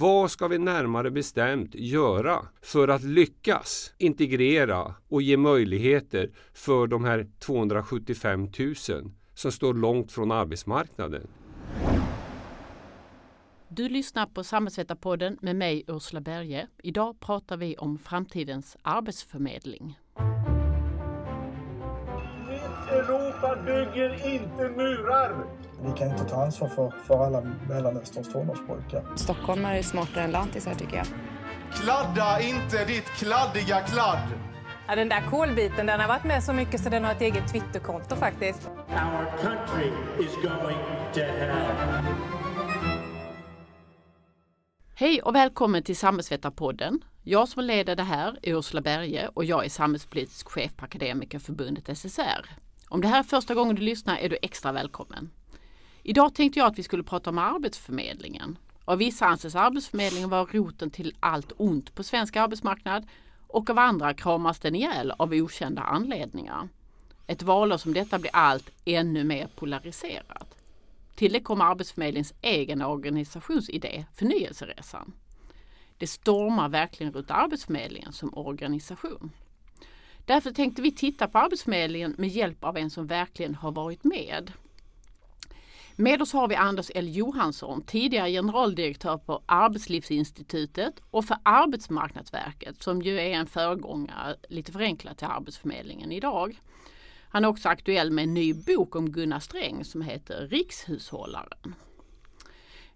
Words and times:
Vad 0.00 0.30
ska 0.30 0.48
vi 0.48 0.58
närmare 0.58 1.10
bestämt 1.10 1.74
göra 1.74 2.46
för 2.62 2.88
att 2.88 3.02
lyckas 3.02 3.94
integrera 3.98 4.94
och 5.08 5.22
ge 5.22 5.36
möjligheter 5.36 6.30
för 6.52 6.86
de 6.86 7.04
här 7.04 7.30
275 7.38 8.40
000 8.42 8.74
som 9.34 9.52
står 9.52 9.74
långt 9.74 10.12
från 10.12 10.30
arbetsmarknaden? 10.32 11.26
Du 13.68 13.88
lyssnar 13.88 14.26
på 14.26 14.44
Samhällsvetarpodden 14.44 15.38
med 15.40 15.56
mig 15.56 15.84
Ursula 15.86 16.20
Berge. 16.20 16.66
Idag 16.82 17.20
pratar 17.20 17.56
vi 17.56 17.76
om 17.76 17.98
framtidens 17.98 18.76
arbetsförmedling. 18.82 19.98
Europa 23.42 23.62
bygger 23.62 24.26
inte 24.34 24.68
murar! 24.68 25.34
Vi 25.82 25.98
kan 25.98 26.10
inte 26.10 26.24
ta 26.24 26.44
ansvar 26.44 26.68
för, 26.68 26.92
för 27.06 27.26
alla 27.26 27.42
Mellanösterns 27.68 28.32
tonårspojkar. 28.32 29.16
Stockholmare 29.16 29.78
är 29.78 29.82
smartare 29.82 30.24
än 30.24 30.30
lantisar 30.30 30.74
tycker 30.74 30.96
jag. 30.96 31.06
Kladda 31.72 32.40
inte 32.40 32.84
ditt 32.84 33.04
kladdiga 33.04 33.80
kladd! 33.80 34.28
Ja, 34.88 34.94
den 34.94 35.08
där 35.08 35.22
kolbiten 35.30 35.86
den 35.86 36.00
har 36.00 36.08
varit 36.08 36.24
med 36.24 36.44
så 36.44 36.52
mycket 36.52 36.80
så 36.80 36.88
den 36.88 37.04
har 37.04 37.12
ett 37.12 37.20
eget 37.20 37.52
Twitterkonto 37.52 38.16
faktiskt. 38.16 38.70
Our 38.88 39.42
country 39.42 39.90
is 40.18 40.34
going 40.34 40.78
to 41.14 41.20
hell. 41.20 42.04
Hej 44.94 45.22
och 45.22 45.34
välkommen 45.34 45.82
till 45.82 45.96
Samhällsvetarpodden. 45.96 47.00
Jag 47.22 47.48
som 47.48 47.64
leder 47.64 47.96
det 47.96 48.02
här 48.02 48.38
är 48.42 48.58
Ursula 48.58 48.80
Berge 48.80 49.28
och 49.34 49.44
jag 49.44 49.64
är 49.64 49.68
samhällspolitisk 49.68 50.48
chef 50.48 50.76
på 50.76 50.84
Akademikerförbundet 50.84 51.98
SSR. 51.98 52.69
Om 52.92 53.00
det 53.00 53.08
här 53.08 53.18
är 53.18 53.22
första 53.22 53.54
gången 53.54 53.76
du 53.76 53.82
lyssnar 53.82 54.16
är 54.16 54.28
du 54.28 54.38
extra 54.42 54.72
välkommen. 54.72 55.30
Idag 56.02 56.34
tänkte 56.34 56.58
jag 56.58 56.66
att 56.66 56.78
vi 56.78 56.82
skulle 56.82 57.02
prata 57.02 57.30
om 57.30 57.38
Arbetsförmedlingen. 57.38 58.58
Av 58.84 58.98
vissa 58.98 59.26
anses 59.26 59.54
Arbetsförmedlingen 59.54 60.30
vara 60.30 60.44
roten 60.44 60.90
till 60.90 61.14
allt 61.20 61.52
ont 61.56 61.94
på 61.94 62.02
svensk 62.02 62.36
arbetsmarknad 62.36 63.06
och 63.46 63.70
av 63.70 63.78
andra 63.78 64.14
kramas 64.14 64.58
den 64.58 64.74
ihjäl 64.74 65.10
av 65.10 65.32
okända 65.32 65.82
anledningar. 65.82 66.68
Ett 67.26 67.42
valår 67.42 67.76
som 67.76 67.94
detta 67.94 68.18
blir 68.18 68.34
allt 68.34 68.70
ännu 68.84 69.24
mer 69.24 69.48
polariserat. 69.56 70.54
Till 71.14 71.32
det 71.32 71.40
kommer 71.40 71.64
Arbetsförmedlingens 71.64 72.34
egen 72.40 72.82
organisationsidé, 72.82 74.04
Förnyelseresan. 74.14 75.12
Det 75.98 76.06
stormar 76.06 76.68
verkligen 76.68 77.12
runt 77.12 77.30
Arbetsförmedlingen 77.30 78.12
som 78.12 78.34
organisation. 78.34 79.30
Därför 80.30 80.50
tänkte 80.50 80.82
vi 80.82 80.92
titta 80.92 81.28
på 81.28 81.38
Arbetsförmedlingen 81.38 82.14
med 82.18 82.28
hjälp 82.28 82.64
av 82.64 82.76
en 82.76 82.90
som 82.90 83.06
verkligen 83.06 83.54
har 83.54 83.72
varit 83.72 84.04
med. 84.04 84.52
Med 85.96 86.22
oss 86.22 86.32
har 86.32 86.48
vi 86.48 86.54
Anders 86.54 86.90
L 86.94 87.16
Johansson, 87.16 87.82
tidigare 87.82 88.30
generaldirektör 88.30 89.18
på 89.18 89.42
Arbetslivsinstitutet 89.46 91.02
och 91.10 91.24
för 91.24 91.36
Arbetsmarknadsverket 91.42 92.82
som 92.82 93.02
ju 93.02 93.20
är 93.20 93.30
en 93.30 93.46
föregångare, 93.46 94.36
lite 94.48 94.72
förenklat, 94.72 95.18
till 95.18 95.26
Arbetsförmedlingen 95.26 96.12
idag. 96.12 96.60
Han 97.28 97.44
är 97.44 97.48
också 97.48 97.68
aktuell 97.68 98.10
med 98.10 98.24
en 98.24 98.34
ny 98.34 98.54
bok 98.54 98.96
om 98.96 99.10
Gunnar 99.12 99.40
Sträng 99.40 99.84
som 99.84 100.02
heter 100.02 100.48
Rikshushållaren. 100.48 101.74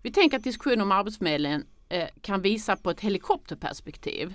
Vi 0.02 0.12
tänker 0.12 0.36
att 0.36 0.44
diskussionen 0.44 0.80
om 0.80 0.92
Arbetsförmedlingen 0.92 1.66
eh, 1.88 2.08
kan 2.20 2.42
visa 2.42 2.76
på 2.76 2.90
ett 2.90 3.00
helikopterperspektiv. 3.00 4.34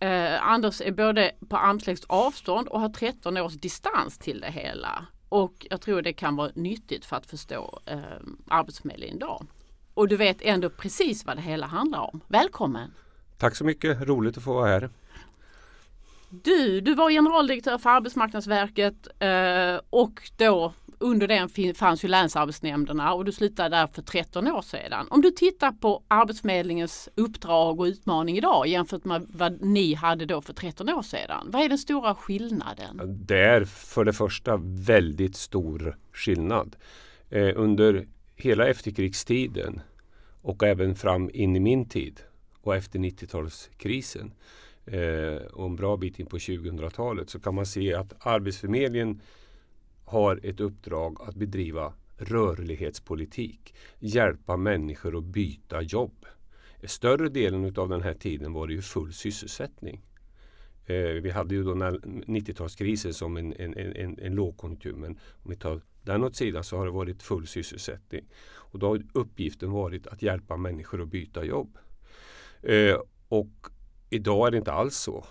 Eh, 0.00 0.48
Anders 0.48 0.80
är 0.80 0.92
både 0.92 1.32
på 1.48 1.56
armslängds 1.56 2.04
avstånd 2.06 2.68
och 2.68 2.80
har 2.80 2.88
13 2.88 3.36
års 3.36 3.54
distans 3.54 4.18
till 4.18 4.40
det 4.40 4.50
hela. 4.50 5.06
Och 5.28 5.66
jag 5.70 5.80
tror 5.80 6.02
det 6.02 6.12
kan 6.12 6.36
vara 6.36 6.50
nyttigt 6.54 7.04
för 7.04 7.16
att 7.16 7.26
förstå 7.26 7.80
eh, 7.86 7.98
Arbetsförmedlingen 8.48 9.16
idag. 9.16 9.46
Och 9.94 10.08
du 10.08 10.16
vet 10.16 10.36
ändå 10.42 10.70
precis 10.70 11.26
vad 11.26 11.36
det 11.36 11.42
hela 11.42 11.66
handlar 11.66 12.00
om. 12.00 12.20
Välkommen! 12.28 12.90
Tack 13.38 13.56
så 13.56 13.64
mycket, 13.64 14.00
roligt 14.00 14.36
att 14.36 14.44
få 14.44 14.52
vara 14.52 14.68
här. 14.68 14.90
Du, 16.30 16.80
du 16.80 16.94
var 16.94 17.10
generaldirektör 17.10 17.78
för 17.78 17.90
Arbetsmarknadsverket 17.90 19.08
eh, 19.18 19.80
och 19.90 20.30
då 20.36 20.72
under 21.04 21.28
den 21.28 21.74
fanns 21.74 22.04
ju 22.04 22.08
länsarbetsnämnderna 22.08 23.14
och 23.14 23.24
du 23.24 23.32
slutade 23.32 23.76
där 23.76 23.86
för 23.86 24.02
13 24.02 24.48
år 24.48 24.62
sedan. 24.62 25.06
Om 25.10 25.20
du 25.20 25.30
tittar 25.30 25.72
på 25.72 26.02
Arbetsförmedlingens 26.08 27.08
uppdrag 27.14 27.80
och 27.80 27.84
utmaning 27.84 28.36
idag 28.36 28.66
jämfört 28.66 29.04
med 29.04 29.26
vad 29.28 29.62
ni 29.62 29.94
hade 29.94 30.26
då 30.26 30.40
för 30.40 30.52
13 30.52 30.88
år 30.88 31.02
sedan. 31.02 31.46
Vad 31.50 31.62
är 31.62 31.68
den 31.68 31.78
stora 31.78 32.14
skillnaden? 32.14 33.00
Det 33.26 33.38
är 33.38 33.64
för 33.64 34.04
det 34.04 34.12
första 34.12 34.56
väldigt 34.62 35.36
stor 35.36 35.96
skillnad. 36.12 36.76
Eh, 37.30 37.52
under 37.56 38.06
hela 38.36 38.68
efterkrigstiden 38.68 39.80
och 40.42 40.62
även 40.62 40.94
fram 40.94 41.30
in 41.34 41.56
i 41.56 41.60
min 41.60 41.88
tid 41.88 42.20
och 42.60 42.76
efter 42.76 42.98
90-talskrisen 42.98 44.30
eh, 44.84 45.46
och 45.46 45.66
en 45.66 45.76
bra 45.76 45.96
bit 45.96 46.18
in 46.18 46.26
på 46.26 46.38
2000-talet 46.38 47.30
så 47.30 47.40
kan 47.40 47.54
man 47.54 47.66
se 47.66 47.94
att 47.94 48.26
Arbetsförmedlingen 48.26 49.20
har 50.04 50.40
ett 50.42 50.60
uppdrag 50.60 51.18
att 51.20 51.34
bedriva 51.34 51.92
rörlighetspolitik. 52.16 53.74
Hjälpa 53.98 54.56
människor 54.56 55.18
att 55.18 55.24
byta 55.24 55.82
jobb. 55.82 56.26
Större 56.84 57.28
delen 57.28 57.74
av 57.76 57.88
den 57.88 58.02
här 58.02 58.14
tiden 58.14 58.52
var 58.52 58.66
det 58.66 58.72
ju 58.72 58.82
full 58.82 59.12
sysselsättning. 59.12 60.02
Eh, 60.86 61.22
vi 61.22 61.30
hade 61.30 61.54
ju 61.54 61.64
då 61.64 61.74
90-talskrisen 61.74 63.12
som 63.12 63.36
en, 63.36 63.52
en, 63.52 63.74
en, 63.76 64.18
en 64.18 64.34
lågkonjunktur 64.34 64.94
men 64.94 65.18
om 65.42 65.50
vi 65.50 65.56
tar 65.56 65.80
den 66.02 66.24
åt 66.24 66.36
sidan 66.36 66.64
så 66.64 66.76
har 66.76 66.84
det 66.84 66.90
varit 66.90 67.22
full 67.22 67.46
sysselsättning. 67.46 68.24
Och 68.44 68.78
då 68.78 68.88
har 68.88 69.02
uppgiften 69.12 69.70
varit 69.70 70.06
att 70.06 70.22
hjälpa 70.22 70.56
människor 70.56 71.02
att 71.02 71.08
byta 71.08 71.44
jobb. 71.44 71.78
Eh, 72.62 72.96
och 73.28 73.66
idag 74.10 74.46
är 74.46 74.50
det 74.50 74.56
inte 74.56 74.72
alls 74.72 74.96
så. 74.96 75.24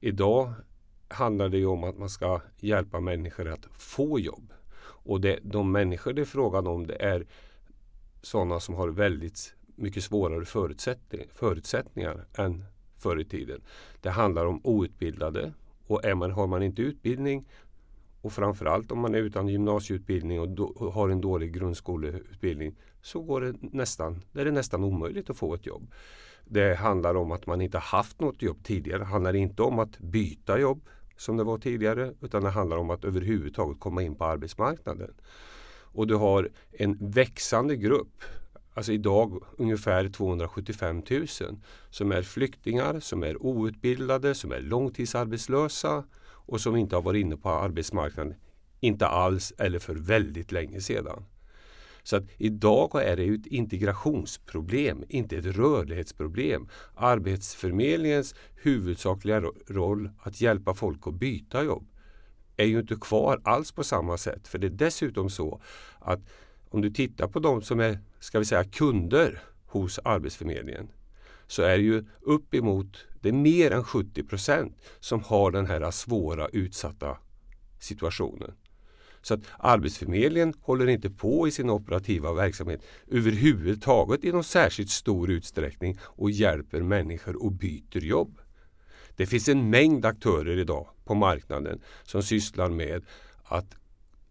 Idag 0.00 0.52
handlar 1.12 1.48
det 1.48 1.58
ju 1.58 1.66
om 1.66 1.84
att 1.84 1.98
man 1.98 2.08
ska 2.08 2.40
hjälpa 2.60 3.00
människor 3.00 3.48
att 3.48 3.66
få 3.72 4.18
jobb. 4.18 4.52
Och 5.04 5.20
det, 5.20 5.38
de 5.42 5.72
människor 5.72 6.12
det 6.12 6.20
är 6.20 6.26
frågan 6.26 6.66
om 6.66 6.86
det 6.86 7.02
är 7.02 7.26
sådana 8.22 8.60
som 8.60 8.74
har 8.74 8.88
väldigt 8.88 9.54
mycket 9.74 10.04
svårare 10.04 10.44
förutsättning, 10.44 11.28
förutsättningar 11.34 12.26
än 12.34 12.64
förr 12.98 13.20
i 13.20 13.24
tiden. 13.24 13.60
Det 14.00 14.10
handlar 14.10 14.46
om 14.46 14.60
outbildade 14.64 15.52
och 15.86 16.04
är 16.04 16.14
man, 16.14 16.30
har 16.30 16.46
man 16.46 16.62
inte 16.62 16.82
utbildning 16.82 17.48
och 18.20 18.32
framförallt 18.32 18.92
om 18.92 18.98
man 18.98 19.14
är 19.14 19.18
utan 19.18 19.48
gymnasieutbildning 19.48 20.40
och 20.40 20.48
do, 20.48 20.90
har 20.92 21.08
en 21.08 21.20
dålig 21.20 21.52
grundskoleutbildning 21.52 22.74
så 23.02 23.20
går 23.20 23.40
det 23.40 23.54
nästan, 23.60 24.22
det 24.32 24.40
är 24.40 24.44
det 24.44 24.50
nästan 24.50 24.84
omöjligt 24.84 25.30
att 25.30 25.36
få 25.36 25.54
ett 25.54 25.66
jobb. 25.66 25.92
Det 26.44 26.74
handlar 26.74 27.14
om 27.14 27.32
att 27.32 27.46
man 27.46 27.60
inte 27.60 27.78
haft 27.78 28.20
något 28.20 28.42
jobb 28.42 28.64
tidigare. 28.64 28.98
Det 28.98 29.04
handlar 29.04 29.36
inte 29.36 29.62
om 29.62 29.78
att 29.78 29.98
byta 29.98 30.58
jobb 30.60 30.88
som 31.16 31.36
det 31.36 31.44
var 31.44 31.58
tidigare 31.58 32.14
utan 32.20 32.42
det 32.42 32.50
handlar 32.50 32.76
om 32.76 32.90
att 32.90 33.04
överhuvudtaget 33.04 33.80
komma 33.80 34.02
in 34.02 34.14
på 34.14 34.24
arbetsmarknaden. 34.24 35.14
Och 35.94 36.06
du 36.06 36.14
har 36.14 36.50
en 36.72 37.10
växande 37.10 37.76
grupp, 37.76 38.22
alltså 38.74 38.92
idag 38.92 39.42
ungefär 39.58 40.08
275 40.08 41.02
000 41.10 41.26
som 41.90 42.12
är 42.12 42.22
flyktingar, 42.22 43.00
som 43.00 43.22
är 43.22 43.46
outbildade, 43.46 44.34
som 44.34 44.52
är 44.52 44.60
långtidsarbetslösa 44.60 46.04
och 46.24 46.60
som 46.60 46.76
inte 46.76 46.96
har 46.96 47.02
varit 47.02 47.20
inne 47.20 47.36
på 47.36 47.48
arbetsmarknaden, 47.48 48.34
inte 48.80 49.06
alls 49.06 49.52
eller 49.58 49.78
för 49.78 49.94
väldigt 49.94 50.52
länge 50.52 50.80
sedan. 50.80 51.24
Så 52.02 52.16
att 52.16 52.24
idag 52.36 53.04
är 53.04 53.16
det 53.16 53.34
ett 53.34 53.46
integrationsproblem, 53.46 55.04
inte 55.08 55.36
ett 55.36 55.44
rörlighetsproblem. 55.44 56.68
Arbetsförmedlingens 56.94 58.34
huvudsakliga 58.62 59.40
roll 59.66 60.10
att 60.18 60.40
hjälpa 60.40 60.74
folk 60.74 61.06
att 61.06 61.14
byta 61.14 61.64
jobb 61.64 61.86
är 62.56 62.64
ju 62.64 62.80
inte 62.80 62.96
kvar 63.00 63.40
alls 63.44 63.72
på 63.72 63.84
samma 63.84 64.18
sätt. 64.18 64.48
För 64.48 64.58
det 64.58 64.66
är 64.66 64.70
dessutom 64.70 65.30
så 65.30 65.60
att 65.98 66.20
om 66.68 66.80
du 66.80 66.90
tittar 66.90 67.28
på 67.28 67.38
de 67.38 67.62
som 67.62 67.80
är 67.80 67.98
ska 68.20 68.38
vi 68.38 68.44
säga, 68.44 68.64
kunder 68.64 69.42
hos 69.66 69.98
Arbetsförmedlingen 70.04 70.88
så 71.46 71.62
är 71.62 71.76
det 71.76 71.84
ju 71.84 72.04
uppemot, 72.20 73.06
det 73.20 73.28
är 73.28 73.32
mer 73.32 73.70
än 73.70 73.84
70 73.84 74.22
procent 74.24 74.76
som 75.00 75.22
har 75.22 75.50
den 75.50 75.66
här 75.66 75.90
svåra 75.90 76.48
utsatta 76.48 77.18
situationen. 77.78 78.52
Så 79.22 79.34
att 79.34 79.40
Arbetsförmedlingen 79.58 80.54
håller 80.60 80.88
inte 80.88 81.10
på 81.10 81.48
i 81.48 81.50
sin 81.50 81.70
operativa 81.70 82.32
verksamhet 82.32 82.82
överhuvudtaget 83.10 84.24
i 84.24 84.32
någon 84.32 84.44
särskilt 84.44 84.90
stor 84.90 85.30
utsträckning 85.30 85.98
och 86.02 86.30
hjälper 86.30 86.82
människor 86.82 87.42
och 87.44 87.52
byter 87.52 88.04
jobb. 88.04 88.38
Det 89.16 89.26
finns 89.26 89.48
en 89.48 89.70
mängd 89.70 90.04
aktörer 90.04 90.58
idag 90.58 90.88
på 91.04 91.14
marknaden 91.14 91.80
som 92.02 92.22
sysslar 92.22 92.68
med 92.68 93.04
att 93.44 93.74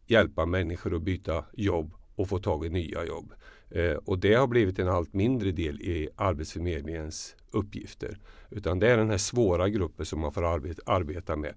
hjälpa 0.07 0.45
människor 0.45 0.95
att 0.95 1.01
byta 1.01 1.45
jobb 1.53 1.93
och 2.15 2.29
få 2.29 2.39
tag 2.39 2.65
i 2.65 2.69
nya 2.69 3.05
jobb. 3.05 3.33
Eh, 3.71 3.93
och 3.93 4.19
det 4.19 4.33
har 4.33 4.47
blivit 4.47 4.79
en 4.79 4.87
allt 4.87 5.13
mindre 5.13 5.51
del 5.51 5.81
i 5.81 6.09
Arbetsförmedlingens 6.15 7.35
uppgifter. 7.51 8.17
Utan 8.49 8.79
det 8.79 8.91
är 8.91 8.97
den 8.97 9.09
här 9.09 9.17
svåra 9.17 9.69
gruppen 9.69 10.05
som 10.05 10.19
man 10.19 10.31
får 10.31 10.53
arbeta, 10.53 10.81
arbeta 10.85 11.35
med. 11.35 11.53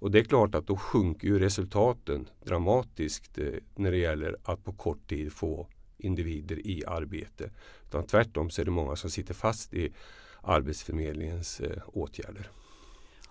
Och 0.00 0.10
det 0.10 0.18
är 0.18 0.24
klart 0.24 0.54
att 0.54 0.66
då 0.66 0.76
sjunker 0.76 1.28
ju 1.28 1.38
resultaten 1.38 2.28
dramatiskt 2.44 3.38
eh, 3.38 3.46
när 3.74 3.90
det 3.90 3.98
gäller 3.98 4.36
att 4.42 4.64
på 4.64 4.72
kort 4.72 5.08
tid 5.08 5.32
få 5.32 5.66
individer 5.98 6.66
i 6.66 6.84
arbete. 6.86 7.50
Utan 7.86 8.06
tvärtom 8.06 8.50
så 8.50 8.60
är 8.60 8.64
det 8.64 8.70
många 8.70 8.96
som 8.96 9.10
sitter 9.10 9.34
fast 9.34 9.74
i 9.74 9.92
Arbetsförmedlingens 10.42 11.60
eh, 11.60 11.82
åtgärder. 11.86 12.50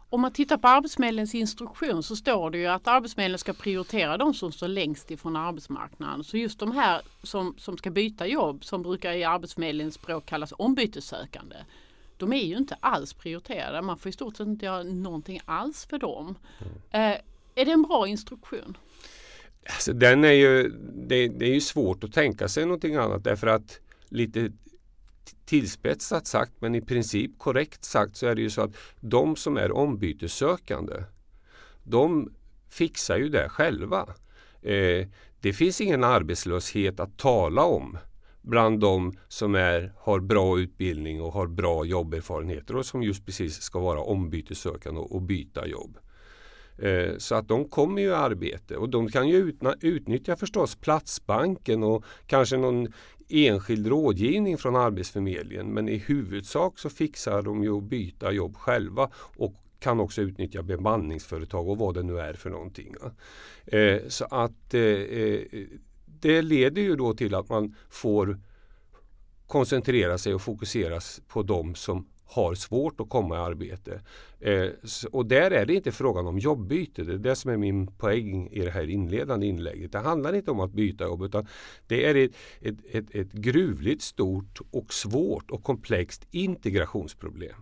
Om 0.09 0.21
man 0.21 0.31
tittar 0.31 0.57
på 0.57 0.67
Arbetsförmedlingens 0.67 1.35
instruktion 1.35 2.03
så 2.03 2.15
står 2.15 2.49
det 2.49 2.57
ju 2.57 2.67
att 2.67 2.87
Arbetsförmedlingen 2.87 3.39
ska 3.39 3.53
prioritera 3.53 4.17
de 4.17 4.33
som 4.33 4.51
står 4.51 4.67
längst 4.67 5.11
ifrån 5.11 5.35
arbetsmarknaden. 5.35 6.23
Så 6.23 6.37
just 6.37 6.59
de 6.59 6.71
här 6.71 7.01
som, 7.23 7.55
som 7.57 7.77
ska 7.77 7.89
byta 7.89 8.27
jobb, 8.27 8.65
som 8.65 8.83
brukar 8.83 9.13
i 9.13 9.23
Arbetsförmedlingens 9.23 9.95
språk 9.95 10.25
kallas 10.25 10.53
ombytessökande, 10.57 11.55
de 12.17 12.33
är 12.33 12.43
ju 12.43 12.57
inte 12.57 12.77
alls 12.79 13.13
prioriterade. 13.13 13.81
Man 13.81 13.97
får 13.97 14.09
i 14.09 14.13
stort 14.13 14.37
sett 14.37 14.47
inte 14.47 14.65
göra 14.65 14.83
någonting 14.83 15.39
alls 15.45 15.85
för 15.85 15.97
dem. 15.97 16.35
Mm. 16.59 17.11
Eh, 17.11 17.17
är 17.55 17.65
det 17.65 17.71
en 17.71 17.81
bra 17.81 18.07
instruktion? 18.07 18.77
Alltså, 19.69 19.93
den 19.93 20.23
är 20.23 20.31
ju, 20.31 20.69
det, 21.07 21.27
det, 21.27 21.45
är 21.45 21.53
ju 21.53 21.61
svårt 21.61 22.03
att 22.03 22.13
tänka 22.13 22.47
sig 22.47 22.65
någonting 22.65 22.95
annat 22.95 23.23
därför 23.23 23.47
att 23.47 23.79
lite 24.09 24.51
tillspetsat 25.47 26.27
sagt 26.27 26.53
men 26.59 26.75
i 26.75 26.81
princip 26.81 27.31
korrekt 27.37 27.83
sagt 27.83 28.15
så 28.15 28.27
är 28.27 28.35
det 28.35 28.41
ju 28.41 28.49
så 28.49 28.61
att 28.61 28.77
de 28.99 29.35
som 29.35 29.57
är 29.57 29.71
ombytessökande 29.71 31.03
de 31.83 32.29
fixar 32.69 33.17
ju 33.17 33.29
det 33.29 33.49
själva. 33.49 34.07
Eh, 34.61 35.07
det 35.41 35.53
finns 35.53 35.81
ingen 35.81 36.03
arbetslöshet 36.03 36.99
att 36.99 37.17
tala 37.17 37.63
om 37.63 37.97
bland 38.41 38.79
de 38.79 39.17
som 39.27 39.55
är, 39.55 39.93
har 39.97 40.19
bra 40.19 40.59
utbildning 40.59 41.21
och 41.21 41.33
har 41.33 41.47
bra 41.47 41.85
jobberfarenheter 41.85 42.75
och 42.75 42.85
som 42.85 43.03
just 43.03 43.25
precis 43.25 43.61
ska 43.61 43.79
vara 43.79 44.01
ombytessökande 44.01 44.99
och, 44.99 45.15
och 45.15 45.21
byta 45.21 45.67
jobb. 45.67 45.97
Eh, 46.77 47.17
så 47.17 47.35
att 47.35 47.47
de 47.47 47.69
kommer 47.69 48.01
ju 48.01 48.07
i 48.07 48.13
arbete 48.13 48.77
och 48.77 48.89
de 48.89 49.07
kan 49.07 49.27
ju 49.27 49.53
utnyttja 49.81 50.35
förstås 50.35 50.75
Platsbanken 50.75 51.83
och 51.83 52.05
kanske 52.27 52.57
någon 52.57 52.87
enskild 53.29 53.87
rådgivning 53.87 54.57
från 54.57 54.75
Arbetsförmedlingen 54.75 55.73
men 55.73 55.89
i 55.89 55.97
huvudsak 55.97 56.79
så 56.79 56.89
fixar 56.89 57.41
de 57.41 57.63
ju 57.63 57.77
att 57.77 57.83
byta 57.83 58.31
jobb 58.31 58.57
själva 58.57 59.09
och 59.15 59.53
kan 59.79 59.99
också 59.99 60.21
utnyttja 60.21 60.63
bemanningsföretag 60.63 61.69
och 61.69 61.77
vad 61.77 61.93
det 61.93 62.03
nu 62.03 62.19
är 62.19 62.33
för 62.33 62.49
någonting. 62.49 62.95
Eh, 63.65 63.99
så 64.07 64.25
att 64.25 64.73
eh, 64.73 64.81
eh, 64.81 65.41
det 66.05 66.41
leder 66.41 66.81
ju 66.81 66.95
då 66.95 67.13
till 67.13 67.35
att 67.35 67.49
man 67.49 67.75
får 67.89 68.39
koncentrera 69.47 70.17
sig 70.17 70.33
och 70.33 70.41
fokusera 70.41 70.99
på 71.27 71.43
de 71.43 71.75
som 71.75 72.07
har 72.27 72.55
svårt 72.55 72.99
att 72.99 73.09
komma 73.09 73.35
i 73.35 73.39
arbete. 73.39 74.01
Eh, 74.39 74.69
och 75.11 75.25
där 75.25 75.51
är 75.51 75.65
det 75.65 75.73
inte 75.73 75.91
frågan 75.91 76.27
om 76.27 76.39
jobbyte. 76.39 77.03
Det 77.03 77.13
är 77.13 77.17
det 77.17 77.35
som 77.35 77.51
är 77.51 77.57
min 77.57 77.87
poäng 77.87 78.49
i 78.51 78.59
det 78.59 78.71
här 78.71 78.89
inledande 78.89 79.47
inlägget. 79.47 79.91
Det 79.91 79.99
handlar 79.99 80.33
inte 80.33 80.51
om 80.51 80.59
att 80.59 80.71
byta 80.71 81.03
jobb 81.03 81.23
utan 81.23 81.47
det 81.87 82.05
är 82.05 82.15
ett, 82.15 82.31
ett, 82.61 82.75
ett, 82.91 83.15
ett 83.15 83.31
gruvligt 83.31 84.01
stort 84.01 84.61
och 84.71 84.93
svårt 84.93 85.51
och 85.51 85.63
komplext 85.63 86.27
integrationsproblem. 86.31 87.55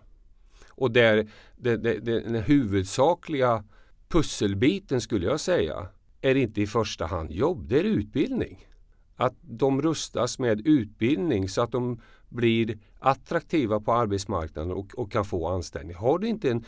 Och 0.68 0.90
där 0.90 1.30
det, 1.56 1.76
det, 1.76 1.98
det, 1.98 2.20
den 2.20 2.42
huvudsakliga 2.42 3.64
pusselbiten 4.08 5.00
skulle 5.00 5.26
jag 5.26 5.40
säga 5.40 5.88
är 6.20 6.34
inte 6.34 6.62
i 6.62 6.66
första 6.66 7.06
hand 7.06 7.30
jobb, 7.30 7.68
det 7.68 7.78
är 7.78 7.84
utbildning. 7.84 8.68
Att 9.16 9.34
de 9.40 9.82
rustas 9.82 10.38
med 10.38 10.66
utbildning 10.66 11.48
så 11.48 11.62
att 11.62 11.72
de 11.72 12.00
blir 12.36 12.78
attraktiva 12.98 13.80
på 13.80 13.92
arbetsmarknaden 13.92 14.72
och, 14.72 14.94
och 14.94 15.12
kan 15.12 15.24
få 15.24 15.48
anställning. 15.48 15.96
Har 15.96 16.18
du 16.18 16.28
inte 16.28 16.50
en, 16.50 16.64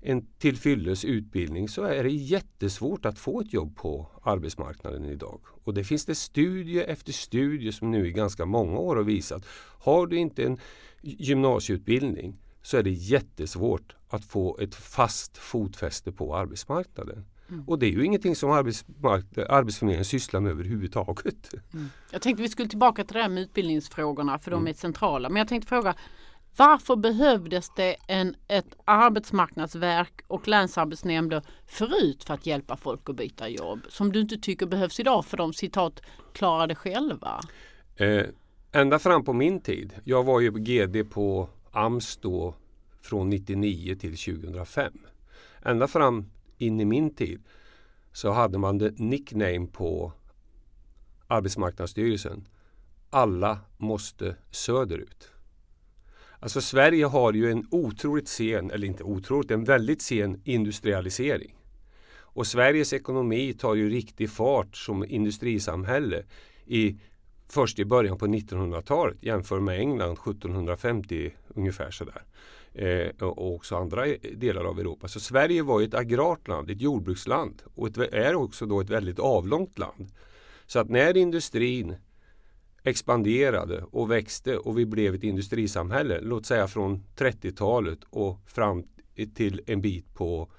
en 0.00 0.26
tillfylles 0.38 1.04
utbildning 1.04 1.68
så 1.68 1.82
är 1.82 2.04
det 2.04 2.10
jättesvårt 2.10 3.06
att 3.06 3.18
få 3.18 3.40
ett 3.40 3.52
jobb 3.52 3.76
på 3.76 4.06
arbetsmarknaden 4.22 5.04
idag. 5.04 5.40
Och 5.64 5.74
det 5.74 5.84
finns 5.84 6.04
det 6.04 6.14
studie 6.14 6.80
efter 6.80 7.12
studie 7.12 7.72
som 7.72 7.90
nu 7.90 8.06
i 8.06 8.12
ganska 8.12 8.46
många 8.46 8.78
år 8.78 8.96
har 8.96 9.02
visat. 9.02 9.44
Har 9.80 10.06
du 10.06 10.16
inte 10.16 10.44
en 10.44 10.58
gymnasieutbildning 11.02 12.38
så 12.62 12.76
är 12.76 12.82
det 12.82 12.90
jättesvårt 12.90 13.96
att 14.08 14.24
få 14.24 14.58
ett 14.58 14.74
fast 14.74 15.38
fotfäste 15.38 16.12
på 16.12 16.36
arbetsmarknaden. 16.36 17.24
Mm. 17.50 17.64
Och 17.68 17.78
det 17.78 17.86
är 17.86 17.90
ju 17.90 18.04
ingenting 18.04 18.36
som 18.36 18.50
Arbetsförmedlingen 18.50 20.04
sysslar 20.04 20.40
med 20.40 20.50
överhuvudtaget. 20.52 21.54
Mm. 21.74 21.88
Jag 22.10 22.22
tänkte 22.22 22.42
vi 22.42 22.48
skulle 22.48 22.68
tillbaka 22.68 23.04
till 23.04 23.14
det 23.14 23.22
här 23.22 23.28
med 23.28 23.42
utbildningsfrågorna 23.42 24.38
för 24.38 24.50
de 24.50 24.56
mm. 24.56 24.70
är 24.70 24.74
centrala. 24.74 25.28
Men 25.28 25.36
jag 25.36 25.48
tänkte 25.48 25.68
fråga 25.68 25.94
varför 26.56 26.96
behövdes 26.96 27.70
det 27.76 27.96
en, 28.08 28.34
ett 28.48 28.76
arbetsmarknadsverk 28.84 30.20
och 30.26 30.48
länsarbetsnämnder 30.48 31.42
förut 31.66 32.24
för 32.24 32.34
att 32.34 32.46
hjälpa 32.46 32.76
folk 32.76 33.08
att 33.08 33.16
byta 33.16 33.48
jobb? 33.48 33.80
Som 33.88 34.12
du 34.12 34.20
inte 34.20 34.36
tycker 34.36 34.66
behövs 34.66 35.00
idag 35.00 35.24
för 35.24 35.36
de 35.36 35.52
citat 35.52 36.02
klarar 36.32 36.66
det 36.66 36.74
själva? 36.74 37.40
Eh, 37.96 38.24
ända 38.72 38.98
fram 38.98 39.24
på 39.24 39.32
min 39.32 39.60
tid. 39.60 39.92
Jag 40.04 40.24
var 40.24 40.40
ju 40.40 40.50
GD 40.50 41.10
på 41.10 41.48
AMS 41.72 42.16
då 42.16 42.54
från 43.02 43.30
99 43.30 43.96
till 43.96 44.16
2005. 44.16 44.92
Ända 45.62 45.88
fram 45.88 46.30
in 46.58 46.80
i 46.80 46.84
min 46.84 47.14
tid 47.14 47.42
så 48.12 48.30
hade 48.30 48.58
man 48.58 48.78
det 48.78 48.98
nickname 48.98 49.66
på 49.66 50.12
Arbetsmarknadsstyrelsen. 51.26 52.48
Alla 53.10 53.58
måste 53.76 54.36
söderut. 54.50 55.30
Alltså 56.40 56.60
Sverige 56.60 57.04
har 57.04 57.32
ju 57.32 57.50
en 57.50 57.66
otroligt 57.70 58.28
sen, 58.28 58.70
eller 58.70 58.86
inte 58.86 59.02
otroligt, 59.04 59.50
en 59.50 59.64
väldigt 59.64 60.02
sen 60.02 60.40
industrialisering. 60.44 61.54
Och 62.10 62.46
Sveriges 62.46 62.92
ekonomi 62.92 63.52
tar 63.52 63.74
ju 63.74 63.90
riktig 63.90 64.30
fart 64.30 64.76
som 64.76 65.04
industrisamhälle 65.04 66.22
i, 66.66 66.96
först 67.48 67.78
i 67.78 67.84
början 67.84 68.18
på 68.18 68.26
1900-talet 68.26 69.16
jämfört 69.20 69.62
med 69.62 69.78
England 69.78 70.12
1750 70.12 71.32
ungefär 71.48 71.90
sådär 71.90 72.22
eh, 72.78 73.08
och 73.20 73.54
också 73.54 73.76
andra 73.76 74.06
eh, 74.06 74.16
delar 74.36 74.64
av 74.64 74.80
Europa. 74.80 75.08
Så 75.08 75.20
Sverige 75.20 75.62
var 75.62 75.82
ett 75.82 75.94
agrart 75.94 76.48
land, 76.48 76.70
ett 76.70 76.80
jordbruksland 76.80 77.62
och 77.74 77.88
ett, 77.88 77.98
är 77.98 78.34
också 78.34 78.66
då 78.66 78.80
ett 78.80 78.90
väldigt 78.90 79.18
avlångt 79.18 79.78
land. 79.78 80.12
Så 80.66 80.78
att 80.78 80.90
när 80.90 81.16
industrin 81.16 81.96
expanderade 82.82 83.84
och 83.90 84.10
växte 84.10 84.56
och 84.56 84.78
vi 84.78 84.86
blev 84.86 85.14
ett 85.14 85.22
industrisamhälle, 85.22 86.20
låt 86.20 86.46
säga 86.46 86.68
från 86.68 87.04
30-talet 87.16 87.98
och 88.10 88.38
fram 88.46 88.84
till 89.34 89.60
en 89.66 89.80
bit 89.80 90.14
på, 90.14 90.50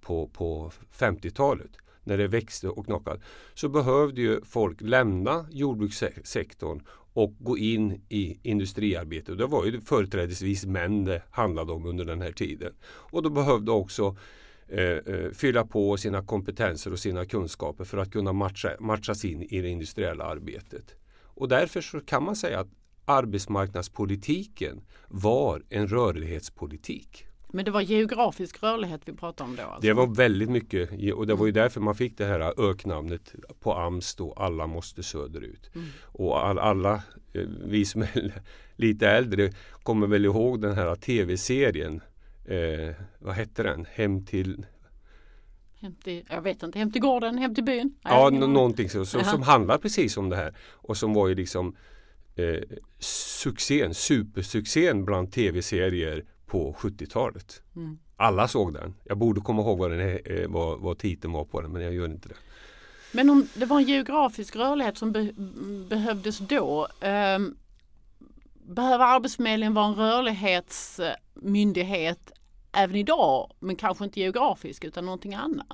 på, 0.00 0.28
på 0.28 0.72
50-talet 0.98 1.70
när 2.04 2.18
det 2.18 2.28
växte 2.28 2.68
och 2.68 2.84
knockade 2.84 3.20
så 3.54 3.68
behövde 3.68 4.20
ju 4.20 4.40
folk 4.44 4.80
lämna 4.80 5.46
jordbrukssektorn 5.50 6.82
och 7.18 7.34
gå 7.38 7.58
in 7.58 8.02
i 8.08 8.38
industriarbete. 8.42 9.34
det 9.34 9.46
var 9.46 9.64
ju 9.64 9.80
företrädesvis 9.80 10.66
män 10.66 11.04
det 11.04 11.22
handlade 11.30 11.72
om 11.72 11.86
under 11.86 12.04
den 12.04 12.22
här 12.22 12.32
tiden. 12.32 12.72
Och 12.84 13.22
då 13.22 13.30
behövde 13.30 13.70
också 13.72 14.16
eh, 14.68 14.82
eh, 14.82 15.30
fylla 15.32 15.64
på 15.64 15.96
sina 15.96 16.22
kompetenser 16.22 16.92
och 16.92 16.98
sina 16.98 17.24
kunskaper 17.24 17.84
för 17.84 17.98
att 17.98 18.12
kunna 18.12 18.32
matcha, 18.32 18.70
matchas 18.80 19.24
in 19.24 19.42
i 19.42 19.60
det 19.60 19.68
industriella 19.68 20.24
arbetet. 20.24 20.94
Och 21.22 21.48
därför 21.48 21.80
så 21.80 22.00
kan 22.00 22.24
man 22.24 22.36
säga 22.36 22.60
att 22.60 22.68
arbetsmarknadspolitiken 23.04 24.80
var 25.08 25.62
en 25.68 25.88
rörlighetspolitik. 25.88 27.26
Men 27.52 27.64
det 27.64 27.70
var 27.70 27.80
geografisk 27.80 28.62
rörlighet 28.62 29.00
vi 29.04 29.12
pratade 29.12 29.50
om 29.50 29.56
då? 29.56 29.62
Alltså. 29.62 29.86
Det 29.86 29.92
var 29.92 30.06
väldigt 30.06 30.50
mycket 30.50 31.14
och 31.14 31.26
det 31.26 31.34
var 31.34 31.46
ju 31.46 31.52
därför 31.52 31.80
man 31.80 31.94
fick 31.94 32.18
det 32.18 32.24
här 32.24 32.70
öknamnet 32.70 33.34
på 33.60 33.74
AMS 33.74 34.14
då, 34.14 34.32
alla 34.32 34.66
måste 34.66 35.02
söderut. 35.02 35.70
Mm. 35.74 35.86
Och 36.04 36.46
all, 36.46 36.58
alla, 36.58 36.94
eh, 37.32 37.42
vi 37.64 37.84
som 37.84 38.02
är 38.02 38.42
lite 38.76 39.08
äldre 39.08 39.52
kommer 39.82 40.06
väl 40.06 40.24
ihåg 40.24 40.60
den 40.60 40.74
här 40.74 40.94
tv-serien, 40.94 42.00
eh, 42.44 42.94
vad 43.18 43.34
hette 43.34 43.62
den, 43.62 43.86
Hem 43.92 44.24
till 44.24 44.66
Hem 45.80 45.94
till, 45.94 46.24
jag 46.30 46.42
vet 46.42 46.62
inte, 46.62 46.78
hem 46.78 46.92
till 46.92 47.00
gården, 47.00 47.38
hem 47.38 47.54
till 47.54 47.64
byn? 47.64 47.94
Ja, 48.02 48.30
någonting 48.30 48.90
så, 48.90 49.06
så 49.06 49.24
som 49.24 49.42
handlar 49.42 49.78
precis 49.78 50.16
om 50.16 50.28
det 50.28 50.36
här 50.36 50.54
och 50.60 50.96
som 50.96 51.14
var 51.14 51.28
ju 51.28 51.34
liksom 51.34 51.76
eh, 52.36 52.78
succén, 52.98 53.94
supersuccén 53.94 55.04
bland 55.04 55.32
tv-serier 55.32 56.24
på 56.48 56.76
70-talet. 56.78 57.62
Mm. 57.76 57.98
Alla 58.16 58.48
såg 58.48 58.74
den. 58.74 58.94
Jag 59.04 59.18
borde 59.18 59.40
komma 59.40 59.62
ihåg 59.62 59.78
vad, 59.78 59.90
den 59.90 60.00
eh, 60.00 60.48
vad, 60.48 60.80
vad 60.80 60.98
titeln 60.98 61.32
var 61.32 61.44
på 61.44 61.60
den 61.60 61.72
men 61.72 61.82
jag 61.82 61.94
gör 61.94 62.04
inte 62.04 62.28
det. 62.28 62.36
Men 63.12 63.30
om 63.30 63.48
det 63.54 63.66
var 63.66 63.78
en 63.78 63.86
geografisk 63.86 64.56
rörlighet 64.56 64.98
som 64.98 65.12
be 65.12 65.32
behövdes 65.88 66.38
då. 66.38 66.88
Eh, 67.00 67.38
behöver 68.54 69.04
Arbetsförmedlingen 69.04 69.74
vara 69.74 69.86
en 69.86 69.94
rörlighetsmyndighet 69.94 72.32
även 72.72 72.96
idag 72.96 73.52
men 73.58 73.76
kanske 73.76 74.04
inte 74.04 74.20
geografisk 74.20 74.84
utan 74.84 75.04
någonting 75.04 75.34
annat? 75.34 75.66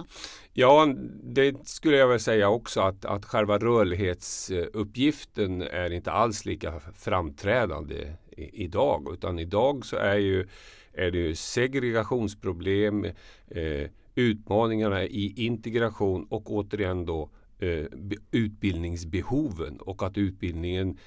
Ja, 0.53 0.95
det 1.23 1.69
skulle 1.69 1.97
jag 1.97 2.09
väl 2.09 2.21
säga 2.21 2.49
också 2.49 2.81
att, 2.81 3.05
att 3.05 3.25
själva 3.25 3.59
rörlighetsuppgiften 3.59 5.63
är 5.63 5.91
inte 5.91 6.13
alls 6.13 6.45
lika 6.45 6.81
framträdande 6.97 8.13
idag. 8.37 9.09
Utan 9.13 9.39
idag 9.39 9.87
så 9.87 9.97
är, 9.97 10.17
ju, 10.17 10.49
är 10.93 11.11
det 11.11 11.19
ju 11.19 11.35
segregationsproblem, 11.35 13.05
eh, 13.49 13.91
utmaningarna 14.15 15.05
i 15.05 15.33
integration 15.47 16.27
och 16.31 16.51
återigen 16.53 17.07
då 17.07 17.31
eh, 17.59 17.87
utbildningsbehoven 18.31 19.77
och 19.81 20.03
att 20.03 20.19
utbildningen 20.19 20.99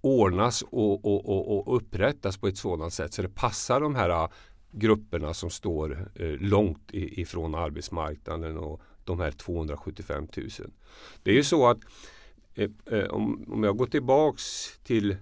ordnas 0.00 0.62
och, 0.62 1.04
och, 1.04 1.28
och, 1.28 1.68
och 1.68 1.76
upprättas 1.76 2.36
på 2.38 2.46
ett 2.46 2.56
sådant 2.58 2.92
sätt 2.92 3.14
så 3.14 3.22
det 3.22 3.28
passar 3.34 3.80
de 3.80 3.94
här 3.94 4.10
ah, 4.10 4.30
grupperna 4.70 5.34
som 5.34 5.50
står 5.50 6.08
eh, 6.14 6.30
långt 6.40 6.90
i- 6.92 7.20
ifrån 7.20 7.54
arbetsmarknaden 7.54 8.58
och 8.58 8.80
de 9.04 9.20
här 9.20 9.30
275 9.30 10.26
000. 10.36 10.48
Det 11.22 11.30
är 11.30 11.34
ju 11.34 11.44
så 11.44 11.66
att 11.66 11.78
eh, 12.54 12.70
eh, 12.90 13.04
om, 13.06 13.44
om 13.52 13.64
jag 13.64 13.76
går 13.76 13.86
tillbaks 13.86 14.42
till 14.84 15.16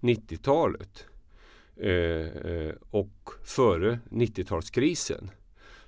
90-talet 0.00 1.04
eh, 1.76 1.90
eh, 1.90 2.74
och 2.90 3.30
före 3.44 3.98
90-talskrisen 4.10 5.28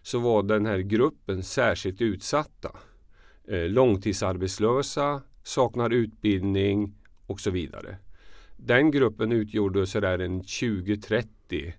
så 0.02 0.18
var 0.18 0.42
den 0.42 0.66
här 0.66 0.78
gruppen 0.78 1.42
särskilt 1.42 2.00
utsatta. 2.00 2.76
Eh, 3.48 3.68
långtidsarbetslösa, 3.68 5.22
saknar 5.42 5.90
utbildning 5.90 6.94
och 7.26 7.40
så 7.40 7.50
vidare. 7.50 7.96
Den 8.56 8.90
gruppen 8.90 9.32
utgjorde 9.32 9.86
sådär 9.86 10.18
en 10.18 10.42
20-30 10.42 11.72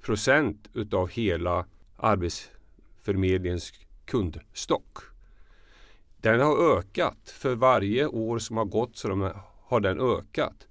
procent 0.00 0.68
utav 0.74 1.08
hela 1.08 1.66
Arbetsförmedlingens 1.96 3.72
kundstock. 4.04 4.98
Den 6.20 6.40
har 6.40 6.78
ökat 6.78 7.30
för 7.30 7.54
varje 7.54 8.06
år 8.06 8.38
som 8.38 8.56
har 8.56 8.64
gått 8.64 8.96
så 8.96 9.08
de 9.08 9.30
har 9.62 9.80
den 9.80 10.00
ökat. 10.00 10.66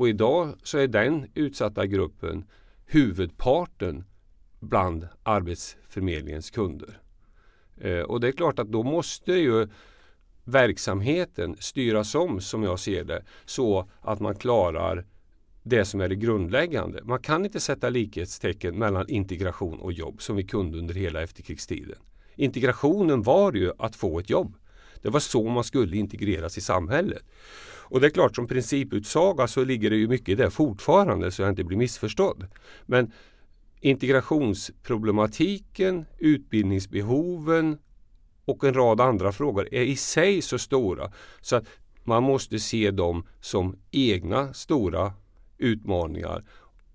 Och 0.00 0.08
idag 0.08 0.54
så 0.62 0.78
är 0.78 0.88
den 0.88 1.26
utsatta 1.34 1.86
gruppen 1.86 2.44
huvudparten 2.86 4.04
bland 4.60 5.08
Arbetsförmedlingens 5.22 6.50
kunder. 6.50 7.00
Eh, 7.80 8.00
och 8.00 8.20
det 8.20 8.28
är 8.28 8.32
klart 8.32 8.58
att 8.58 8.72
då 8.72 8.82
måste 8.82 9.32
ju 9.32 9.68
verksamheten 10.44 11.56
styras 11.58 12.14
om 12.14 12.40
som 12.40 12.62
jag 12.62 12.78
ser 12.78 13.04
det 13.04 13.24
så 13.44 13.90
att 14.00 14.20
man 14.20 14.34
klarar 14.34 15.06
det 15.62 15.84
som 15.84 16.00
är 16.00 16.08
det 16.08 16.16
grundläggande. 16.16 17.00
Man 17.04 17.22
kan 17.22 17.44
inte 17.44 17.60
sätta 17.60 17.88
likhetstecken 17.88 18.78
mellan 18.78 19.08
integration 19.08 19.80
och 19.80 19.92
jobb 19.92 20.22
som 20.22 20.36
vi 20.36 20.44
kunde 20.44 20.78
under 20.78 20.94
hela 20.94 21.22
efterkrigstiden. 21.22 21.98
Integrationen 22.34 23.22
var 23.22 23.52
ju 23.52 23.72
att 23.78 23.96
få 23.96 24.18
ett 24.18 24.30
jobb. 24.30 24.54
Det 25.02 25.08
var 25.08 25.20
så 25.20 25.48
man 25.48 25.64
skulle 25.64 25.96
integreras 25.96 26.58
i 26.58 26.60
samhället. 26.60 27.22
Och 27.90 28.00
det 28.00 28.06
är 28.06 28.10
klart 28.10 28.36
som 28.36 28.46
principutsaga 28.46 29.46
så 29.46 29.64
ligger 29.64 29.90
det 29.90 29.96
ju 29.96 30.08
mycket 30.08 30.28
i 30.28 30.34
det 30.34 30.50
fortfarande 30.50 31.30
så 31.30 31.42
jag 31.42 31.50
inte 31.50 31.64
blir 31.64 31.78
missförstådd. 31.78 32.46
Men 32.86 33.12
integrationsproblematiken, 33.80 36.06
utbildningsbehoven 36.18 37.78
och 38.44 38.64
en 38.64 38.74
rad 38.74 39.00
andra 39.00 39.32
frågor 39.32 39.68
är 39.72 39.82
i 39.82 39.96
sig 39.96 40.42
så 40.42 40.58
stora 40.58 41.12
så 41.40 41.56
att 41.56 41.64
man 42.04 42.22
måste 42.22 42.58
se 42.58 42.90
dem 42.90 43.26
som 43.40 43.76
egna 43.90 44.54
stora 44.54 45.12
utmaningar 45.58 46.44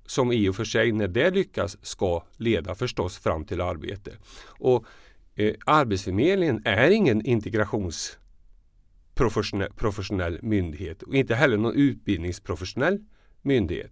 som 0.05 0.31
i 0.31 0.49
och 0.49 0.55
för 0.55 0.65
sig 0.65 0.91
när 0.91 1.07
det 1.07 1.29
lyckas 1.29 1.77
ska 1.81 2.23
leda 2.37 2.75
förstås 2.75 3.17
fram 3.17 3.45
till 3.45 3.61
arbete. 3.61 4.11
Och 4.45 4.85
eh, 5.35 5.53
Arbetsförmedlingen 5.65 6.61
är 6.65 6.91
ingen 6.91 7.25
integrations 7.25 8.17
professionell 9.75 10.39
myndighet 10.41 11.03
och 11.03 11.15
inte 11.15 11.35
heller 11.35 11.57
någon 11.57 11.75
utbildningsprofessionell 11.75 13.03
myndighet. 13.41 13.91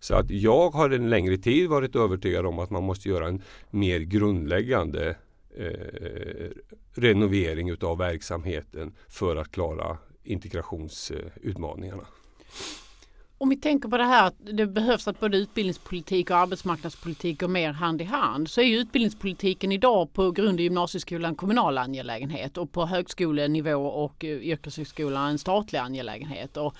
Så 0.00 0.14
att 0.14 0.30
jag 0.30 0.70
har 0.70 0.90
en 0.90 1.10
längre 1.10 1.38
tid 1.38 1.68
varit 1.68 1.96
övertygad 1.96 2.46
om 2.46 2.58
att 2.58 2.70
man 2.70 2.82
måste 2.82 3.08
göra 3.08 3.28
en 3.28 3.42
mer 3.70 4.00
grundläggande 4.00 5.16
eh, 5.56 6.50
renovering 6.94 7.70
utav 7.70 7.98
verksamheten 7.98 8.94
för 9.08 9.36
att 9.36 9.50
klara 9.50 9.98
integrationsutmaningarna. 10.22 12.06
Om 13.38 13.48
vi 13.48 13.56
tänker 13.56 13.88
på 13.88 13.96
det 13.96 14.04
här 14.04 14.26
att 14.26 14.34
det 14.38 14.66
behövs 14.66 15.08
att 15.08 15.20
både 15.20 15.36
utbildningspolitik 15.36 16.30
och 16.30 16.36
arbetsmarknadspolitik 16.36 17.40
går 17.40 17.48
mer 17.48 17.72
hand 17.72 18.00
i 18.02 18.04
hand 18.04 18.50
så 18.50 18.60
är 18.60 18.64
ju 18.64 18.76
utbildningspolitiken 18.76 19.72
idag 19.72 20.12
på 20.12 20.30
grund 20.30 20.60
i 20.60 20.62
gymnasieskolan 20.62 21.34
kommunal 21.34 21.78
angelägenhet 21.78 22.56
och 22.56 22.72
på 22.72 22.86
högskolenivå 22.86 23.86
och 23.86 24.24
eh, 24.24 24.30
yrkeshögskolan 24.30 25.30
en 25.30 25.38
statlig 25.38 25.78
angelägenhet. 25.78 26.56
Och, 26.56 26.74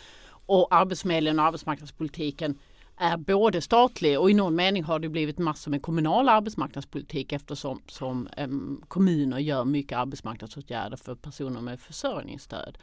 och 0.46 0.68
Arbetsförmedlingen 0.70 1.38
och 1.38 1.44
arbetsmarknadspolitiken 1.44 2.58
är 2.96 3.16
både 3.16 3.60
statlig 3.60 4.20
och 4.20 4.30
i 4.30 4.34
någon 4.34 4.54
mening 4.54 4.84
har 4.84 4.98
det 4.98 5.08
blivit 5.08 5.38
massor 5.38 5.70
med 5.70 5.82
kommunal 5.82 6.28
arbetsmarknadspolitik 6.28 7.32
eftersom 7.32 7.80
som, 7.86 8.28
um, 8.36 8.82
kommuner 8.88 9.38
gör 9.38 9.64
mycket 9.64 9.98
arbetsmarknadsåtgärder 9.98 10.96
för 10.96 11.14
personer 11.14 11.60
med 11.60 11.80
försörjningsstöd. 11.80 12.78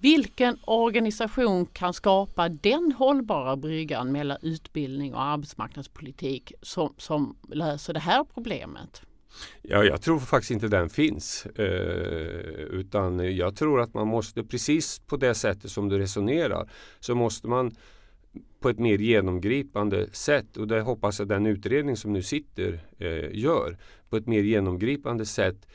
Vilken 0.00 0.58
organisation 0.64 1.66
kan 1.66 1.94
skapa 1.94 2.48
den 2.48 2.92
hållbara 2.92 3.56
bryggan 3.56 4.12
mellan 4.12 4.38
utbildning 4.42 5.14
och 5.14 5.22
arbetsmarknadspolitik 5.22 6.52
som, 6.62 6.94
som 6.98 7.36
löser 7.48 7.94
det 7.94 8.00
här 8.00 8.24
problemet? 8.34 9.02
Ja, 9.62 9.84
jag 9.84 10.02
tror 10.02 10.18
faktiskt 10.18 10.50
inte 10.50 10.68
den 10.68 10.90
finns. 10.90 11.46
Eh, 11.46 11.64
utan 12.70 13.36
jag 13.36 13.56
tror 13.56 13.80
att 13.80 13.94
man 13.94 14.08
måste, 14.08 14.44
precis 14.44 14.98
på 14.98 15.16
det 15.16 15.34
sättet 15.34 15.70
som 15.70 15.88
du 15.88 15.98
resonerar, 15.98 16.70
så 17.00 17.14
måste 17.14 17.48
man 17.48 17.76
på 18.60 18.68
ett 18.68 18.78
mer 18.78 18.98
genomgripande 18.98 20.06
sätt 20.12 20.56
och 20.56 20.68
det 20.68 20.80
hoppas 20.80 21.18
jag 21.18 21.28
den 21.28 21.46
utredning 21.46 21.96
som 21.96 22.12
nu 22.12 22.22
sitter 22.22 22.80
eh, 22.98 23.38
gör 23.38 23.76
på 24.08 24.16
ett 24.16 24.26
mer 24.26 24.42
genomgripande 24.42 25.26
sätt 25.26 25.66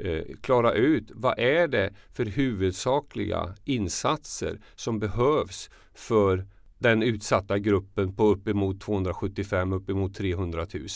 Eh, 0.00 0.22
klara 0.40 0.72
ut 0.72 1.10
vad 1.14 1.38
är 1.38 1.68
det 1.68 1.90
för 2.12 2.24
huvudsakliga 2.24 3.54
insatser 3.64 4.60
som 4.74 4.98
behövs 4.98 5.70
för 5.94 6.46
den 6.78 7.02
utsatta 7.02 7.58
gruppen 7.58 8.16
på 8.16 8.26
uppemot 8.26 8.80
275 8.80 9.72
uppemot 9.72 10.14
300 10.14 10.66
000. 10.74 10.86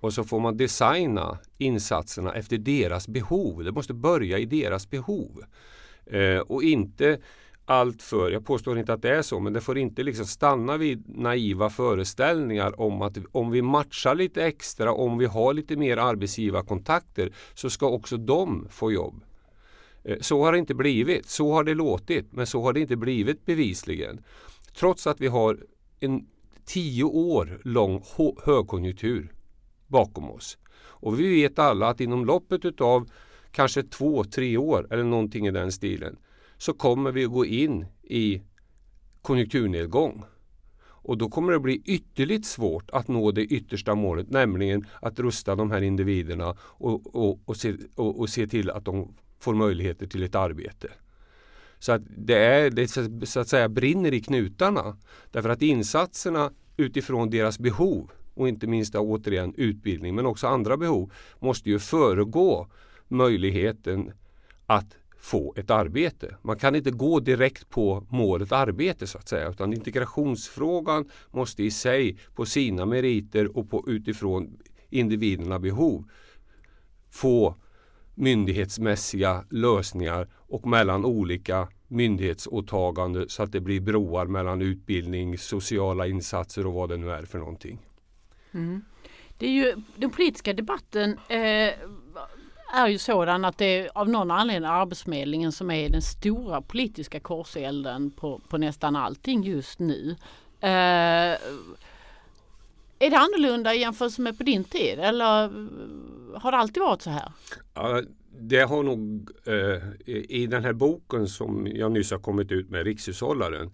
Och 0.00 0.12
så 0.12 0.24
får 0.24 0.40
man 0.40 0.56
designa 0.56 1.38
insatserna 1.58 2.34
efter 2.34 2.58
deras 2.58 3.08
behov. 3.08 3.64
Det 3.64 3.72
måste 3.72 3.94
börja 3.94 4.38
i 4.38 4.44
deras 4.44 4.90
behov. 4.90 5.44
Eh, 6.06 6.38
och 6.38 6.62
inte 6.62 7.18
allt 7.70 8.02
för, 8.02 8.30
jag 8.30 8.44
påstår 8.44 8.78
inte 8.78 8.92
att 8.92 9.02
det 9.02 9.10
är 9.10 9.22
så, 9.22 9.40
men 9.40 9.52
det 9.52 9.60
får 9.60 9.78
inte 9.78 10.02
liksom 10.02 10.26
stanna 10.26 10.76
vid 10.76 11.18
naiva 11.18 11.70
föreställningar 11.70 12.80
om 12.80 13.02
att 13.02 13.18
om 13.32 13.50
vi 13.50 13.62
matchar 13.62 14.14
lite 14.14 14.44
extra, 14.44 14.92
om 14.92 15.18
vi 15.18 15.26
har 15.26 15.54
lite 15.54 15.76
mer 15.76 15.96
arbetsgivarkontakter 15.96 17.32
så 17.54 17.70
ska 17.70 17.88
också 17.88 18.16
de 18.16 18.68
få 18.70 18.92
jobb. 18.92 19.24
Eh, 20.04 20.18
så 20.20 20.44
har 20.44 20.52
det 20.52 20.58
inte 20.58 20.74
blivit, 20.74 21.28
så 21.28 21.52
har 21.52 21.64
det 21.64 21.74
låtit, 21.74 22.32
men 22.32 22.46
så 22.46 22.62
har 22.62 22.72
det 22.72 22.80
inte 22.80 22.96
blivit 22.96 23.46
bevisligen. 23.46 24.24
Trots 24.74 25.06
att 25.06 25.20
vi 25.20 25.26
har 25.26 25.58
en 26.00 26.26
tio 26.64 27.04
år 27.04 27.60
lång 27.64 28.02
högkonjunktur 28.44 29.32
bakom 29.86 30.30
oss. 30.30 30.58
Och 30.78 31.20
vi 31.20 31.42
vet 31.42 31.58
alla 31.58 31.88
att 31.88 32.00
inom 32.00 32.24
loppet 32.24 32.64
utav 32.64 33.10
kanske 33.50 33.82
två, 33.82 34.24
tre 34.24 34.56
år 34.56 34.86
eller 34.90 35.04
någonting 35.04 35.46
i 35.46 35.50
den 35.50 35.72
stilen 35.72 36.16
så 36.60 36.72
kommer 36.72 37.12
vi 37.12 37.24
att 37.24 37.32
gå 37.32 37.44
in 37.46 37.86
i 38.02 38.42
konjunkturnedgång. 39.22 40.24
Och 40.82 41.18
då 41.18 41.28
kommer 41.30 41.52
det 41.52 41.60
bli 41.60 41.82
ytterligt 41.84 42.46
svårt 42.46 42.90
att 42.90 43.08
nå 43.08 43.30
det 43.30 43.44
yttersta 43.44 43.94
målet, 43.94 44.30
nämligen 44.30 44.86
att 45.02 45.18
rusta 45.18 45.54
de 45.56 45.70
här 45.70 45.82
individerna 45.82 46.56
och, 46.60 47.16
och, 47.16 47.40
och, 47.44 47.56
se, 47.56 47.74
och, 47.94 48.20
och 48.20 48.28
se 48.28 48.46
till 48.46 48.70
att 48.70 48.84
de 48.84 49.14
får 49.38 49.54
möjligheter 49.54 50.06
till 50.06 50.22
ett 50.22 50.34
arbete. 50.34 50.88
Så 51.78 51.92
att 51.92 52.02
det, 52.16 52.36
är, 52.36 52.70
det 52.70 52.88
så- 53.28 53.40
att 53.40 53.48
säga 53.48 53.68
brinner 53.68 54.14
i 54.14 54.20
knutarna. 54.20 54.96
Därför 55.30 55.48
att 55.48 55.62
insatserna 55.62 56.50
utifrån 56.76 57.30
deras 57.30 57.58
behov 57.58 58.10
och 58.34 58.48
inte 58.48 58.66
minst 58.66 58.94
återigen 58.94 59.54
utbildning 59.56 60.14
men 60.14 60.26
också 60.26 60.46
andra 60.46 60.76
behov 60.76 61.12
måste 61.38 61.70
ju 61.70 61.78
föregå 61.78 62.68
möjligheten 63.08 64.12
att 64.66 64.96
få 65.20 65.54
ett 65.56 65.70
arbete. 65.70 66.36
Man 66.42 66.56
kan 66.56 66.74
inte 66.74 66.90
gå 66.90 67.20
direkt 67.20 67.70
på 67.70 68.06
målet 68.08 68.52
arbete 68.52 69.06
så 69.06 69.18
att 69.18 69.28
säga 69.28 69.48
utan 69.48 69.72
integrationsfrågan 69.72 71.08
måste 71.30 71.62
i 71.62 71.70
sig 71.70 72.18
på 72.34 72.46
sina 72.46 72.86
meriter 72.86 73.56
och 73.56 73.70
på, 73.70 73.84
utifrån 73.86 74.58
individerna 74.90 75.58
behov 75.58 76.04
få 77.10 77.56
myndighetsmässiga 78.14 79.44
lösningar 79.50 80.28
och 80.34 80.66
mellan 80.66 81.04
olika 81.04 81.68
myndighetsåtaganden 81.88 83.28
så 83.28 83.42
att 83.42 83.52
det 83.52 83.60
blir 83.60 83.80
broar 83.80 84.26
mellan 84.26 84.62
utbildning, 84.62 85.38
sociala 85.38 86.06
insatser 86.06 86.66
och 86.66 86.74
vad 86.74 86.88
det 86.88 86.96
nu 86.96 87.10
är 87.10 87.22
för 87.22 87.38
någonting. 87.38 87.78
Mm. 88.52 88.84
Det 89.38 89.46
är 89.46 89.50
ju, 89.50 89.74
den 89.96 90.10
politiska 90.10 90.52
debatten 90.52 91.18
eh, 91.28 91.74
är 92.72 92.88
ju 92.88 92.98
sådan 92.98 93.44
att 93.44 93.58
det 93.58 93.64
är 93.64 93.90
av 93.94 94.08
någon 94.08 94.30
anledning 94.30 94.70
Arbetsförmedlingen 94.70 95.52
som 95.52 95.70
är 95.70 95.88
den 95.88 96.02
stora 96.02 96.62
politiska 96.62 97.20
korselden 97.20 98.10
på, 98.10 98.40
på 98.48 98.58
nästan 98.58 98.96
allting 98.96 99.42
just 99.42 99.78
nu. 99.78 100.16
Eh, 100.60 101.38
är 103.02 103.10
det 103.10 103.16
annorlunda 103.16 103.74
jämfört 103.74 104.18
med 104.18 104.38
på 104.38 104.44
din 104.44 104.64
tid 104.64 104.98
eller 104.98 105.50
har 106.38 106.52
det 106.52 106.58
alltid 106.58 106.82
varit 106.82 107.02
så 107.02 107.10
här? 107.10 107.32
Ja, 107.74 108.02
det 108.38 108.60
har 108.60 108.82
nog 108.82 109.30
eh, 109.44 110.14
i 110.28 110.46
den 110.46 110.64
här 110.64 110.72
boken 110.72 111.28
som 111.28 111.68
jag 111.74 111.92
nyss 111.92 112.10
har 112.10 112.18
kommit 112.18 112.52
ut 112.52 112.70
med, 112.70 112.84
Rikshushållaren, 112.84 113.70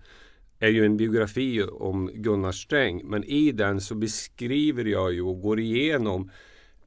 är 0.58 0.68
ju 0.68 0.84
en 0.84 0.96
biografi 0.96 1.62
om 1.62 2.10
Gunnar 2.14 2.52
Sträng. 2.52 3.02
Men 3.04 3.24
i 3.24 3.52
den 3.52 3.80
så 3.80 3.94
beskriver 3.94 4.84
jag 4.84 5.12
ju 5.12 5.22
och 5.22 5.40
går 5.40 5.60
igenom 5.60 6.30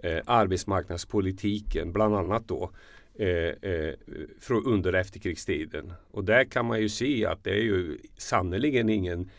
eh, 0.03 0.19
arbetsmarknadspolitiken, 0.25 1.91
bland 1.93 2.15
annat 2.15 2.47
då 2.47 2.71
eh, 3.19 3.71
eh, 3.71 3.93
från 4.39 4.65
under 4.65 4.93
efterkrigstiden. 4.93 5.93
Och 6.11 6.23
där 6.23 6.43
kan 6.43 6.65
man 6.65 6.81
ju 6.81 6.89
se 6.89 7.25
att 7.25 7.43
det 7.43 7.51
är 7.51 7.63
ju 7.63 7.97
sannerligen 8.17 8.89
ingen 8.89 9.29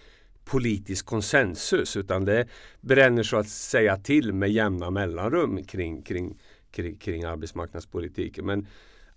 politisk 0.44 1.06
konsensus 1.06 1.96
utan 1.96 2.24
det 2.24 2.46
bränner 2.80 3.22
så 3.22 3.36
att 3.36 3.48
säga 3.48 3.96
till 3.96 4.32
med 4.32 4.50
jämna 4.50 4.90
mellanrum 4.90 5.64
kring, 5.64 6.02
kring, 6.02 6.38
kring, 6.70 6.96
kring 6.96 7.24
arbetsmarknadspolitiken. 7.24 8.46
Men 8.46 8.66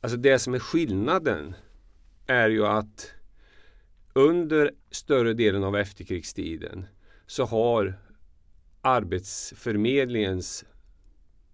alltså 0.01 0.17
det 0.17 0.39
som 0.39 0.53
är 0.53 0.59
skillnaden 0.59 1.55
är 2.27 2.49
ju 2.49 2.65
att 2.65 3.11
under 4.13 4.71
större 4.91 5.33
delen 5.33 5.63
av 5.63 5.75
efterkrigstiden 5.75 6.85
så 7.27 7.45
har 7.45 7.93
Arbetsförmedlingens 8.85 10.65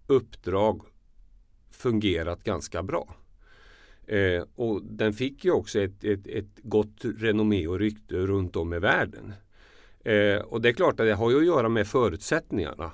uppdrag 0.10 0.82
fungerat 1.72 2.44
ganska 2.44 2.84
bra. 2.84 3.16
Eh, 4.08 4.44
och 4.56 4.82
den 4.84 5.14
fick 5.14 5.46
ju 5.46 5.52
också 5.52 5.80
ett, 5.80 6.04
ett, 6.04 6.28
ett 6.28 6.60
gott 6.64 7.06
renommé 7.18 7.68
och 7.68 7.80
rykte 7.80 8.16
runt 8.16 8.56
om 8.56 8.74
i 8.74 8.80
världen. 8.80 9.34
Eh, 10.04 10.38
och 10.38 10.62
det 10.62 10.70
är 10.70 10.74
klart 10.74 11.00
att 11.00 11.06
det 11.06 11.14
har 11.14 11.32
ju 11.32 11.38
att 11.38 11.46
göra 11.46 11.70
med 11.70 11.88
förutsättningarna. 11.88 12.92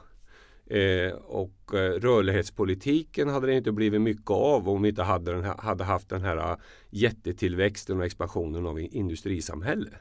Eh, 0.66 1.12
och 1.14 1.74
eh, 1.74 1.92
rörlighetspolitiken 1.92 3.30
hade 3.30 3.48
det 3.48 3.54
inte 3.54 3.72
blivit 3.72 4.02
mycket 4.02 4.30
av 4.32 4.70
om 4.70 4.82
vi 4.82 4.90
inte 4.90 5.04
hade, 5.04 5.32
den 5.32 5.44
här, 5.44 5.58
hade 5.58 5.84
haft 5.84 6.10
den 6.10 6.22
här 6.22 6.38
eh, 6.38 6.58
jättetillväxten 6.90 8.00
och 8.00 8.06
expansionen 8.06 8.66
av 8.66 8.80
industrisamhälle. 8.80 9.92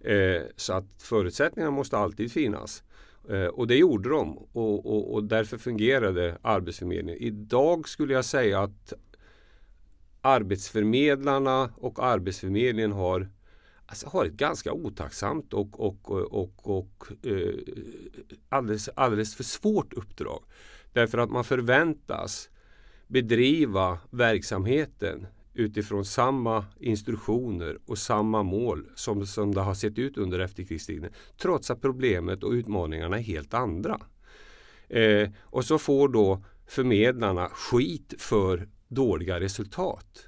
Eh, 0.00 0.42
så 0.56 0.72
att 0.72 1.02
förutsättningarna 1.02 1.70
måste 1.70 1.98
alltid 1.98 2.32
finnas. 2.32 2.83
Eh, 3.28 3.46
och 3.46 3.66
det 3.66 3.76
gjorde 3.76 4.08
de 4.08 4.38
och, 4.38 4.86
och, 4.86 5.14
och 5.14 5.24
därför 5.24 5.58
fungerade 5.58 6.38
Arbetsförmedlingen. 6.42 7.22
Idag 7.22 7.88
skulle 7.88 8.14
jag 8.14 8.24
säga 8.24 8.60
att 8.60 8.92
arbetsförmedlarna 10.20 11.70
och 11.76 12.04
Arbetsförmedlingen 12.04 12.92
har 12.92 13.28
alltså, 13.86 14.08
har 14.08 14.24
ett 14.24 14.32
ganska 14.32 14.72
otacksamt 14.72 15.54
och, 15.54 15.80
och, 15.80 16.10
och, 16.10 16.78
och 16.78 17.06
eh, 17.22 17.54
alldeles, 18.48 18.88
alldeles 18.88 19.34
för 19.34 19.44
svårt 19.44 19.92
uppdrag. 19.92 20.42
Därför 20.92 21.18
att 21.18 21.30
man 21.30 21.44
förväntas 21.44 22.50
bedriva 23.06 23.98
verksamheten 24.10 25.26
utifrån 25.54 26.04
samma 26.04 26.64
instruktioner 26.80 27.78
och 27.86 27.98
samma 27.98 28.42
mål 28.42 28.86
som, 28.94 29.26
som 29.26 29.54
det 29.54 29.60
har 29.60 29.74
sett 29.74 29.98
ut 29.98 30.16
under 30.16 30.38
efterkrigstiden. 30.38 31.10
Trots 31.38 31.70
att 31.70 31.80
problemet 31.80 32.44
och 32.44 32.50
utmaningarna 32.50 33.18
är 33.18 33.22
helt 33.22 33.54
andra. 33.54 34.00
Eh, 34.88 35.28
och 35.40 35.64
så 35.64 35.78
får 35.78 36.08
då 36.08 36.44
förmedlarna 36.66 37.48
skit 37.48 38.14
för 38.18 38.68
dåliga 38.88 39.40
resultat. 39.40 40.26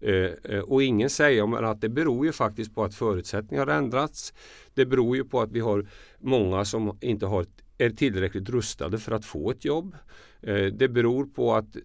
Eh, 0.00 0.30
eh 0.44 0.60
och 0.60 0.82
ingen 0.82 1.10
säger 1.10 1.62
att 1.62 1.80
det 1.80 1.88
beror 1.88 2.26
ju 2.26 2.32
faktiskt 2.32 2.74
på 2.74 2.84
att 2.84 2.94
förutsättningar 2.94 3.66
har 3.66 3.74
ändrats. 3.74 4.34
Det 4.74 4.86
beror 4.86 5.16
ju 5.16 5.24
på 5.24 5.40
att 5.40 5.52
vi 5.52 5.60
har 5.60 5.86
många 6.18 6.64
som 6.64 6.98
inte 7.00 7.26
har, 7.26 7.46
är 7.78 7.90
tillräckligt 7.90 8.48
rustade 8.48 8.98
för 8.98 9.12
att 9.12 9.24
få 9.24 9.50
ett 9.50 9.64
jobb. 9.64 9.96
Eh, 10.42 10.66
det 10.66 10.88
beror 10.88 11.26
på 11.26 11.54
att 11.54 11.76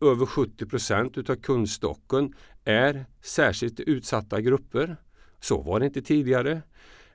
över 0.00 0.26
70 0.26 0.66
procent 0.66 1.18
utav 1.18 1.36
kundstocken 1.36 2.34
är 2.64 3.06
särskilt 3.22 3.80
utsatta 3.80 4.40
grupper. 4.40 4.96
Så 5.40 5.62
var 5.62 5.80
det 5.80 5.86
inte 5.86 6.02
tidigare. 6.02 6.62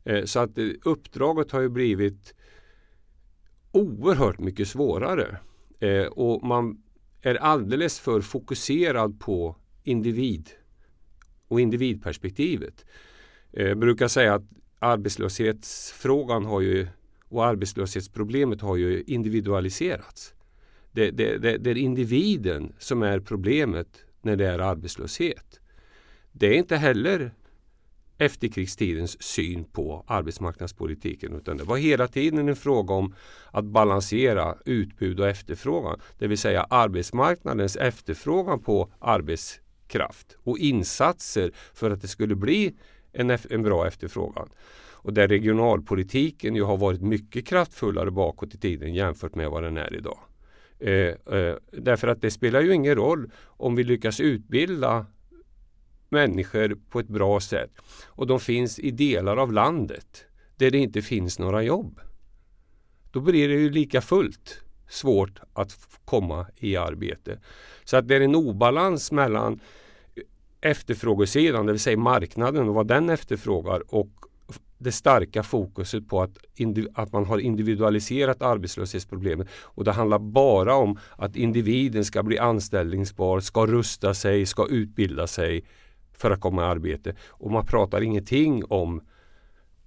Eh, 0.04 0.26
så 0.26 0.40
att 0.40 0.58
eh, 0.58 0.68
uppdraget 0.84 1.52
har 1.52 1.62
ju 1.62 1.70
blivit 1.70 2.34
oerhört 3.72 4.40
mycket 4.40 4.68
svårare. 4.68 5.38
Eh, 5.80 6.06
och 6.06 6.44
man 6.44 6.84
är 7.22 7.36
alldeles 7.36 8.00
för 8.00 8.22
fokuserad 8.22 9.20
på 9.20 9.56
individ 9.84 10.50
och 11.48 11.62
individperspektivet. 11.62 12.86
Jag 13.52 13.78
brukar 13.78 14.08
säga 14.08 14.34
att 14.34 14.44
arbetslöshetsfrågan 14.80 16.46
har 16.46 16.62
ju 16.62 16.88
och 17.30 17.46
arbetslöshetsproblemet 17.46 18.62
har 18.62 18.76
ju 18.76 19.04
individualiserats. 19.08 20.34
Det, 20.92 21.12
det, 21.12 21.38
det, 21.38 21.58
det 21.58 21.70
är 21.70 21.78
individen 21.78 22.74
som 22.80 23.04
är 23.04 23.20
problemet 23.20 23.88
när 24.22 24.36
det 24.36 24.48
är 24.48 24.60
arbetslöshet. 24.60 25.60
Det 26.32 26.48
är 26.48 26.54
inte 26.54 26.78
heller 26.78 27.32
efterkrigstidens 28.18 29.24
syn 29.24 29.64
på 29.64 30.04
arbetsmarknadspolitiken 30.08 31.34
utan 31.36 31.58
det 31.58 31.64
var 31.64 31.78
hela 31.78 32.08
tiden 32.08 32.50
en 32.50 32.56
fråga 32.56 32.94
om 32.94 33.16
att 33.52 33.66
balansera 33.66 34.58
utbud 34.66 35.20
och 35.20 35.28
efterfrågan. 35.28 36.00
Det 36.18 36.28
vill 36.28 36.38
säga 36.38 36.64
arbetsmarknadens 36.70 37.76
efterfrågan 37.76 38.60
på 38.60 38.92
arbetskraft. 39.00 40.38
och 40.44 40.58
insatser 40.58 41.52
för 41.74 41.92
att 41.92 42.02
det 42.02 42.08
skulle 42.08 42.36
bli 42.36 42.76
en, 43.12 43.38
en 43.50 43.64
bra 43.64 43.88
efterfrågan. 43.88 44.50
Och 45.04 45.14
där 45.14 45.28
regionalpolitiken 45.28 46.56
ju 46.56 46.64
har 46.64 46.78
varit 46.78 47.02
mycket 47.02 47.48
kraftfullare 47.48 48.12
bakåt 48.12 48.56
i 48.56 48.58
tiden 48.58 48.94
jämfört 48.94 49.36
med 49.36 49.50
vad 49.50 49.64
den 49.64 49.78
är 49.78 49.96
idag. 49.96 50.20
Eh, 50.82 51.38
eh, 51.38 51.56
därför 51.72 52.08
att 52.08 52.22
det 52.22 52.32
spelar 52.32 52.62
ju 52.62 52.74
ingen 52.74 52.96
roll 52.96 53.32
om 53.46 53.76
vi 53.76 53.84
lyckas 53.84 54.20
utbilda 54.20 55.06
människor 56.10 56.78
på 56.90 57.00
ett 57.00 57.08
bra 57.08 57.40
sätt 57.40 57.72
och 58.06 58.28
de 58.28 58.40
finns 58.40 58.80
i 58.80 58.92
delar 58.92 59.38
av 59.38 59.54
landet 59.54 60.26
där 60.56 60.72
det 60.72 60.78
inte 60.78 61.02
finns 61.02 61.40
några 61.40 61.64
jobb. 61.64 62.00
Då 63.12 63.20
blir 63.20 63.48
det 63.48 63.54
ju 63.54 63.70
lika 63.70 64.02
fullt 64.02 64.62
svårt 64.90 65.40
att 65.54 65.88
komma 66.06 66.48
i 66.58 66.76
arbete. 66.78 67.40
Så 67.84 67.98
att 67.98 68.08
det 68.08 68.16
är 68.16 68.22
en 68.22 68.36
obalans 68.36 69.12
mellan 69.12 69.60
efterfrågesidan, 70.62 71.66
det 71.66 71.72
vill 71.72 71.80
säga 71.80 71.98
marknaden 71.98 72.70
och 72.70 72.76
vad 72.76 72.88
den 72.88 73.10
efterfrågar 73.10 73.96
och 73.96 74.26
det 74.84 74.92
starka 74.92 75.44
fokuset 75.44 76.08
på 76.08 76.22
att, 76.22 76.38
att 76.94 77.14
man 77.14 77.26
har 77.26 77.38
individualiserat 77.38 78.42
arbetslöshetsproblemet. 78.42 79.48
Och 79.54 79.84
det 79.84 79.92
handlar 79.92 80.20
bara 80.20 80.76
om 80.76 81.00
att 81.18 81.36
individen 81.36 82.06
ska 82.06 82.24
bli 82.24 82.40
anställningsbar, 82.40 83.40
ska 83.40 83.66
rusta 83.66 84.14
sig, 84.14 84.46
ska 84.46 84.68
utbilda 84.68 85.28
sig 85.28 85.64
för 86.14 86.32
att 86.32 86.42
komma 86.42 86.62
i 86.62 86.66
arbete. 86.66 87.16
Och 87.28 87.52
man 87.52 87.66
pratar 87.66 88.02
ingenting 88.02 88.64
om 88.66 89.02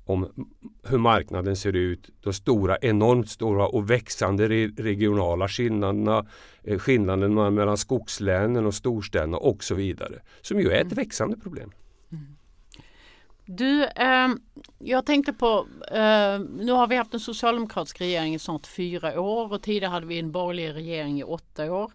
om 0.07 0.47
hur 0.83 0.99
marknaden 0.99 1.57
ser 1.57 1.77
ut, 1.77 2.11
de 2.21 2.33
stora, 2.33 2.79
enormt 2.81 3.31
stora 3.31 3.67
och 3.67 3.91
växande 3.91 4.49
regionala 4.77 5.49
skillnaderna, 5.49 6.27
eh, 6.63 6.79
skillnaderna 6.79 7.51
mellan 7.51 7.77
skogslänen 7.77 8.67
och 8.67 8.75
storstäderna 8.75 9.37
och 9.37 9.65
så 9.65 9.75
vidare. 9.75 10.15
Som 10.43 10.61
ju 10.61 10.71
är 10.71 10.77
ett 10.77 10.83
mm. 10.83 10.97
växande 10.97 11.37
problem. 11.37 11.71
Du, 13.47 13.85
eh, 13.85 14.29
jag 14.79 15.07
tänkte 15.07 15.33
på, 15.33 15.67
eh, 15.91 16.39
nu 16.39 16.73
har 16.73 16.87
vi 16.87 16.97
haft 16.97 17.15
en 17.15 17.21
socialdemokratisk 17.21 18.01
regering 18.01 18.35
i 18.35 18.39
snart 18.39 18.67
fyra 18.67 19.21
år 19.21 19.53
och 19.53 19.63
tidigare 19.63 19.91
hade 19.91 20.07
vi 20.07 20.19
en 20.19 20.33
borgerlig 20.33 20.75
regering 20.75 21.21
i 21.21 21.25
åtta 21.25 21.73
år. 21.73 21.93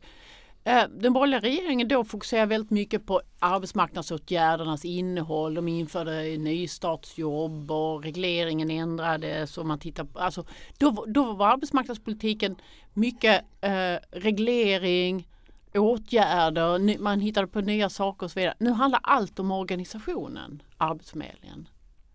Eh, 0.63 0.83
den 0.89 1.13
borgerliga 1.13 1.39
regeringen 1.39 1.88
då 1.88 2.03
fokuserar 2.03 2.45
väldigt 2.45 2.71
mycket 2.71 3.05
på 3.05 3.21
arbetsmarknadsåtgärdernas 3.39 4.85
innehåll. 4.85 5.53
De 5.53 5.67
införde 5.67 6.38
nystartsjobb 6.38 7.71
och 7.71 8.03
regleringen 8.03 8.71
ändrades. 8.71 9.57
Och 9.57 9.65
man 9.65 9.79
tittar 9.79 10.03
på, 10.03 10.19
alltså, 10.19 10.45
då, 10.77 11.05
då 11.07 11.33
var 11.33 11.47
arbetsmarknadspolitiken 11.47 12.55
mycket 12.93 13.45
eh, 13.62 13.95
reglering, 14.12 15.27
åtgärder, 15.73 16.99
man 16.99 17.19
hittade 17.19 17.47
på 17.47 17.62
nya 17.62 17.89
saker 17.89 18.25
och 18.25 18.32
så 18.32 18.39
vidare. 18.39 18.55
Nu 18.60 18.69
handlar 18.69 18.99
allt 19.03 19.39
om 19.39 19.51
organisationen, 19.51 20.63
Arbetsförmedlingen. 20.77 21.67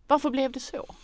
Varför 0.06 0.30
blev 0.30 0.52
det 0.52 0.60
så? 0.60 0.94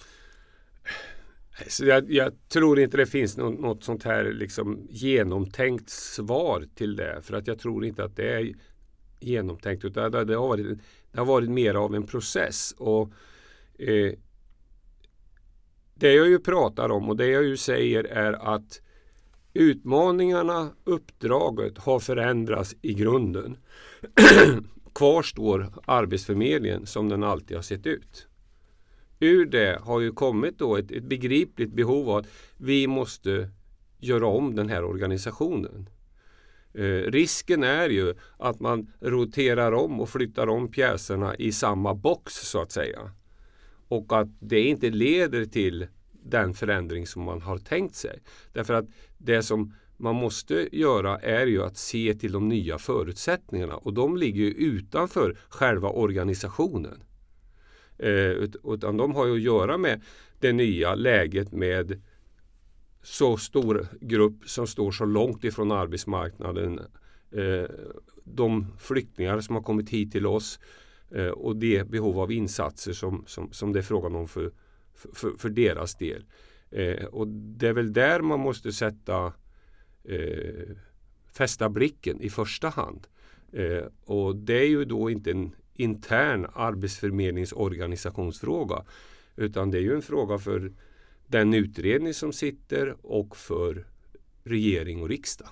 Så 1.68 1.84
jag, 1.84 2.12
jag, 2.12 2.32
tror 2.48 2.80
inte 2.80 2.96
det 2.96 3.06
finns 3.06 3.36
något, 3.36 3.60
något 3.60 3.84
sånt 3.84 4.04
här 4.04 4.24
liksom 4.32 4.86
genomtänkt 4.90 5.90
svar 5.90 6.66
till 6.74 6.96
det. 6.96 7.22
För 7.22 7.36
att 7.36 7.46
jag 7.46 7.58
tror 7.58 7.84
inte 7.84 8.04
att 8.04 8.16
det 8.16 8.32
är 8.32 8.52
genomtänkt. 9.20 9.84
Utan 9.84 10.10
det, 10.10 10.24
det, 10.24 10.34
har, 10.34 10.48
varit, 10.48 10.78
det 11.12 11.18
har 11.18 11.26
varit 11.26 11.50
mer 11.50 11.74
av 11.74 11.94
en 11.94 12.06
process. 12.06 12.74
Och 12.78 13.12
eh, 13.78 14.12
Det 15.94 16.12
jag 16.12 16.28
ju 16.28 16.38
pratar 16.38 16.90
om 16.90 17.08
och 17.08 17.16
det 17.16 17.26
jag 17.26 17.44
ju 17.44 17.56
säger 17.56 18.04
är 18.04 18.32
att 18.32 18.80
utmaningarna, 19.54 20.70
uppdraget 20.84 21.78
har 21.78 22.00
förändrats 22.00 22.74
i 22.82 22.94
grunden. 22.94 23.56
Kvar 24.94 25.22
står 25.22 25.72
Arbetsförmedlingen 25.84 26.86
som 26.86 27.08
den 27.08 27.22
alltid 27.22 27.56
har 27.56 27.62
sett 27.62 27.86
ut 27.86 28.26
ur 29.20 29.46
det 29.46 29.78
har 29.82 30.00
ju 30.00 30.12
kommit 30.12 30.58
då 30.58 30.76
ett, 30.76 30.90
ett 30.90 31.04
begripligt 31.04 31.72
behov 31.72 32.10
av 32.10 32.16
att 32.16 32.26
vi 32.56 32.86
måste 32.86 33.50
göra 33.98 34.26
om 34.26 34.54
den 34.54 34.68
här 34.68 34.84
organisationen. 34.84 35.88
Eh, 36.74 37.10
risken 37.10 37.62
är 37.62 37.88
ju 37.88 38.14
att 38.38 38.60
man 38.60 38.92
roterar 39.00 39.72
om 39.72 40.00
och 40.00 40.08
flyttar 40.08 40.48
om 40.48 40.70
pjäserna 40.70 41.36
i 41.36 41.52
samma 41.52 41.94
box 41.94 42.34
så 42.34 42.62
att 42.62 42.72
säga. 42.72 43.10
Och 43.88 44.20
att 44.20 44.28
det 44.40 44.60
inte 44.60 44.90
leder 44.90 45.44
till 45.44 45.86
den 46.22 46.54
förändring 46.54 47.06
som 47.06 47.22
man 47.22 47.42
har 47.42 47.58
tänkt 47.58 47.94
sig. 47.94 48.20
Därför 48.52 48.74
att 48.74 48.86
det 49.20 49.42
som 49.42 49.74
man 49.96 50.14
måste 50.14 50.68
göra 50.72 51.18
är 51.18 51.46
ju 51.46 51.62
att 51.62 51.76
se 51.76 52.14
till 52.14 52.32
de 52.32 52.48
nya 52.48 52.78
förutsättningarna 52.78 53.76
och 53.76 53.94
de 53.94 54.16
ligger 54.16 54.40
ju 54.40 54.50
utanför 54.50 55.38
själva 55.48 55.88
organisationen. 55.88 57.02
Eh, 57.98 58.30
utan 58.64 58.96
de 58.96 59.14
har 59.14 59.26
ju 59.26 59.32
att 59.32 59.40
göra 59.40 59.78
med 59.78 60.02
det 60.38 60.52
nya 60.52 60.94
läget 60.94 61.52
med 61.52 62.02
så 63.02 63.36
stor 63.36 63.86
grupp 64.00 64.48
som 64.48 64.66
står 64.66 64.92
så 64.92 65.04
långt 65.04 65.44
ifrån 65.44 65.72
arbetsmarknaden. 65.72 66.80
Eh, 67.32 67.70
de 68.24 68.66
flyktingar 68.78 69.40
som 69.40 69.54
har 69.54 69.62
kommit 69.62 69.90
hit 69.90 70.12
till 70.12 70.26
oss 70.26 70.60
eh, 71.10 71.26
och 71.26 71.56
det 71.56 71.90
behov 71.90 72.20
av 72.20 72.32
insatser 72.32 72.92
som, 72.92 73.24
som, 73.26 73.52
som 73.52 73.72
det 73.72 73.78
är 73.78 73.82
frågan 73.82 74.14
om 74.14 74.28
för, 74.28 74.50
för, 74.94 75.30
för 75.38 75.48
deras 75.48 75.94
del. 75.94 76.24
Eh, 76.70 77.04
och 77.04 77.28
det 77.28 77.68
är 77.68 77.72
väl 77.72 77.92
där 77.92 78.20
man 78.20 78.40
måste 78.40 78.72
sätta 78.72 79.32
eh, 80.04 80.76
fästa 81.32 81.68
blicken 81.68 82.20
i 82.20 82.30
första 82.30 82.68
hand. 82.68 83.06
Eh, 83.52 83.84
och 84.04 84.36
det 84.36 84.58
är 84.58 84.68
ju 84.68 84.84
då 84.84 85.10
inte 85.10 85.30
en 85.30 85.54
intern 85.74 86.46
arbetsförmedlingsorganisationsfråga 86.54 88.84
utan 89.36 89.70
det 89.70 89.78
är 89.78 89.82
ju 89.82 89.94
en 89.94 90.02
fråga 90.02 90.38
för 90.38 90.72
den 91.26 91.54
utredning 91.54 92.14
som 92.14 92.32
sitter 92.32 93.06
och 93.06 93.36
för 93.36 93.86
regering 94.44 95.02
och 95.02 95.08
riksdag. 95.08 95.48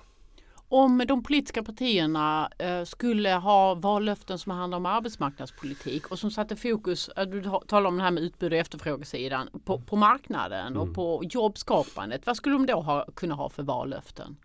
Om 0.71 1.03
de 1.07 1.23
politiska 1.23 1.63
partierna 1.63 2.49
eh, 2.57 2.83
skulle 2.83 3.29
ha 3.29 3.75
vallöften 3.75 4.39
som 4.39 4.51
handlar 4.51 4.77
om 4.77 4.85
arbetsmarknadspolitik 4.85 6.07
och 6.07 6.19
som 6.19 6.31
satte 6.31 6.55
fokus, 6.55 7.09
eh, 7.09 7.25
du 7.25 7.43
talar 7.67 7.87
om 7.87 7.97
det 7.97 8.03
här 8.03 8.11
med 8.11 8.23
utbud 8.23 8.53
och 8.53 8.59
efterfrågesidan, 8.59 9.49
på, 9.65 9.81
på 9.81 9.95
marknaden 9.95 10.67
mm. 10.67 10.81
och 10.81 10.95
på 10.95 11.21
jobbskapandet. 11.29 12.25
Vad 12.25 12.37
skulle 12.37 12.55
de 12.55 12.65
då 12.65 12.81
ha, 12.81 13.05
kunna 13.15 13.35
ha 13.35 13.49
för 13.49 13.63
vallöften? 13.63 14.37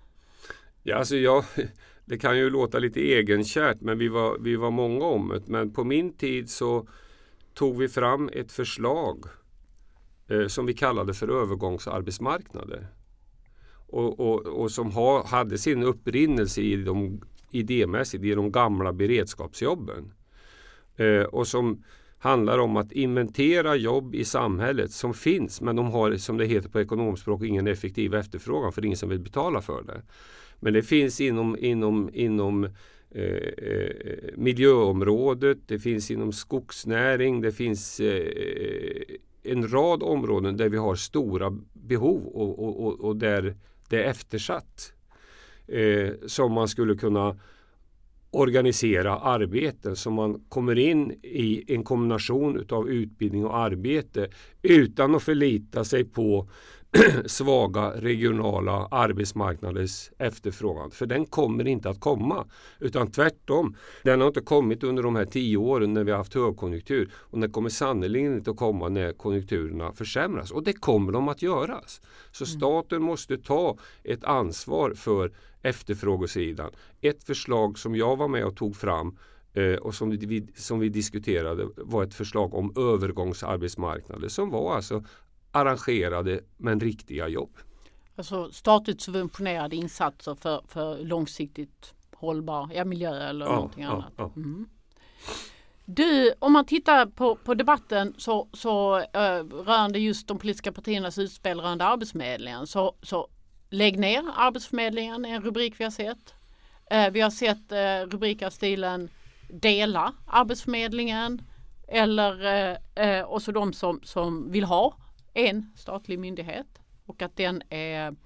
Ja, 0.83 0.97
alltså 0.97 1.17
jag, 1.17 1.45
det 2.05 2.19
kan 2.19 2.39
ju 2.39 2.51
låta 2.51 2.79
lite 2.79 3.01
egenkärt 3.01 3.81
men 3.81 3.99
vi 3.99 4.09
var, 4.09 4.39
vi 4.39 4.57
var 4.57 4.71
många 4.71 5.05
om 5.05 5.29
det. 5.29 5.43
Men 5.47 5.73
på 5.73 5.85
min 5.85 6.13
tid 6.13 6.51
så 6.51 6.89
tog 7.55 7.79
vi 7.79 7.89
fram 7.89 8.31
ett 8.33 8.53
förslag 8.53 9.25
eh, 10.29 10.47
som 10.47 10.67
vi 10.67 10.75
kallade 10.75 11.15
för 11.15 11.43
övergångsarbetsmarknader. 11.43 12.87
Och, 13.95 14.21
och, 14.21 14.47
och 14.47 14.71
som 14.71 14.91
ha, 14.91 15.27
hade 15.27 15.59
sin 15.59 15.83
upprinnelse 15.83 16.61
i 16.61 16.77
de, 16.77 17.21
idémässigt 17.51 18.25
i 18.25 18.35
de 18.35 18.53
gamla 18.53 18.93
beredskapsjobben. 18.93 20.13
Eh, 20.97 21.23
och 21.23 21.47
som 21.47 21.85
handlar 22.19 22.59
om 22.59 22.77
att 22.77 22.93
inventera 22.93 23.77
jobb 23.77 24.15
i 24.15 24.25
samhället 24.25 24.91
som 24.91 25.15
finns 25.15 25.61
men 25.61 25.77
de 25.77 25.87
har 25.87 26.17
som 26.17 26.37
det 26.37 26.47
heter 26.47 26.69
på 26.69 26.81
ekonomspråk 26.81 27.43
ingen 27.43 27.67
effektiv 27.67 28.15
efterfrågan 28.15 28.73
för 28.73 28.81
det 28.81 28.85
är 28.85 28.89
ingen 28.89 28.99
som 28.99 29.09
vill 29.09 29.21
betala 29.21 29.63
för 29.63 29.83
det. 29.83 30.03
Men 30.61 30.73
det 30.73 30.83
finns 30.83 31.21
inom, 31.21 31.57
inom, 31.59 32.11
inom 32.13 32.65
eh, 33.11 33.23
eh 33.23 33.91
miljöområdet, 34.37 35.59
det 35.67 35.79
finns 35.79 36.11
inom 36.11 36.33
skogsnäring, 36.33 37.41
det 37.41 37.53
finns 37.53 38.01
eh, 38.01 39.03
en 39.43 39.69
rad 39.69 40.03
områden 40.03 40.57
där 40.57 40.69
vi 40.69 40.77
har 40.77 40.95
stora 40.95 41.59
behov 41.73 42.27
och, 42.27 42.59
och, 42.59 43.01
och 43.01 43.17
där 43.17 43.57
det 43.89 44.05
är 44.05 44.11
eftersatt. 44.11 44.93
Eh, 45.67 46.11
som 46.27 46.53
man 46.53 46.69
skulle 46.69 46.95
kunna 46.95 47.37
organisera 48.31 49.19
arbeten 49.19 49.97
så 49.97 50.11
man 50.11 50.45
kommer 50.49 50.79
in 50.79 51.11
i 51.23 51.75
en 51.75 51.85
kombination 51.85 52.57
utav 52.57 52.89
utbildning 52.89 53.45
och 53.47 53.57
arbete 53.57 54.29
utan 54.63 55.15
att 55.15 55.23
förlita 55.23 55.85
sig 55.85 56.05
på 56.05 56.49
svaga 57.27 57.91
regionala 57.91 58.89
arbetsmarknaders 58.91 60.11
efterfrågan. 60.19 60.91
För 60.91 61.07
den 61.07 61.27
kommer 61.27 61.67
inte 61.67 61.91
att 61.91 62.01
komma. 62.01 62.47
Utan 62.79 63.11
tvärtom. 63.11 63.77
Den 64.03 64.21
har 64.21 64.29
inte 64.29 64.41
kommit 64.41 64.85
under 64.85 65.03
de 65.03 65.17
här 65.17 65.25
tio 65.25 65.57
åren 65.57 65.95
när 65.95 66.05
vi 66.05 66.11
har 66.11 66.19
haft 66.19 66.35
högkonjunktur. 66.35 67.11
Och 67.15 67.39
den 67.39 67.53
kommer 67.53 67.69
sannerligen 67.69 68.35
inte 68.35 68.51
att 68.51 68.57
komma 68.57 68.89
när 68.89 69.13
konjunkturerna 69.13 69.93
försämras. 69.93 70.51
Och 70.51 70.63
det 70.63 70.73
kommer 70.73 71.13
de 71.13 71.29
att 71.29 71.43
göras. 71.43 72.01
Så 72.33 72.45
mm. 72.45 72.59
staten 72.59 73.03
måste 73.03 73.37
ta 73.37 73.79
ett 74.05 74.25
ansvar 74.25 74.95
för 74.95 75.33
efterfrågesidan. 75.63 76.71
Ett 77.01 77.25
förslag 77.25 77.79
som 77.79 77.97
jag 77.97 78.17
var 78.17 78.29
med 78.29 78.45
och 78.45 78.57
tog 78.57 78.77
fram 78.77 79.17
eh, 79.53 79.75
och 79.75 79.95
som 79.95 80.11
vi, 80.11 80.47
som 80.57 80.79
vi 80.79 80.89
diskuterade 80.89 81.69
var 81.77 82.05
ett 82.05 82.15
förslag 82.15 82.55
om 82.55 82.73
övergångsarbetsmarknader 82.77 84.29
som 84.29 84.51
var 84.51 84.77
alltså 84.77 85.05
arrangerade 85.55 86.41
men 86.57 86.81
riktiga 86.81 87.29
jobb. 87.29 87.59
Alltså 88.17 88.53
statligt 88.53 89.01
subventionerade 89.01 89.77
insatser 89.77 90.35
för, 90.35 90.65
för 90.69 91.05
långsiktigt 91.05 91.95
hållbar 92.15 92.71
ja, 92.75 92.85
miljö 92.85 93.29
eller 93.29 93.47
ja, 93.47 93.55
någonting 93.55 93.83
ja, 93.83 93.91
annat. 93.91 94.13
Ja. 94.17 94.31
Mm. 94.37 94.69
Du, 95.85 96.33
om 96.39 96.53
man 96.53 96.65
tittar 96.65 97.07
på, 97.07 97.37
på 97.37 97.55
debatten 97.55 98.15
så, 98.19 98.49
så 98.53 98.99
uh, 98.99 99.05
rörande 99.65 99.99
just 99.99 100.29
de 100.29 100.39
politiska 100.39 100.73
partiernas 100.73 101.19
utspel 101.19 101.61
rörande 101.61 101.85
Arbetsförmedlingen 101.85 102.67
så, 102.67 102.95
så 103.03 103.29
lägg 103.71 103.99
ner 103.99 104.25
Arbetsförmedlingen 104.37 105.25
är 105.25 105.35
en 105.35 105.43
rubrik 105.43 105.81
vi 105.81 105.85
har 105.85 105.91
sett. 105.91 106.35
Uh, 106.95 107.11
vi 107.11 107.21
har 107.21 107.31
sett 107.31 107.73
uh, 107.73 108.11
rubriker 108.13 108.51
stilen 108.51 109.09
dela 109.51 110.13
Arbetsförmedlingen 110.27 111.43
eller 111.89 112.71
uh, 113.01 113.23
och 113.23 113.43
så 113.43 113.53
de 113.53 113.73
som, 113.73 114.01
som 114.03 114.53
vill 114.53 114.65
ha 114.65 114.97
en 115.35 115.73
statlig 115.77 116.19
myndighet 116.19 116.79
och 117.05 117.23
att 117.23 117.37
den 117.37 117.63
är 117.71 118.17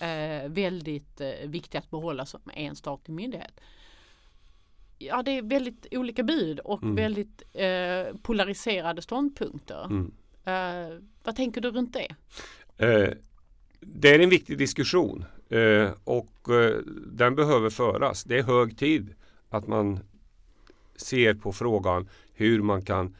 eh, 0.00 0.48
väldigt 0.48 1.20
eh, 1.20 1.48
viktig 1.48 1.78
att 1.78 1.90
behålla 1.90 2.26
som 2.26 2.40
en 2.54 2.76
statlig 2.76 3.14
myndighet. 3.14 3.60
Ja, 4.98 5.22
det 5.22 5.30
är 5.30 5.42
väldigt 5.42 5.86
olika 5.90 6.22
bud 6.22 6.58
och 6.58 6.82
mm. 6.82 6.94
väldigt 6.94 7.42
eh, 7.52 8.16
polariserade 8.22 9.02
ståndpunkter. 9.02 9.84
Mm. 9.84 10.12
Vad 11.24 11.36
tänker 11.36 11.60
du 11.60 11.70
runt 11.70 11.92
det? 11.92 12.14
Det 13.80 14.14
är 14.14 14.18
en 14.18 14.30
viktig 14.30 14.58
diskussion 14.58 15.24
och 16.04 16.48
den 17.06 17.34
behöver 17.34 17.70
föras. 17.70 18.24
Det 18.24 18.38
är 18.38 18.42
hög 18.42 18.78
tid 18.78 19.14
att 19.48 19.66
man 19.66 20.00
ser 20.96 21.34
på 21.34 21.52
frågan 21.52 22.08
hur 22.34 22.62
man 22.62 22.82
kan 22.82 23.16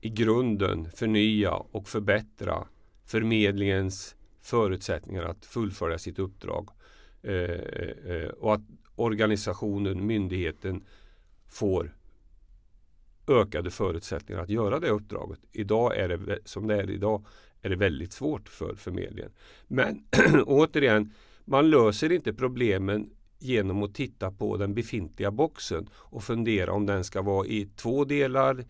i 0.00 0.08
grunden 0.08 0.90
förnya 0.94 1.52
och 1.52 1.88
förbättra 1.88 2.66
förmedlingens 3.04 4.16
förutsättningar 4.40 5.24
att 5.24 5.44
fullfölja 5.44 5.98
sitt 5.98 6.18
uppdrag. 6.18 6.68
Eh, 7.22 7.34
eh, 7.34 8.14
eh, 8.14 8.28
och 8.28 8.54
att 8.54 8.60
organisationen, 8.96 10.06
myndigheten 10.06 10.84
får 11.48 11.96
ökade 13.28 13.70
förutsättningar 13.70 14.42
att 14.42 14.48
göra 14.48 14.80
det 14.80 14.90
uppdraget. 14.90 15.38
Idag 15.52 15.96
är 15.96 16.08
det 16.08 16.38
som 16.44 16.66
det 16.66 16.74
är 16.74 16.90
idag 16.90 17.24
är 17.62 17.68
det 17.68 17.76
väldigt 17.76 18.12
svårt 18.12 18.48
för 18.48 18.74
förmedlingen. 18.74 19.32
Men 19.66 20.04
återigen, 20.46 21.12
man 21.44 21.70
löser 21.70 22.12
inte 22.12 22.32
problemen 22.32 23.10
genom 23.38 23.82
att 23.82 23.94
titta 23.94 24.30
på 24.30 24.56
den 24.56 24.74
befintliga 24.74 25.30
boxen 25.30 25.88
och 25.94 26.24
fundera 26.24 26.72
om 26.72 26.86
den 26.86 27.04
ska 27.04 27.22
vara 27.22 27.46
i 27.46 27.68
två 27.76 28.04
delar, 28.04 28.64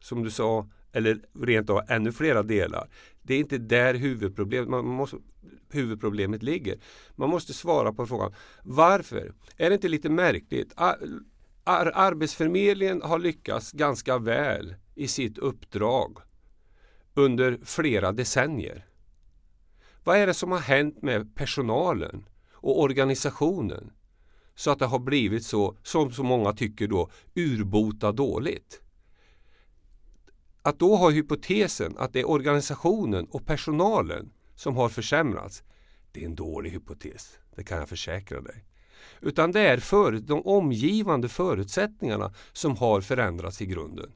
som 0.00 0.22
du 0.22 0.30
sa, 0.30 0.68
eller 0.92 1.20
rent 1.40 1.70
av 1.70 1.82
ännu 1.88 2.12
flera 2.12 2.42
delar. 2.42 2.88
Det 3.22 3.34
är 3.34 3.38
inte 3.38 3.58
där 3.58 3.94
huvudproblemet, 3.94 4.68
man 4.68 4.84
måste, 4.84 5.16
huvudproblemet 5.70 6.42
ligger. 6.42 6.78
Man 7.16 7.30
måste 7.30 7.52
svara 7.52 7.92
på 7.92 8.06
frågan 8.06 8.34
varför? 8.62 9.32
Är 9.56 9.70
det 9.70 9.74
inte 9.74 9.88
lite 9.88 10.08
märkligt? 10.08 10.72
Ar, 10.76 10.96
ar, 11.64 11.92
Arbetsförmedlingen 11.94 13.02
har 13.02 13.18
lyckats 13.18 13.72
ganska 13.72 14.18
väl 14.18 14.74
i 14.94 15.08
sitt 15.08 15.38
uppdrag 15.38 16.18
under 17.14 17.58
flera 17.64 18.12
decennier. 18.12 18.86
Vad 20.04 20.16
är 20.16 20.26
det 20.26 20.34
som 20.34 20.52
har 20.52 20.58
hänt 20.58 21.02
med 21.02 21.34
personalen 21.34 22.28
och 22.52 22.80
organisationen 22.80 23.92
så 24.54 24.70
att 24.70 24.78
det 24.78 24.86
har 24.86 24.98
blivit 24.98 25.44
så, 25.44 25.76
som 25.82 26.12
så 26.12 26.22
många 26.22 26.52
tycker 26.52 26.86
då, 26.88 27.10
urbota 27.34 28.12
dåligt? 28.12 28.82
Att 30.68 30.78
då 30.78 30.96
ha 30.96 31.10
hypotesen 31.10 31.94
att 31.98 32.12
det 32.12 32.20
är 32.20 32.28
organisationen 32.28 33.26
och 33.30 33.46
personalen 33.46 34.30
som 34.54 34.76
har 34.76 34.88
försämrats, 34.88 35.62
det 36.12 36.20
är 36.20 36.24
en 36.24 36.34
dålig 36.34 36.70
hypotes. 36.70 37.38
Det 37.56 37.64
kan 37.64 37.78
jag 37.78 37.88
försäkra 37.88 38.40
dig. 38.40 38.64
Utan 39.20 39.52
det 39.52 39.60
är 39.60 39.78
för, 39.78 40.12
de 40.12 40.46
omgivande 40.46 41.28
förutsättningarna 41.28 42.34
som 42.52 42.76
har 42.76 43.00
förändrats 43.00 43.62
i 43.62 43.66
grunden. 43.66 44.12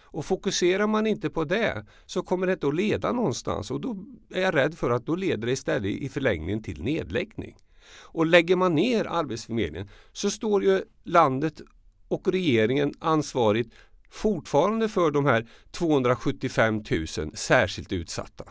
Och 0.00 0.24
fokuserar 0.24 0.86
man 0.86 1.06
inte 1.06 1.30
på 1.30 1.44
det 1.44 1.86
så 2.06 2.22
kommer 2.22 2.46
det 2.46 2.52
inte 2.52 2.68
att 2.68 2.74
leda 2.74 3.12
någonstans 3.12 3.70
och 3.70 3.80
då 3.80 4.04
är 4.30 4.42
jag 4.42 4.54
rädd 4.54 4.74
för 4.74 4.90
att 4.90 5.06
då 5.06 5.16
leder 5.16 5.46
det 5.46 5.52
istället 5.52 5.92
i 5.92 6.08
förlängningen 6.08 6.62
till 6.62 6.82
nedläggning. 6.82 7.56
Och 8.02 8.26
lägger 8.26 8.56
man 8.56 8.74
ner 8.74 9.04
Arbetsförmedlingen 9.04 9.88
så 10.12 10.30
står 10.30 10.64
ju 10.64 10.82
landet 11.04 11.60
och 12.08 12.28
regeringen 12.28 12.94
ansvarigt 12.98 13.74
fortfarande 14.10 14.88
för 14.88 15.10
de 15.10 15.26
här 15.26 15.46
275 15.70 16.82
000 16.90 17.06
särskilt 17.34 17.92
utsatta. 17.92 18.44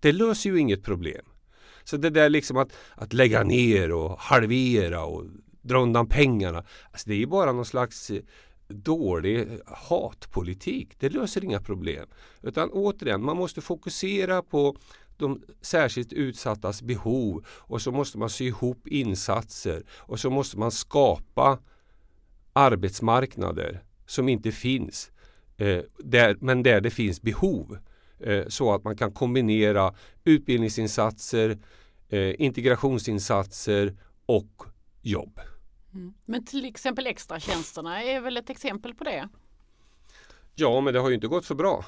Det 0.00 0.12
löser 0.12 0.50
ju 0.50 0.58
inget 0.58 0.84
problem. 0.84 1.24
Så 1.84 1.96
det 1.96 2.10
där 2.10 2.28
liksom 2.28 2.56
att, 2.56 2.72
att 2.94 3.12
lägga 3.12 3.42
ner 3.42 3.92
och 3.92 4.18
halvera 4.18 5.04
och 5.04 5.24
dra 5.62 5.82
undan 5.82 6.08
pengarna. 6.08 6.64
Alltså 6.90 7.08
det 7.08 7.14
är 7.14 7.18
ju 7.18 7.26
bara 7.26 7.52
någon 7.52 7.64
slags 7.64 8.10
eh, 8.10 8.22
dålig 8.68 9.48
hatpolitik. 9.66 10.94
Det 10.98 11.08
löser 11.08 11.44
inga 11.44 11.60
problem. 11.60 12.08
Utan 12.42 12.70
återigen, 12.70 13.24
man 13.24 13.36
måste 13.36 13.60
fokusera 13.60 14.42
på 14.42 14.76
de 15.16 15.42
särskilt 15.60 16.12
utsattas 16.12 16.82
behov 16.82 17.44
och 17.48 17.82
så 17.82 17.92
måste 17.92 18.18
man 18.18 18.30
sy 18.30 18.46
ihop 18.46 18.88
insatser 18.88 19.84
och 19.90 20.20
så 20.20 20.30
måste 20.30 20.58
man 20.58 20.70
skapa 20.70 21.58
arbetsmarknader 22.52 23.82
som 24.06 24.28
inte 24.28 24.52
finns 24.52 25.10
eh, 25.56 25.80
där, 25.98 26.36
men 26.40 26.62
där 26.62 26.80
det 26.80 26.90
finns 26.90 27.22
behov 27.22 27.78
eh, 28.20 28.46
så 28.48 28.74
att 28.74 28.84
man 28.84 28.96
kan 28.96 29.12
kombinera 29.12 29.94
utbildningsinsatser, 30.24 31.58
eh, 32.08 32.40
integrationsinsatser 32.40 33.96
och 34.26 34.62
jobb. 35.02 35.40
Mm. 35.94 36.14
Men 36.24 36.44
till 36.44 36.64
exempel 36.64 37.06
extratjänsterna 37.06 38.02
är 38.02 38.20
väl 38.20 38.36
ett 38.36 38.50
exempel 38.50 38.94
på 38.94 39.04
det? 39.04 39.28
Ja, 40.54 40.80
men 40.80 40.94
det 40.94 41.00
har 41.00 41.08
ju 41.08 41.14
inte 41.14 41.26
gått 41.26 41.44
så 41.44 41.54
bra. 41.54 41.84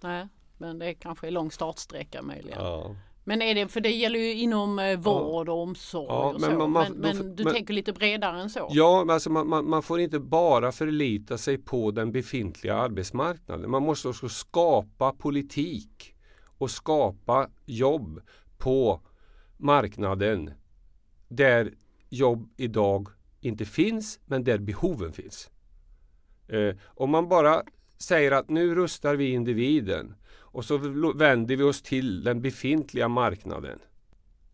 Nej, 0.00 0.28
men 0.58 0.78
det 0.78 0.94
kanske 0.94 1.26
är 1.26 1.30
lång 1.30 1.50
startsträcka 1.50 2.22
möjligen. 2.22 2.58
Ja. 2.58 2.96
Men 3.28 3.42
är 3.42 3.54
det, 3.54 3.68
för 3.68 3.80
det 3.80 3.90
gäller 3.90 4.18
ju 4.18 4.32
inom 4.34 4.78
eh, 4.78 4.98
vård 4.98 5.48
och 5.48 5.62
omsorg 5.62 6.06
Ja, 6.08 6.26
och 6.34 6.40
men 6.40 6.50
så. 6.50 6.58
man- 6.58 6.72
Men, 6.72 6.72
man- 6.72 6.92
men, 7.00 7.16
då- 7.28 7.34
du 7.34 7.44
men- 7.44 7.52
tänker 7.54 7.74
lite 7.74 7.92
bredare 7.92 8.40
än 8.40 8.50
så? 8.50 8.68
Ja, 8.70 9.04
men 9.04 9.14
alltså 9.14 9.30
man, 9.30 9.48
man, 9.48 9.68
man 9.70 9.82
får 9.82 10.00
inte 10.00 10.18
bara 10.20 10.72
förlita 10.72 11.38
sig 11.38 11.58
på 11.58 11.90
den 11.90 12.12
befintliga 12.12 12.74
arbetsmarknaden. 12.76 13.70
Man 13.70 13.82
måste 13.82 14.08
också 14.08 14.28
skapa 14.28 15.12
politik 15.12 16.14
och 16.58 16.70
skapa 16.70 17.48
jobb 17.64 18.20
på 18.58 19.00
marknaden 19.56 20.50
där 21.28 21.72
jobb 22.08 22.48
idag 22.56 23.08
inte 23.40 23.64
finns 23.64 24.20
men 24.26 24.44
där 24.44 24.58
behoven 24.58 25.12
finns. 25.12 25.50
Eh, 26.48 26.76
om 26.84 27.10
man 27.10 27.28
bara 27.28 27.62
säger 27.98 28.32
att 28.32 28.48
nu 28.50 28.74
rustar 28.74 29.14
vi 29.16 29.30
individen 29.32 30.14
och 30.56 30.64
så 30.64 30.78
vänder 31.12 31.56
vi 31.56 31.62
oss 31.62 31.82
till 31.82 32.24
den 32.24 32.42
befintliga 32.42 33.08
marknaden. 33.08 33.78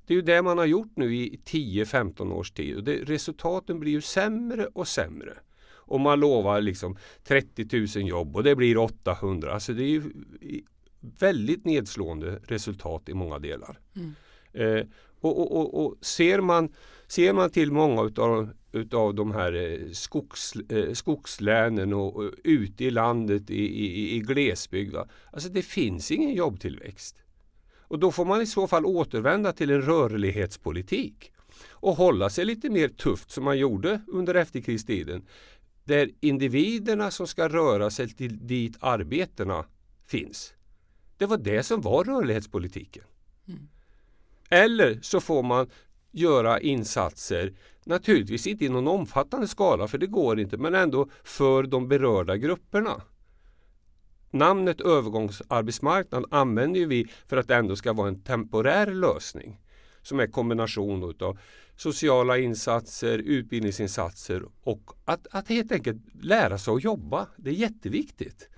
Det 0.07 0.15
är 0.15 0.17
ju 0.17 0.23
det 0.23 0.43
man 0.43 0.59
har 0.59 0.65
gjort 0.65 0.93
nu 0.97 1.17
i 1.17 1.41
10-15 1.45 2.33
års 2.33 2.51
tid 2.51 2.77
och 2.77 2.85
det, 2.85 2.97
resultaten 2.97 3.81
blir 3.81 3.93
ju 3.93 4.01
sämre 4.01 4.67
och 4.67 4.89
sämre. 4.89 5.33
Och 5.65 6.01
man 6.01 6.21
lovar 6.21 6.61
liksom 6.61 6.97
30 7.25 7.99
000 7.99 8.09
jobb 8.09 8.37
och 8.37 8.43
det 8.43 8.57
blir 8.57 8.79
800. 8.79 9.53
Alltså 9.53 9.73
det 9.73 9.83
är 9.83 9.89
ju 9.89 10.03
väldigt 11.01 11.65
nedslående 11.65 12.41
resultat 12.45 13.09
i 13.09 13.15
många 13.15 13.39
delar. 13.39 13.79
Eh, 14.53 14.87
och, 15.21 15.41
och, 15.41 15.57
och, 15.57 15.87
och 15.87 15.97
ser, 16.01 16.41
man, 16.41 16.73
ser 17.07 17.33
man 17.33 17.51
till 17.51 17.73
många 17.73 18.03
utav, 18.03 18.51
utav 18.73 19.15
de 19.15 19.33
här 19.33 19.53
eh, 19.53 19.91
skogs, 19.93 20.53
eh, 20.69 20.93
skogslänen 20.93 21.93
och, 21.93 22.17
och 22.17 22.33
ute 22.45 22.85
i 22.85 22.91
landet 22.91 23.51
i, 23.51 23.85
i, 23.85 24.17
i 24.17 24.21
glesbygd. 24.21 24.95
va. 24.95 25.09
Alltså 25.33 25.49
det 25.49 25.63
finns 25.63 26.11
ingen 26.11 26.35
jobbtillväxt. 26.35 27.17
Och 27.93 27.99
då 27.99 28.13
får 28.13 28.25
man 28.25 28.43
i 28.43 28.47
så 28.47 28.69
fall 28.69 28.87
återvända 28.87 29.53
till 29.53 29.71
en 29.71 29.83
rörlighetspolitik 29.83 31.33
och 31.71 31.97
hålla 31.97 32.31
sig 32.31 32.45
lite 32.45 32.71
mer 32.71 32.89
tufft 32.89 33.31
som 33.31 33.45
man 33.45 33.59
gjorde 33.59 34.01
under 34.07 34.35
efterkrigstiden. 34.35 35.27
Där 35.85 36.11
individerna 36.21 37.11
som 37.11 37.27
ska 37.27 37.49
röra 37.49 37.91
sig 37.91 38.09
till 38.09 38.47
dit 38.47 38.77
arbetena 38.81 39.65
finns. 40.07 40.55
Det 41.17 41.27
var 41.27 41.37
det 41.37 41.63
som 41.63 41.81
var 41.81 42.05
rörlighetspolitiken. 42.05 43.05
Eller 44.49 44.99
så 45.03 45.21
får 45.21 45.43
man 45.43 45.71
göra 46.11 46.61
insatser, 46.61 47.53
naturligtvis 47.85 48.47
inte 48.47 48.65
i 48.65 48.69
någon 48.69 48.89
omfattande 48.89 49.49
skala 49.49 49.89
för 49.89 49.99
det 49.99 50.07
går 50.07 50.41
inte, 50.41 50.57
men 50.57 50.75
ändå 50.75 51.09
för 51.25 51.63
de 51.63 51.89
berörda 51.89 52.37
grupperna. 52.37 53.03
Namnet 54.31 54.81
övergångsarbetsmarknad 54.81 56.25
använder 56.31 56.87
vi 56.87 57.07
för 57.27 57.37
att 57.37 57.49
det 57.49 57.55
ändå 57.55 57.77
ska 57.77 57.93
vara 57.93 58.09
en 58.09 58.23
temporär 58.23 58.87
lösning 58.87 59.61
som 60.03 60.21
är 60.21 60.27
kombination 60.27 61.11
utav 61.11 61.39
sociala 61.77 62.39
insatser, 62.39 63.19
utbildningsinsatser 63.19 64.43
och 64.63 64.91
att, 65.05 65.27
att 65.31 65.49
helt 65.49 65.73
enkelt 65.73 66.03
lära 66.23 66.59
sig 66.59 66.75
att 66.75 66.85
jobba. 66.85 67.27
Det 67.37 67.51
är 67.51 67.55
jätteviktigt. 67.55 68.49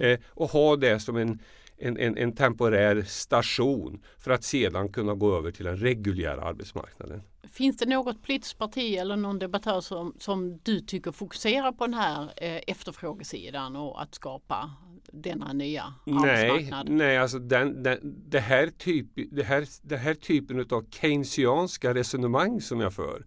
Eh, 0.00 0.20
och 0.28 0.50
ha 0.50 0.76
det 0.76 1.00
som 1.00 1.16
en, 1.16 1.38
en, 1.76 1.96
en, 1.96 2.18
en 2.18 2.34
temporär 2.34 3.02
station 3.02 4.02
för 4.18 4.30
att 4.30 4.44
sedan 4.44 4.88
kunna 4.88 5.14
gå 5.14 5.36
över 5.36 5.50
till 5.50 5.64
den 5.64 5.76
reguljära 5.76 6.42
arbetsmarknaden. 6.42 7.22
Finns 7.48 7.76
det 7.76 7.86
något 7.86 8.22
politiskt 8.22 8.58
parti 8.58 8.96
eller 8.96 9.16
någon 9.16 9.38
debattör 9.38 9.80
som, 9.80 10.14
som 10.18 10.58
du 10.62 10.80
tycker 10.80 11.12
fokuserar 11.12 11.72
på 11.72 11.86
den 11.86 11.94
här 11.94 12.32
eh, 12.36 12.60
efterfrågesidan 12.66 13.76
och 13.76 14.02
att 14.02 14.14
skapa 14.14 14.70
denna 15.12 15.52
nya 15.52 15.94
Nej, 16.04 16.50
arbetsmarknad? 16.50 16.88
nej 16.88 17.18
alltså 17.18 17.38
den, 17.38 17.82
den, 17.82 17.98
det, 18.30 18.40
här 18.40 18.66
typ, 18.66 19.06
det, 19.30 19.42
här, 19.42 19.66
det 19.82 19.96
här 19.96 20.14
typen 20.14 20.66
av 20.70 20.90
keynesianska 20.90 21.94
resonemang 21.94 22.60
som 22.60 22.80
jag 22.80 22.92
för. 22.94 23.26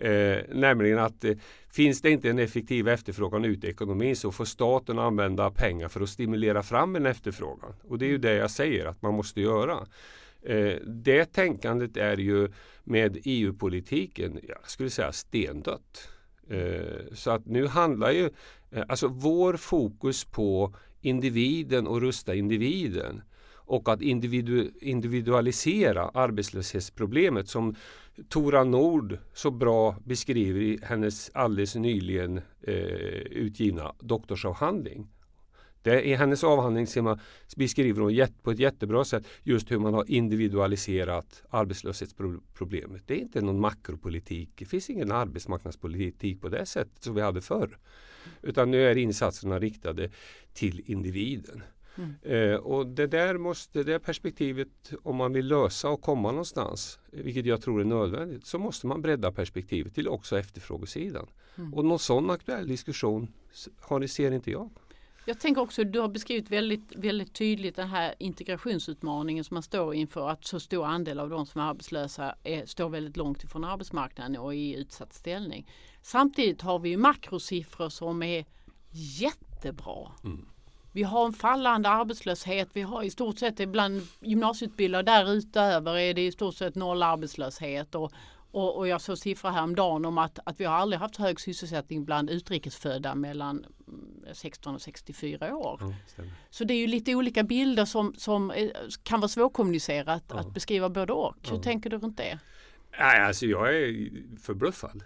Eh, 0.00 0.38
nämligen 0.48 0.98
att 0.98 1.24
eh, 1.24 1.32
finns 1.70 2.02
det 2.02 2.10
inte 2.10 2.30
en 2.30 2.38
effektiv 2.38 2.88
efterfrågan 2.88 3.44
ute 3.44 3.66
i 3.66 3.70
ekonomin 3.70 4.16
så 4.16 4.32
får 4.32 4.44
staten 4.44 4.98
använda 4.98 5.50
pengar 5.50 5.88
för 5.88 6.00
att 6.00 6.08
stimulera 6.08 6.62
fram 6.62 6.96
en 6.96 7.06
efterfrågan. 7.06 7.74
Och 7.88 7.98
det 7.98 8.06
är 8.06 8.10
ju 8.10 8.18
det 8.18 8.34
jag 8.34 8.50
säger 8.50 8.86
att 8.86 9.02
man 9.02 9.14
måste 9.14 9.40
göra. 9.40 9.86
Eh, 10.42 10.74
det 10.86 11.24
tänkandet 11.24 11.96
är 11.96 12.16
ju 12.16 12.48
med 12.84 13.18
EU-politiken, 13.24 14.40
jag 14.48 14.70
skulle 14.70 14.90
säga 14.90 15.12
stendött. 15.12 16.08
Eh, 16.50 17.14
så 17.14 17.30
att 17.30 17.46
nu 17.46 17.66
handlar 17.66 18.10
ju, 18.10 18.30
eh, 18.70 18.84
alltså 18.88 19.08
vår 19.08 19.56
fokus 19.56 20.24
på 20.24 20.74
individen 21.00 21.86
och 21.86 22.00
rusta 22.00 22.34
individen 22.34 23.22
och 23.70 23.88
att 23.88 24.02
individu 24.02 24.70
individualisera 24.80 26.08
arbetslöshetsproblemet 26.08 27.48
som 27.48 27.74
Tora 28.28 28.64
Nord 28.64 29.18
så 29.34 29.50
bra 29.50 29.96
beskriver 30.04 30.60
i 30.60 30.78
hennes 30.82 31.30
alldeles 31.34 31.74
nyligen 31.74 32.40
eh, 32.62 32.74
utgivna 33.30 33.94
doktorsavhandling. 34.00 35.08
Det, 35.82 36.02
I 36.02 36.14
hennes 36.14 36.44
avhandling 36.44 36.86
ser 36.86 37.02
man, 37.02 37.20
beskriver 37.56 38.02
hon 38.02 38.14
jätt, 38.14 38.42
på 38.42 38.50
ett 38.50 38.58
jättebra 38.58 39.04
sätt 39.04 39.26
just 39.42 39.70
hur 39.70 39.78
man 39.78 39.94
har 39.94 40.10
individualiserat 40.10 41.42
arbetslöshetsproblemet. 41.50 43.02
Det 43.06 43.14
är 43.14 43.18
inte 43.18 43.40
någon 43.40 43.60
makropolitik. 43.60 44.50
Det 44.54 44.64
finns 44.64 44.90
ingen 44.90 45.12
arbetsmarknadspolitik 45.12 46.40
på 46.40 46.48
det 46.48 46.66
sättet 46.66 47.02
som 47.02 47.14
vi 47.14 47.20
hade 47.20 47.40
förr. 47.40 47.78
Utan 48.42 48.70
nu 48.70 48.82
är 48.82 48.96
insatserna 48.96 49.58
riktade 49.58 50.10
till 50.52 50.82
individen. 50.86 51.62
Eh, 52.22 52.54
och 52.54 52.86
det 52.86 53.06
där 53.06 53.38
måste, 53.38 53.82
det 53.82 53.98
perspektivet, 53.98 54.92
om 55.02 55.16
man 55.16 55.32
vill 55.32 55.46
lösa 55.46 55.88
och 55.88 56.02
komma 56.02 56.30
någonstans, 56.30 56.98
vilket 57.12 57.46
jag 57.46 57.62
tror 57.62 57.80
är 57.80 57.84
nödvändigt, 57.84 58.46
så 58.46 58.58
måste 58.58 58.86
man 58.86 59.02
bredda 59.02 59.32
perspektivet 59.32 59.94
till 59.94 60.08
också 60.08 60.38
efterfrågesidan. 60.38 61.26
Och 61.72 61.84
någon 61.84 61.98
sån 61.98 62.30
aktuell 62.30 62.68
diskussion 62.68 63.32
har, 63.80 64.06
ser 64.06 64.30
inte 64.30 64.50
jag. 64.50 64.70
Jag 65.24 65.40
tänker 65.40 65.60
också, 65.60 65.84
du 65.84 66.00
har 66.00 66.08
beskrivit 66.08 66.50
väldigt, 66.50 66.96
väldigt 66.96 67.34
tydligt 67.34 67.76
den 67.76 67.88
här 67.88 68.14
integrationsutmaningen 68.18 69.44
som 69.44 69.54
man 69.54 69.62
står 69.62 69.94
inför. 69.94 70.28
Att 70.28 70.44
så 70.44 70.60
stor 70.60 70.86
andel 70.86 71.20
av 71.20 71.30
de 71.30 71.46
som 71.46 71.60
är 71.60 71.64
arbetslösa 71.64 72.34
är, 72.44 72.66
står 72.66 72.88
väldigt 72.88 73.16
långt 73.16 73.44
ifrån 73.44 73.64
arbetsmarknaden 73.64 74.36
och 74.36 74.54
är 74.54 74.58
i 74.58 74.74
utsatt 74.74 75.12
ställning. 75.12 75.70
Samtidigt 76.02 76.62
har 76.62 76.78
vi 76.78 76.96
makrosiffror 76.96 77.88
som 77.88 78.22
är 78.22 78.44
jättebra. 79.20 80.12
Vi 80.92 81.02
har 81.02 81.26
en 81.26 81.32
fallande 81.32 81.88
arbetslöshet. 81.88 82.68
Vi 82.72 82.82
har 82.82 83.02
i 83.02 83.10
stort 83.10 83.38
sett 83.38 83.68
bland 83.68 84.02
gymnasieutbildade 84.20 85.12
därutöver 85.12 85.98
är 85.98 86.14
det 86.14 86.26
i 86.26 86.32
stort 86.32 86.54
sett 86.54 86.74
noll 86.74 87.02
arbetslöshet. 87.02 87.94
Och, 87.94 88.12
och, 88.50 88.76
och 88.76 88.88
jag 88.88 89.00
såg 89.00 89.18
siffror 89.18 89.50
häromdagen 89.50 90.04
om 90.04 90.18
att, 90.18 90.38
att 90.44 90.60
vi 90.60 90.64
har 90.64 90.74
aldrig 90.74 91.00
haft 91.00 91.16
hög 91.16 91.40
sysselsättning 91.40 92.04
bland 92.04 92.30
utrikesfödda 92.30 93.14
mellan 93.14 93.66
mm, 93.88 94.34
16 94.34 94.74
och 94.74 94.82
64 94.82 95.56
år. 95.56 95.94
Så 96.50 96.64
det 96.64 96.74
är 96.74 96.78
ju 96.78 96.86
lite 96.86 97.14
olika 97.14 97.42
bilder 97.42 97.84
som, 97.84 98.14
som 98.16 98.50
eh, 98.50 98.70
kan 99.02 99.20
vara 99.20 99.28
svårkommunicerat 99.28 100.32
att 100.32 100.54
beskriva 100.54 100.88
både 100.88 101.12
och. 101.12 101.36
Hur 101.50 101.58
tänker 101.58 101.90
du 101.90 101.98
runt 101.98 102.16
det? 102.16 102.38
Nej, 102.98 103.20
alltså 103.20 103.46
jag 103.46 103.76
är 103.76 104.10
förbluffad 104.42 105.02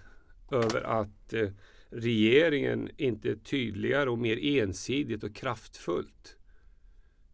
över 0.51 0.83
att 0.83 1.33
eh, 1.33 1.49
regeringen 1.95 2.91
inte 2.97 3.37
tydligare 3.37 4.11
och 4.11 4.19
mer 4.19 4.39
ensidigt 4.45 5.25
och 5.25 5.35
kraftfullt 5.35 6.37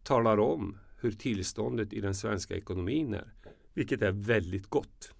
talar 0.03 0.39
om 0.39 0.77
hur 0.99 1.11
tillståndet 1.11 1.93
i 1.93 2.01
den 2.01 2.15
svenska 2.15 2.55
ekonomin 2.55 3.13
är. 3.13 3.33
Vilket 3.73 4.01
är 4.01 4.11
väldigt 4.11 4.67
gott. 4.67 5.13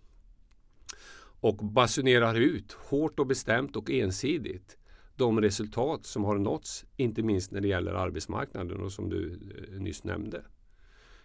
och 1.43 1.55
basunerar 1.55 2.35
ut 2.35 2.71
hårt 2.71 3.19
och 3.19 3.27
bestämt 3.27 3.75
och 3.75 3.91
ensidigt 3.91 4.77
de 5.15 5.41
resultat 5.41 6.05
som 6.05 6.23
har 6.23 6.37
nåtts, 6.37 6.85
inte 6.97 7.23
minst 7.23 7.51
när 7.51 7.61
det 7.61 7.67
gäller 7.67 7.93
arbetsmarknaden 7.93 8.81
och 8.81 8.91
som 8.91 9.09
du 9.09 9.39
eh, 9.73 9.79
nyss 9.79 10.03
nämnde. 10.03 10.45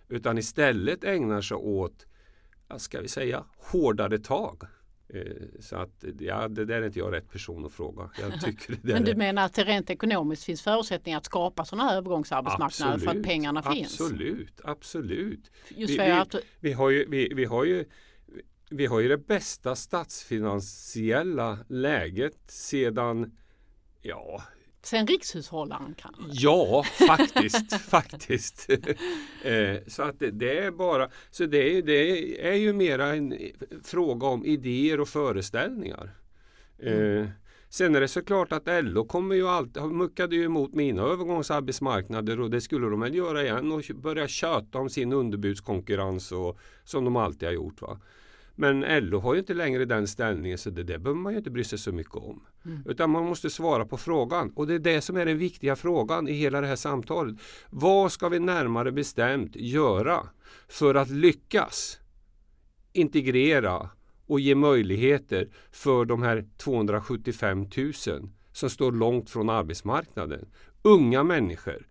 Utan 0.09 0.39
istället 0.39 1.05
ägnar 1.05 1.41
sig 1.41 1.57
åt, 1.57 2.07
ska 2.77 3.01
vi 3.01 3.09
säga, 3.09 3.45
hårdare 3.57 4.19
tag. 4.19 4.63
Eh, 5.09 5.21
så 5.61 5.77
att 5.77 6.05
ja, 6.19 6.49
det 6.49 6.65
där 6.65 6.83
är 6.83 6.87
inte 6.87 6.99
jag 6.99 7.13
rätt 7.13 7.31
person 7.31 7.67
att 7.67 7.73
fråga. 7.73 8.11
Jag 8.21 8.41
tycker 8.45 8.79
det 8.83 8.93
Men 8.93 9.05
du 9.05 9.15
menar 9.15 9.45
att 9.45 9.55
det 9.55 9.65
rent 9.65 9.91
ekonomiskt 9.91 10.45
finns 10.45 10.63
förutsättningar 10.63 11.19
att 11.19 11.25
skapa 11.25 11.65
sådana 11.65 11.89
här 11.89 11.97
övergångsarbetsmarknader 11.97 12.99
för 12.99 13.11
att 13.11 13.23
pengarna 13.23 13.63
finns? 13.63 14.01
Absolut, 14.01 14.61
absolut. 14.65 15.51
Vi, 15.77 15.87
vi, 15.87 16.01
att, 16.01 16.35
vi, 16.61 16.73
har 16.73 16.91
ju, 16.91 17.07
vi, 17.09 17.33
vi, 17.35 17.45
har 17.45 17.65
ju, 17.65 17.85
vi 18.71 18.87
har 18.87 19.01
ju 19.01 19.09
det 19.09 19.19
bästa 19.19 19.77
statsfinansiella 19.77 21.59
läget 21.69 22.39
sedan 22.47 23.37
Ja, 24.03 24.43
sen 24.87 25.07
rikshushållaren 25.07 25.95
kanske? 25.99 26.23
ja 26.33 26.83
faktiskt. 27.09 27.73
faktiskt. 27.89 28.71
Eh, 29.43 29.77
så 29.87 30.03
att 30.03 30.19
det, 30.19 30.31
det 30.31 30.59
är 30.59 30.71
bara 30.71 31.09
så 31.31 31.47
det, 31.47 31.77
är- 31.79 31.83
det 31.83 32.47
är 32.49 32.55
ju 32.55 32.73
mera 32.73 33.07
en 33.15 33.35
fråga 33.85 34.27
om 34.27 34.45
idéer 34.45 35.01
och 35.01 35.09
föreställningar. 35.09 36.11
Eh, 36.79 37.27
Sen 37.69 37.95
är 37.97 38.01
det 38.01 38.09
såklart 38.09 38.53
att 38.53 38.63
LO 38.85 39.05
kommer 39.05 39.35
ju 39.35 39.49
alltid, 39.49 39.83
muckade 39.83 40.37
ju 40.37 40.45
emot 40.45 40.75
mina 40.75 41.03
övergångsarbetsmarknader 41.03 42.41
och 42.41 42.51
det 42.51 42.61
skulle 42.61 42.87
de 42.87 43.01
väl 43.01 43.15
göra 43.15 43.43
igen 43.43 43.73
och 43.73 43.83
börja 43.95 44.29
köta 44.29 44.79
om 44.79 44.91
sin 44.91 45.13
underbudskonkurrens 45.13 46.33
och, 46.33 46.59
som 46.85 47.05
de 47.05 47.17
alltid 47.17 47.49
har 47.49 47.55
gjort. 47.55 47.81
Va? 47.83 48.01
Men 48.59 48.81
LO 48.81 49.19
har 49.19 49.35
ju 49.35 49.41
inte 49.41 49.55
längre 49.55 49.85
den 49.85 50.09
ställningen 50.09 50.59
så 50.59 50.71
det 50.71 50.83
där 50.83 50.99
behöver 50.99 51.21
man 51.21 51.33
ju 51.33 51.39
inte 51.39 51.51
bry 51.51 51.65
sig 51.65 51.79
så 51.79 51.93
mycket 51.93 52.15
om. 52.15 52.43
Utan 52.87 53.11
man 53.11 53.25
måste 53.25 53.51
svara 53.51 53.87
på 53.87 53.97
frågan 53.97 54.53
och 54.57 54.67
det 54.67 54.75
är 54.75 54.79
det 54.79 55.01
som 55.01 55.17
är 55.17 55.27
den 55.27 55.39
viktiga 55.39 55.77
frågan 55.77 56.29
i 56.29 56.33
hela 56.33 56.61
det 56.61 56.67
här 56.67 56.77
samtalet. 56.77 57.37
Vad 57.71 58.13
ska 58.13 58.29
vi 58.29 58.39
närmare 58.39 58.93
bestämt 58.93 59.57
göra 59.57 60.29
för 60.69 60.95
att 60.95 61.11
lyckas 61.11 61.99
integrera 62.93 63.91
och 64.27 64.41
ge 64.41 64.55
möjligheter 64.55 65.49
för 65.71 66.05
de 66.05 66.23
här 66.23 66.45
275 66.57 67.67
000 67.77 67.93
som 68.53 68.71
står 68.71 68.93
långt 68.93 69.31
från 69.31 69.51
arbetsmarknaden. 69.51 70.49
Unga 70.83 71.25
människor, 71.25 71.87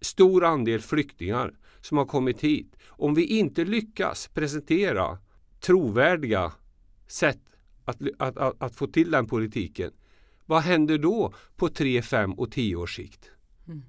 stor 0.00 0.44
andel 0.44 0.80
flyktingar 0.80 1.58
som 1.80 1.98
har 1.98 2.04
kommit 2.04 2.40
hit. 2.40 2.76
Om 2.88 3.14
vi 3.14 3.24
inte 3.24 3.64
lyckas 3.64 4.30
presentera 4.34 5.18
trovärdiga 5.64 6.52
sätt 7.06 7.40
att, 7.84 7.96
att, 8.18 8.36
att, 8.36 8.62
att 8.62 8.76
få 8.76 8.86
till 8.86 9.10
den 9.10 9.26
politiken, 9.26 9.90
vad 10.46 10.62
händer 10.62 10.98
då 10.98 11.34
på 11.56 11.68
3, 11.68 12.02
5 12.02 12.32
och 12.32 12.52
10 12.52 12.76
års 12.76 12.96
sikt? 12.96 13.30
Mm. 13.66 13.82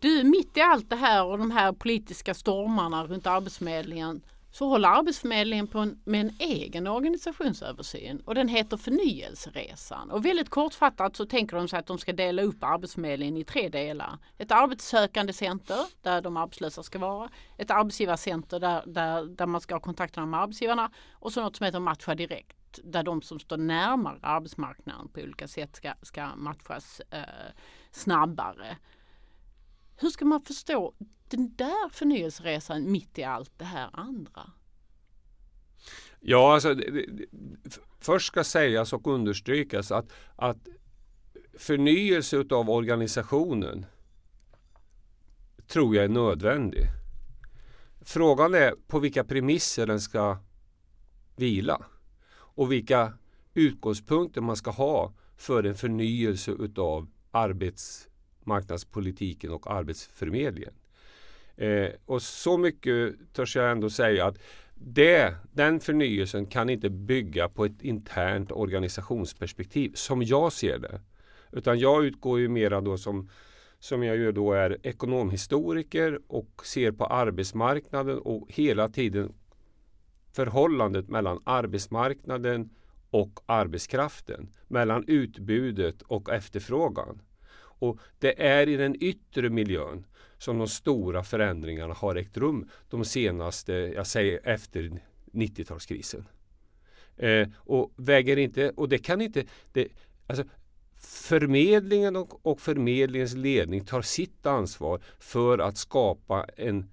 Du, 0.00 0.24
mitt 0.24 0.56
i 0.56 0.60
allt 0.60 0.90
det 0.90 0.96
här 0.96 1.24
och 1.24 1.38
de 1.38 1.50
här 1.50 1.72
politiska 1.72 2.34
stormarna 2.34 3.06
runt 3.06 3.26
Arbetsförmedlingen 3.26 4.22
så 4.52 4.68
håller 4.68 4.88
Arbetsförmedlingen 4.88 5.66
på 5.66 5.78
en, 5.78 6.00
med 6.04 6.20
en 6.20 6.34
egen 6.38 6.86
organisationsöversyn 6.86 8.20
och 8.20 8.34
den 8.34 8.48
heter 8.48 8.76
Förnyelseresan. 8.76 10.10
Och 10.10 10.24
väldigt 10.24 10.48
kortfattat 10.48 11.16
så 11.16 11.26
tänker 11.26 11.56
de 11.56 11.68
sig 11.68 11.78
att 11.78 11.86
de 11.86 11.98
ska 11.98 12.12
dela 12.12 12.42
upp 12.42 12.64
Arbetsförmedlingen 12.64 13.36
i 13.36 13.44
tre 13.44 13.68
delar. 13.68 14.18
Ett 14.38 14.52
arbetssökande 14.52 15.32
center 15.32 15.86
där 16.02 16.20
de 16.20 16.36
arbetslösa 16.36 16.82
ska 16.82 16.98
vara. 16.98 17.30
Ett 17.58 17.70
arbetsgivarcenter 17.70 18.60
där, 18.60 18.82
där, 18.86 19.24
där 19.24 19.46
man 19.46 19.60
ska 19.60 19.74
ha 19.74 19.80
kontakterna 19.80 20.26
med 20.26 20.40
arbetsgivarna 20.40 20.90
och 21.12 21.32
så 21.32 21.42
något 21.42 21.56
som 21.56 21.66
heter 21.66 21.80
Matcha 21.80 22.14
direkt 22.14 22.56
där 22.84 23.02
de 23.02 23.22
som 23.22 23.40
står 23.40 23.56
närmare 23.56 24.18
arbetsmarknaden 24.22 25.08
på 25.08 25.20
olika 25.20 25.48
sätt 25.48 25.76
ska, 25.76 25.92
ska 26.02 26.36
matchas 26.36 27.00
eh, 27.10 27.52
snabbare. 27.90 28.76
Hur 29.96 30.10
ska 30.10 30.24
man 30.24 30.40
förstå 30.40 30.94
den 31.30 31.54
där 31.56 31.88
förnyelseresan 31.88 32.92
mitt 32.92 33.18
i 33.18 33.24
allt 33.24 33.52
det 33.56 33.64
här 33.64 33.90
andra? 33.92 34.50
Ja, 36.20 36.54
alltså, 36.54 36.74
det, 36.74 36.90
det, 36.90 37.26
först 38.00 38.26
ska 38.26 38.44
sägas 38.44 38.92
och 38.92 39.06
understrykas 39.06 39.92
att, 39.92 40.12
att 40.36 40.68
förnyelse 41.58 42.36
utav 42.36 42.70
organisationen 42.70 43.86
tror 45.66 45.96
jag 45.96 46.04
är 46.04 46.08
nödvändig. 46.08 46.82
Frågan 48.00 48.54
är 48.54 48.74
på 48.86 48.98
vilka 48.98 49.24
premisser 49.24 49.86
den 49.86 50.00
ska 50.00 50.38
vila 51.36 51.84
och 52.32 52.72
vilka 52.72 53.12
utgångspunkter 53.54 54.40
man 54.40 54.56
ska 54.56 54.70
ha 54.70 55.14
för 55.36 55.64
en 55.64 55.74
förnyelse 55.74 56.50
utav 56.50 57.08
arbetsmarknadspolitiken 57.30 59.50
och 59.50 59.70
arbetsförmedlingen. 59.70 60.74
Eh, 61.60 61.90
och 62.06 62.22
så 62.22 62.58
mycket 62.58 63.14
törs 63.32 63.56
jag 63.56 63.70
ändå 63.70 63.90
säga 63.90 64.26
att 64.26 64.38
det, 64.74 65.34
den 65.52 65.80
förnyelsen 65.80 66.46
kan 66.46 66.70
inte 66.70 66.90
bygga 66.90 67.48
på 67.48 67.64
ett 67.64 67.82
internt 67.82 68.52
organisationsperspektiv 68.52 69.92
som 69.94 70.22
jag 70.22 70.52
ser 70.52 70.78
det. 70.78 71.00
Utan 71.52 71.78
jag 71.78 72.04
utgår 72.04 72.40
ju 72.40 72.48
mera 72.48 72.80
då 72.80 72.98
som, 72.98 73.30
som 73.78 74.02
jag 74.02 74.16
ju 74.16 74.32
då 74.32 74.52
är 74.52 74.78
ekonomhistoriker 74.82 76.20
och 76.26 76.66
ser 76.66 76.92
på 76.92 77.06
arbetsmarknaden 77.06 78.18
och 78.18 78.46
hela 78.52 78.88
tiden 78.88 79.34
förhållandet 80.32 81.08
mellan 81.08 81.40
arbetsmarknaden 81.44 82.70
och 83.10 83.40
arbetskraften. 83.46 84.48
Mellan 84.68 85.04
utbudet 85.06 86.02
och 86.02 86.32
efterfrågan. 86.32 87.22
Och 87.56 87.98
det 88.18 88.46
är 88.46 88.68
i 88.68 88.76
den 88.76 89.02
yttre 89.02 89.50
miljön 89.50 90.04
som 90.40 90.58
de 90.58 90.68
stora 90.68 91.22
förändringarna 91.22 91.94
har 91.94 92.16
ägt 92.16 92.36
rum 92.36 92.68
de 92.88 93.04
senaste, 93.04 93.72
jag 93.72 94.06
säger 94.06 94.40
efter 94.44 95.00
90-talskrisen. 95.32 96.24
Eh, 97.16 97.48
och 97.56 97.92
väger 97.96 98.36
inte, 98.36 98.70
och 98.70 98.88
det 98.88 98.98
kan 98.98 99.20
inte, 99.20 99.44
det, 99.72 99.88
alltså 100.26 100.44
förmedlingen 100.98 102.16
och, 102.16 102.46
och 102.46 102.60
förmedlingens 102.60 103.34
ledning 103.34 103.84
tar 103.84 104.02
sitt 104.02 104.46
ansvar 104.46 105.02
för 105.18 105.58
att 105.58 105.76
skapa 105.76 106.46
en 106.56 106.90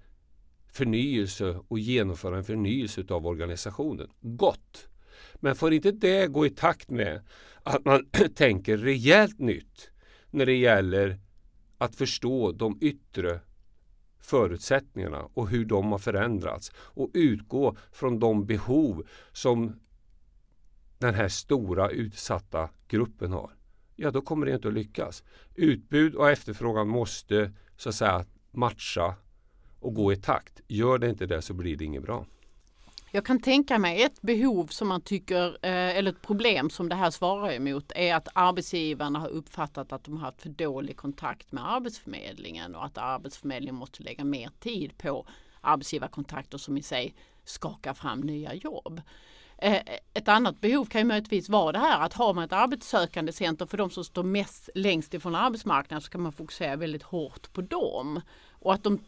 förnyelse 0.71 1.59
och 1.67 1.79
genomföra 1.79 2.37
en 2.37 2.43
förnyelse 2.43 3.03
av 3.09 3.27
organisationen. 3.27 4.09
Gott! 4.21 4.87
Men 5.35 5.55
får 5.55 5.73
inte 5.73 5.91
det 5.91 6.27
gå 6.27 6.45
i 6.45 6.49
takt 6.49 6.89
med 6.89 7.21
att 7.63 7.85
man 7.85 8.05
tänker 8.35 8.77
rejält 8.77 9.39
nytt 9.39 9.91
när 10.31 10.45
det 10.45 10.55
gäller 10.55 11.19
att 11.77 11.95
förstå 11.95 12.51
de 12.51 12.77
yttre 12.81 13.39
förutsättningarna 14.19 15.29
och 15.33 15.49
hur 15.49 15.65
de 15.65 15.91
har 15.91 15.99
förändrats 15.99 16.71
och 16.77 17.11
utgå 17.13 17.75
från 17.91 18.19
de 18.19 18.45
behov 18.45 19.07
som 19.31 19.79
den 20.97 21.13
här 21.13 21.27
stora 21.27 21.89
utsatta 21.89 22.69
gruppen 22.87 23.31
har. 23.31 23.51
Ja, 23.95 24.11
då 24.11 24.21
kommer 24.21 24.45
det 24.45 24.53
inte 24.53 24.67
att 24.67 24.73
lyckas. 24.73 25.23
Utbud 25.55 26.15
och 26.15 26.29
efterfrågan 26.29 26.87
måste 26.87 27.51
så 27.77 27.89
att 27.89 27.95
säga 27.95 28.25
matcha 28.51 29.15
och 29.79 29.93
gå 29.93 30.13
i 30.13 30.15
takt. 30.15 30.61
Gör 30.67 30.97
det 30.97 31.09
inte 31.09 31.25
det 31.25 31.41
så 31.41 31.53
blir 31.53 31.75
det 31.75 31.85
inget 31.85 32.03
bra. 32.03 32.25
Jag 33.17 33.25
kan 33.25 33.39
tänka 33.39 33.79
mig 33.79 34.03
ett 34.03 34.21
behov 34.21 34.67
som 34.67 34.87
man 34.87 35.01
tycker, 35.01 35.47
eh, 35.47 35.97
eller 35.97 36.11
ett 36.11 36.21
problem 36.21 36.69
som 36.69 36.89
det 36.89 36.95
här 36.95 37.11
svarar 37.11 37.51
emot 37.51 37.91
är 37.95 38.15
att 38.15 38.27
arbetsgivarna 38.33 39.19
har 39.19 39.27
uppfattat 39.27 39.91
att 39.91 40.03
de 40.03 40.17
har 40.17 40.25
haft 40.25 40.41
för 40.41 40.49
dålig 40.49 40.97
kontakt 40.97 41.51
med 41.51 41.71
Arbetsförmedlingen 41.71 42.75
och 42.75 42.85
att 42.85 42.97
Arbetsförmedlingen 42.97 43.75
måste 43.75 44.03
lägga 44.03 44.23
mer 44.23 44.49
tid 44.59 44.97
på 44.97 45.25
arbetsgivarkontakter 45.61 46.57
som 46.57 46.77
i 46.77 46.81
sig 46.81 47.15
skakar 47.45 47.93
fram 47.93 48.19
nya 48.19 48.53
jobb. 48.53 49.01
Eh, 49.57 49.81
ett 50.13 50.27
annat 50.27 50.61
behov 50.61 50.85
kan 50.85 51.01
ju 51.01 51.05
möjligtvis 51.05 51.49
vara 51.49 51.71
det 51.71 51.79
här 51.79 52.05
att 52.05 52.13
har 52.13 52.33
man 52.33 52.43
ett 52.43 52.53
arbetssökande 52.53 53.31
center 53.31 53.65
för 53.65 53.77
de 53.77 53.89
som 53.89 54.03
står 54.03 54.23
mest 54.23 54.69
längst 54.75 55.13
ifrån 55.13 55.35
arbetsmarknaden 55.35 56.01
så 56.01 56.09
kan 56.09 56.21
man 56.21 56.31
fokusera 56.31 56.75
väldigt 56.75 57.03
hårt 57.03 57.53
på 57.53 57.61
dem. 57.61 58.21
Och 58.59 58.73
att 58.73 58.83
de 58.83 58.99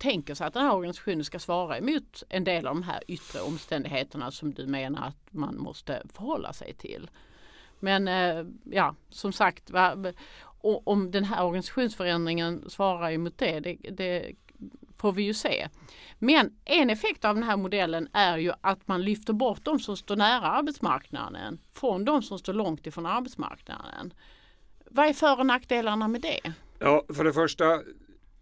tänker 0.00 0.34
sig 0.34 0.46
att 0.46 0.54
den 0.54 0.62
här 0.62 0.74
organisationen 0.74 1.24
ska 1.24 1.38
svara 1.38 1.78
emot 1.78 2.22
en 2.28 2.44
del 2.44 2.66
av 2.66 2.74
de 2.74 2.82
här 2.82 3.02
yttre 3.08 3.40
omständigheterna 3.40 4.30
som 4.30 4.54
du 4.54 4.66
menar 4.66 5.06
att 5.06 5.32
man 5.32 5.58
måste 5.58 6.02
förhålla 6.12 6.52
sig 6.52 6.74
till. 6.74 7.10
Men 7.80 8.08
eh, 8.08 8.46
ja, 8.64 8.94
som 9.08 9.32
sagt, 9.32 9.70
va, 9.70 9.96
om 10.62 11.10
den 11.10 11.24
här 11.24 11.44
organisationsförändringen 11.44 12.70
svarar 12.70 13.10
emot 13.10 13.38
det, 13.38 13.60
det, 13.60 13.76
det 13.90 14.34
får 14.96 15.12
vi 15.12 15.22
ju 15.22 15.34
se. 15.34 15.68
Men 16.18 16.52
en 16.64 16.90
effekt 16.90 17.24
av 17.24 17.34
den 17.34 17.44
här 17.44 17.56
modellen 17.56 18.08
är 18.12 18.38
ju 18.38 18.52
att 18.60 18.88
man 18.88 19.02
lyfter 19.02 19.32
bort 19.32 19.64
de 19.64 19.78
som 19.80 19.96
står 19.96 20.16
nära 20.16 20.46
arbetsmarknaden 20.46 21.58
från 21.72 22.04
de 22.04 22.22
som 22.22 22.38
står 22.38 22.52
långt 22.52 22.86
ifrån 22.86 23.06
arbetsmarknaden. 23.06 24.14
Vad 24.90 25.06
är 25.06 25.12
för 25.12 25.38
och 25.38 25.46
nackdelarna 25.46 26.08
med 26.08 26.20
det? 26.20 26.52
Ja, 26.78 27.04
för 27.14 27.24
det 27.24 27.32
första 27.32 27.64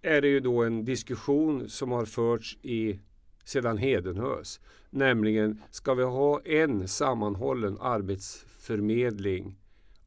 är 0.03 0.21
det 0.21 0.29
ju 0.29 0.41
då 0.41 0.63
en 0.65 0.85
diskussion 0.85 1.69
som 1.69 1.91
har 1.91 2.05
förts 2.05 2.59
i 2.63 3.01
sedan 3.45 3.79
Hedenhös. 3.79 4.61
Nämligen, 4.91 5.63
ska 5.71 5.95
vi 5.95 6.03
ha 6.03 6.41
en 6.41 6.89
sammanhållen 6.89 7.79
arbetsförmedling 7.81 9.57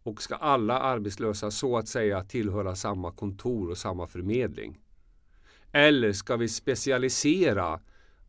och 0.03 0.21
ska 0.21 0.35
alla 0.35 0.79
arbetslösa 0.79 1.51
så 1.51 1.77
att 1.77 1.87
säga 1.87 2.23
tillhöra 2.23 2.75
samma 2.75 3.11
kontor 3.11 3.69
och 3.69 3.77
samma 3.77 4.07
förmedling? 4.07 4.79
Eller 5.71 6.13
ska 6.13 6.37
vi 6.37 6.47
specialisera 6.47 7.79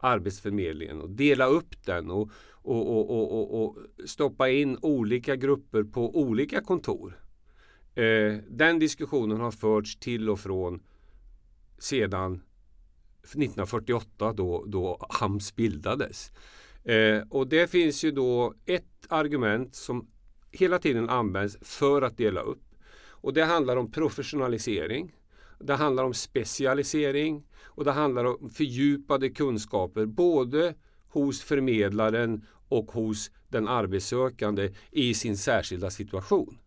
Arbetsförmedlingen 0.04 1.00
och 1.00 1.10
dela 1.10 1.46
upp 1.46 1.84
den 1.84 2.10
och, 2.10 2.30
och, 2.50 3.10
och, 3.10 3.32
och, 3.32 3.64
och 3.64 3.76
stoppa 4.04 4.50
in 4.50 4.78
olika 4.82 5.36
grupper 5.36 5.82
på 5.82 6.20
olika 6.20 6.60
kontor? 6.60 7.18
Eh, 7.94 8.36
den 8.48 8.78
diskussionen 8.78 9.40
har 9.40 9.50
förts 9.50 9.96
till 9.96 10.30
och 10.30 10.40
från 10.40 10.80
sedan 11.82 12.42
1948 13.22 14.32
då, 14.32 14.64
då 14.66 15.06
AMS 15.20 15.56
bildades. 15.56 16.32
Eh, 16.84 17.22
och 17.30 17.48
det 17.48 17.70
finns 17.70 18.04
ju 18.04 18.10
då 18.10 18.54
ett 18.66 19.06
argument 19.08 19.74
som 19.74 20.08
hela 20.50 20.78
tiden 20.78 21.08
används 21.08 21.58
för 21.60 22.02
att 22.02 22.16
dela 22.16 22.40
upp. 22.40 22.62
Och 23.08 23.32
det 23.32 23.44
handlar 23.44 23.76
om 23.76 23.92
professionalisering. 23.92 25.14
Det 25.58 25.74
handlar 25.74 26.04
om 26.04 26.14
specialisering 26.14 27.46
och 27.64 27.84
det 27.84 27.92
handlar 27.92 28.24
om 28.24 28.50
fördjupade 28.50 29.30
kunskaper 29.30 30.06
både 30.06 30.74
hos 31.08 31.42
förmedlaren 31.42 32.44
och 32.68 32.92
hos 32.92 33.30
den 33.48 33.68
arbetssökande 33.68 34.74
i 34.90 35.14
sin 35.14 35.36
särskilda 35.36 35.90
situation. 35.90 36.58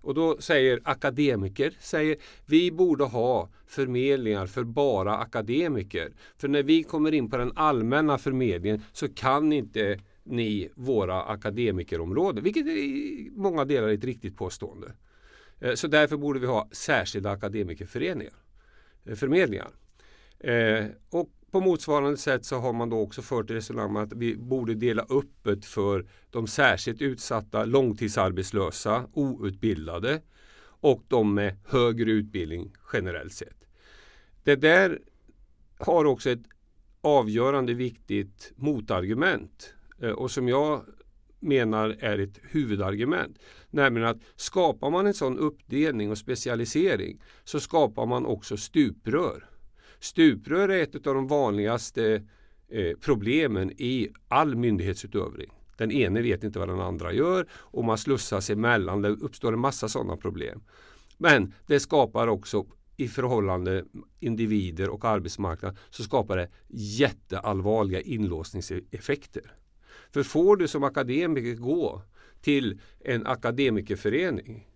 Och 0.00 0.14
då 0.14 0.40
säger 0.40 0.80
akademiker, 0.84 1.76
säger 1.80 2.16
vi 2.46 2.70
borde 2.70 3.04
ha 3.04 3.48
förmedlingar 3.66 4.46
för 4.46 4.64
bara 4.64 5.16
akademiker. 5.16 6.12
För 6.36 6.48
när 6.48 6.62
vi 6.62 6.82
kommer 6.82 7.12
in 7.12 7.30
på 7.30 7.36
den 7.36 7.52
allmänna 7.56 8.18
förmedlingen 8.18 8.82
så 8.92 9.08
kan 9.08 9.52
inte 9.52 10.00
ni 10.24 10.70
våra 10.74 11.22
akademikerområden, 11.22 12.44
vilket 12.44 12.66
är 12.66 12.70
i 12.70 13.30
många 13.32 13.64
delar 13.64 13.88
är 13.88 13.94
ett 13.94 14.04
riktigt 14.04 14.36
påstående. 14.36 14.92
Eh, 15.60 15.74
så 15.74 15.86
därför 15.86 16.16
borde 16.16 16.40
vi 16.40 16.46
ha 16.46 16.68
särskilda 16.72 17.30
akademikerföreningar, 17.30 18.34
eh, 19.04 19.14
förmedlingar. 19.14 19.70
Eh, 20.38 20.84
och 21.10 21.30
på 21.50 21.60
motsvarande 21.60 22.16
sätt 22.16 22.44
så 22.44 22.56
har 22.56 22.72
man 22.72 22.90
då 22.90 23.00
också 23.00 23.22
fört 23.22 23.50
resonemang 23.50 23.88
om 23.90 23.96
att 23.96 24.12
vi 24.12 24.36
borde 24.36 24.74
dela 24.74 25.02
upp 25.02 25.32
det 25.42 25.64
för 25.64 26.06
de 26.30 26.46
särskilt 26.46 27.02
utsatta 27.02 27.64
långtidsarbetslösa, 27.64 29.04
outbildade 29.12 30.22
och 30.62 31.02
de 31.08 31.34
med 31.34 31.56
högre 31.66 32.10
utbildning 32.10 32.72
generellt 32.92 33.32
sett. 33.32 33.64
Det 34.44 34.56
där 34.56 34.98
har 35.78 36.04
också 36.04 36.30
ett 36.30 36.42
avgörande 37.00 37.74
viktigt 37.74 38.52
motargument 38.56 39.74
eh, 40.02 40.10
och 40.10 40.30
som 40.30 40.48
jag 40.48 40.84
menar 41.40 41.96
är 42.00 42.18
ett 42.18 42.38
huvudargument. 42.42 43.38
Nämligen 43.70 44.08
att 44.08 44.20
skapar 44.36 44.90
man 44.90 45.06
en 45.06 45.14
sån 45.14 45.38
uppdelning 45.38 46.10
och 46.10 46.18
specialisering 46.18 47.22
så 47.44 47.60
skapar 47.60 48.06
man 48.06 48.26
också 48.26 48.56
stuprör. 48.56 49.49
Stuprör 50.00 50.68
är 50.68 50.82
ett 50.82 51.06
av 51.06 51.14
de 51.14 51.26
vanligaste 51.26 52.22
eh, 52.68 52.96
problemen 53.00 53.70
i 53.70 54.08
all 54.28 54.56
myndighetsutövning. 54.56 55.50
Den 55.76 55.90
ene 55.90 56.22
vet 56.22 56.44
inte 56.44 56.58
vad 56.58 56.68
den 56.68 56.80
andra 56.80 57.12
gör 57.12 57.46
och 57.52 57.84
man 57.84 57.98
slussar 57.98 58.40
sig 58.40 58.52
emellan. 58.52 59.02
Det 59.02 59.08
uppstår 59.08 59.52
en 59.52 59.60
massa 59.60 59.88
sådana 59.88 60.16
problem. 60.16 60.62
Men 61.18 61.54
det 61.66 61.80
skapar 61.80 62.26
också 62.26 62.66
i 62.96 63.08
förhållande 63.08 63.84
individer 64.20 64.88
och 64.88 65.04
arbetsmarknad 65.04 65.76
så 65.90 66.02
skapar 66.02 66.36
det 66.36 66.48
jätteallvarliga 66.68 68.00
inlåsningseffekter. 68.00 69.54
För 70.12 70.22
får 70.22 70.56
du 70.56 70.68
som 70.68 70.84
akademiker 70.84 71.54
gå 71.54 72.02
till 72.40 72.80
en 73.00 73.26
akademikerförening, 73.26 74.68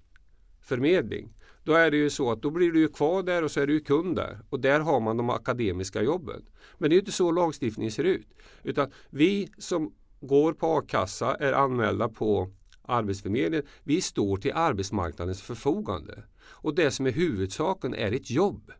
förmedling, 0.60 1.34
då 1.64 1.72
är 1.72 1.90
det 1.90 1.96
ju 1.96 2.10
så 2.10 2.32
att 2.32 2.42
då 2.42 2.50
blir 2.50 2.72
du 2.72 2.80
ju 2.80 2.88
kvar 2.88 3.22
där 3.22 3.42
och 3.42 3.50
så 3.50 3.60
är 3.60 3.66
du 3.66 3.80
kund 3.80 4.16
där. 4.16 4.38
Och 4.50 4.60
där 4.60 4.80
har 4.80 5.00
man 5.00 5.16
de 5.16 5.30
akademiska 5.30 6.02
jobben. 6.02 6.44
Men 6.78 6.90
det 6.90 6.96
är 6.96 6.98
inte 6.98 7.12
så 7.12 7.32
lagstiftningen 7.32 7.92
ser 7.92 8.04
ut. 8.04 8.28
Utan 8.62 8.90
vi 9.10 9.48
som 9.58 9.94
går 10.20 10.52
på 10.52 10.66
a-kassa 10.66 11.34
är 11.34 11.52
anmälda 11.52 12.08
på 12.08 12.50
Arbetsförmedlingen. 12.82 13.66
Vi 13.84 14.00
står 14.00 14.36
till 14.36 14.52
arbetsmarknadens 14.54 15.42
förfogande. 15.42 16.22
Och 16.42 16.74
det 16.74 16.90
som 16.90 17.06
är 17.06 17.12
huvudsaken 17.12 17.94
är 17.94 18.12
ett 18.12 18.30
jobb. 18.30 18.72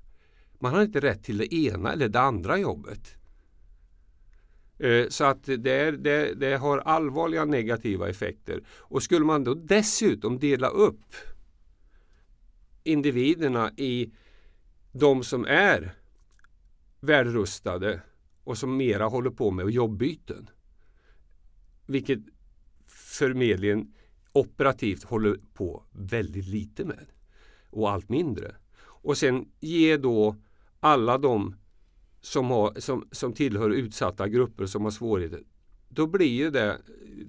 Man 0.59 0.74
har 0.74 0.82
inte 0.82 1.01
rätt 1.01 1.24
till 1.24 1.39
det 1.39 1.55
ena 1.55 1.93
eller 1.93 2.09
det 2.09 2.20
andra 2.20 2.59
jobbet. 2.59 3.16
Eh, 4.78 5.09
så 5.09 5.24
att 5.24 5.45
det, 5.45 5.91
det, 5.91 6.35
det 6.35 6.57
har 6.57 6.78
allvarliga 6.78 7.45
negativa 7.45 8.09
effekter. 8.09 8.62
Och 8.68 9.03
skulle 9.03 9.24
man 9.24 9.45
då 9.45 9.55
dessutom 9.55 10.39
dela 10.39 10.68
upp 10.68 11.14
individerna 12.85 13.70
i 13.76 14.12
de 14.93 15.24
som 15.24 15.45
är 15.45 15.95
välrustade 17.01 18.01
och 18.45 18.59
som 18.59 18.76
mera 18.76 19.05
håller 19.05 19.30
på 19.30 19.51
med 19.51 19.70
jobbbyten. 19.70 20.51
Vilket 21.87 22.18
förmedlingen 22.87 23.95
operativt 24.32 25.05
håller 25.05 25.41
på 25.55 25.82
väldigt 25.91 26.47
lite 26.47 26.85
med 26.85 27.07
och 27.70 27.91
allt 27.91 28.09
mindre. 28.09 28.55
Och 28.82 29.18
sen 29.18 29.49
ge 29.61 29.97
då 29.97 30.37
alla 30.80 31.18
de 31.18 31.55
som, 32.20 32.51
har, 32.51 32.80
som, 32.80 33.09
som 33.11 33.32
tillhör 33.32 33.70
utsatta 33.70 34.28
grupper 34.28 34.66
som 34.66 34.85
har 34.85 34.91
svårigheter. 34.91 35.43
Då 35.95 36.07
blir 36.07 36.32
ju 36.32 36.51
det, 36.51 36.78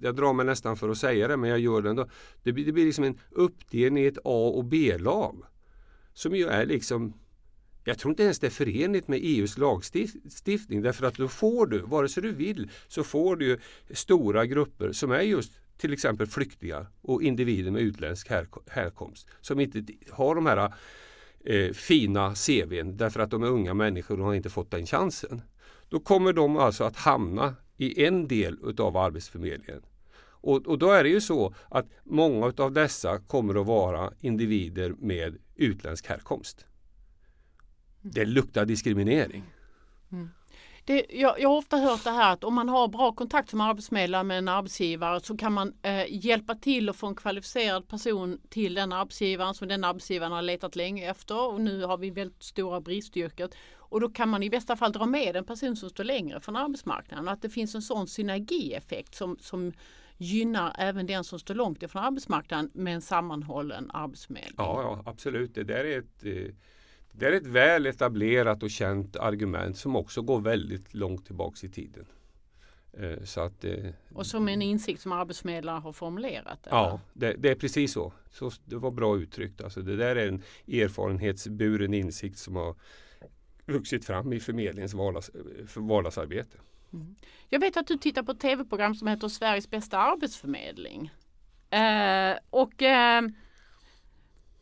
jag 0.02 0.16
drar 0.16 0.34
mig 0.34 0.46
nästan 0.46 0.78
för 0.78 0.90
att 0.90 0.98
säga 0.98 1.28
det 1.28 1.38
men 1.38 1.50
jag 1.50 1.60
gör 1.60 1.82
det 1.82 1.90
ändå. 1.90 2.10
Det 2.44 2.54
blir, 2.54 2.66
det 2.66 2.72
blir 2.72 2.86
liksom 2.86 3.04
en 3.04 3.20
uppdelning 3.32 4.04
i 4.04 4.08
ett 4.08 4.18
A 4.24 4.52
och 4.56 4.66
B-lag. 4.66 5.44
Som 6.14 6.36
ju 6.36 6.48
är 6.48 6.66
liksom 6.66 7.14
jag 7.88 8.00
tror 8.00 8.12
inte 8.12 8.24
ens 8.24 8.40
det 8.40 8.48
är 8.48 8.52
förenligt 8.52 9.08
med 9.08 9.20
EUs 9.24 9.58
lagstiftning 9.58 10.82
därför 10.82 11.06
att 11.06 11.16
då 11.16 11.28
får 11.28 11.68
du, 11.68 11.80
vare 11.80 12.10
sig 12.10 12.24
du 12.24 12.32
vill, 12.32 12.70
så 12.88 13.04
får 13.04 13.36
du 13.36 13.60
stora 13.90 14.46
grupper 14.46 14.92
som 14.92 15.12
är 15.12 15.22
just 15.22 15.52
till 15.78 15.94
exempel 15.94 16.28
flyktingar 16.28 16.88
och 17.02 17.24
individer 17.24 17.72
med 17.72 17.82
utländsk 17.82 18.30
härkomst 18.68 19.28
som 19.42 19.60
inte 19.60 19.86
har 20.12 20.36
de 20.36 20.46
här 20.46 20.74
eh, 21.46 21.72
fina 21.74 22.36
CVn 22.36 22.98
därför 22.98 23.20
att 23.20 23.32
de 23.32 23.44
är 23.44 23.48
unga 23.48 23.74
människor 23.74 24.20
och 24.20 24.26
har 24.26 24.34
inte 24.34 24.50
fått 24.50 24.72
den 24.72 24.86
chansen. 24.86 25.42
Då 25.90 26.00
kommer 26.00 26.34
de 26.34 26.58
alltså 26.58 26.84
att 26.84 26.96
hamna 26.96 27.56
i 27.78 28.06
en 28.06 28.28
del 28.28 28.58
utav 28.64 28.98
Arbetsförmedlingen. 28.98 29.82
Och, 30.46 30.68
och 30.68 30.80
då 30.80 30.92
är 30.92 31.04
det 31.04 31.10
ju 31.10 31.22
så 31.22 31.54
att 31.70 31.86
många 32.04 32.54
av 32.58 32.72
dessa 32.72 33.20
kommer 33.20 33.62
att 33.62 33.68
vara 33.68 34.12
individer 34.20 34.96
med 35.00 35.38
utländsk 35.56 36.08
härkomst. 36.08 36.66
Det 38.02 38.26
luktar 38.26 38.66
diskriminering. 38.66 39.44
Mm. 40.12 40.30
Det, 40.86 41.06
jag, 41.10 41.40
jag, 41.40 41.50
har 41.50 41.58
ofta 41.58 41.78
hört 41.78 42.04
det 42.04 42.12
här 42.12 42.34
att 42.34 42.44
om 42.44 42.54
man 42.54 42.70
har 42.70 42.88
bra 42.88 43.12
kontakt 43.12 43.50
som 43.50 43.62
arbetsförmedlare 43.62 44.24
med 44.24 44.38
en 44.38 44.48
arbetsgivare 44.48 45.20
så 45.20 45.38
kan 45.38 45.54
man 45.54 45.74
eh, 45.82 46.06
hjälpa 46.10 46.56
till 46.56 46.90
att 46.90 46.96
få 46.96 47.08
en 47.08 47.16
kvalificerad 47.16 47.88
person 47.88 48.40
till 48.50 48.74
den 48.74 48.94
arbetsgivaren 48.94 49.54
som 49.54 49.68
den 49.68 49.84
arbetsgivaren 49.84 50.32
har 50.32 50.42
letat 50.42 50.76
länge 50.76 51.10
efter 51.12 51.48
och 51.48 51.62
nu 51.62 51.84
har 51.84 51.98
vi 51.98 52.10
väldigt 52.10 52.44
stora 52.44 52.82
bristyrket. 52.82 53.56
Och 53.96 54.02
då 54.02 54.10
kan 54.10 54.30
man 54.30 54.44
i 54.44 54.50
bästa 54.50 54.76
fall 54.76 54.92
dra 54.92 55.06
med 55.06 55.36
en 55.36 55.44
person 55.44 55.76
som 55.76 55.90
står 55.90 56.04
längre 56.04 56.40
från 56.40 56.56
arbetsmarknaden. 56.56 57.28
Att 57.28 57.42
det 57.42 57.50
finns 57.50 57.76
en 57.76 57.82
sån 57.82 58.08
synergieffekt 58.08 59.16
som, 59.16 59.38
som 59.40 59.74
gynnar 60.18 60.76
även 60.78 61.06
den 61.06 61.24
som 61.24 61.40
står 61.40 61.56
långt 61.56 61.84
ifrån 61.84 62.04
arbetsmarknaden 62.04 62.72
med 62.74 62.96
en 62.96 63.02
sammanhållen 63.02 63.92
arbetsförmedling. 63.94 64.56
Ja, 64.58 64.82
ja 64.82 65.12
absolut. 65.12 65.56
Det 65.56 65.64
där 65.64 65.86
är 65.86 66.00
ett 66.00 66.26
eh, 66.26 66.56
det 67.12 67.26
är 67.26 67.32
ett 67.32 67.48
väl 67.48 67.86
etablerat 67.86 68.64
och 68.64 68.70
känt 68.70 69.16
argument 69.16 69.78
som 69.78 69.96
också 69.96 70.22
går 70.22 70.42
väldigt 70.42 70.94
långt 70.94 71.26
tillbaks 71.26 71.64
i 71.64 71.70
tiden. 71.70 72.06
Eh, 72.94 73.24
så 73.24 73.42
att, 73.42 73.64
eh, 73.64 73.90
och 74.14 74.26
som 74.26 74.48
en 74.48 74.62
insikt 74.62 75.02
som 75.02 75.12
arbetsförmedlare 75.12 75.80
har 75.80 75.92
formulerat? 75.92 76.68
Eller? 76.68 76.78
Ja, 76.78 77.00
det, 77.14 77.34
det, 77.34 77.52
är 77.52 77.56
precis 77.56 77.94
så. 77.94 78.14
så. 78.32 78.52
Det 78.66 78.76
var 78.76 78.92
bra 78.92 79.18
uttryckt. 79.18 79.62
Alltså, 79.62 79.82
det 79.82 79.96
där 79.96 80.16
är 80.16 80.28
en 80.28 80.44
erfarenhetsburen 80.68 81.94
insikt 81.94 82.38
som 82.38 82.56
har 82.56 82.76
vuxit 83.66 84.06
fram 84.06 84.34
i 84.34 84.40
förmedlingens 84.40 84.94
vardags, 84.94 85.32
vardagsarbete. 85.76 86.58
Mm. 86.94 87.16
Jag 87.50 87.60
vet 87.60 87.78
att 87.78 87.88
du 87.88 87.98
tittar 87.98 88.24
på 88.24 88.32
ett 88.32 88.40
tv-program 88.40 88.96
som 88.96 89.08
heter 89.08 89.28
Sveriges 89.28 89.70
bästa 89.70 89.98
arbetsförmedling. 89.98 91.12
Eh, 91.70 92.38
och 92.50 92.82
eh, 92.82 93.22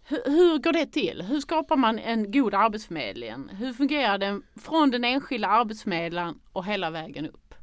hur, 0.06 0.58
går 0.58 0.74
det 0.74 0.86
till? 0.86 1.22
Hur 1.22 1.40
skapar 1.40 1.78
man 1.78 2.00
en 2.00 2.32
god 2.32 2.54
arbetsförmedling? 2.54 3.50
Hur 3.50 3.74
fungerar 3.74 4.18
den 4.18 4.44
från 4.56 4.92
den 4.92 5.04
enskilda 5.04 5.48
arbetsförmedlaren 5.48 6.40
och 6.52 6.66
hela 6.66 6.90
vägen 6.90 7.30
upp? 7.30 7.56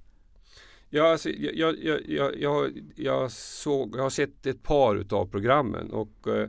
Ja, 0.90 1.10
alltså, 1.12 1.30
jag, 1.30 1.78
jag, 1.78 2.04
jag, 2.08 2.36
jag, 2.40 2.70
jag, 2.96 3.30
såg, 3.32 3.96
jag 3.96 4.02
har 4.02 4.10
sett 4.10 4.46
ett 4.46 4.62
par 4.62 4.96
utav 4.96 5.26
programmen 5.26 5.90
och 5.90 6.28
eh, 6.28 6.48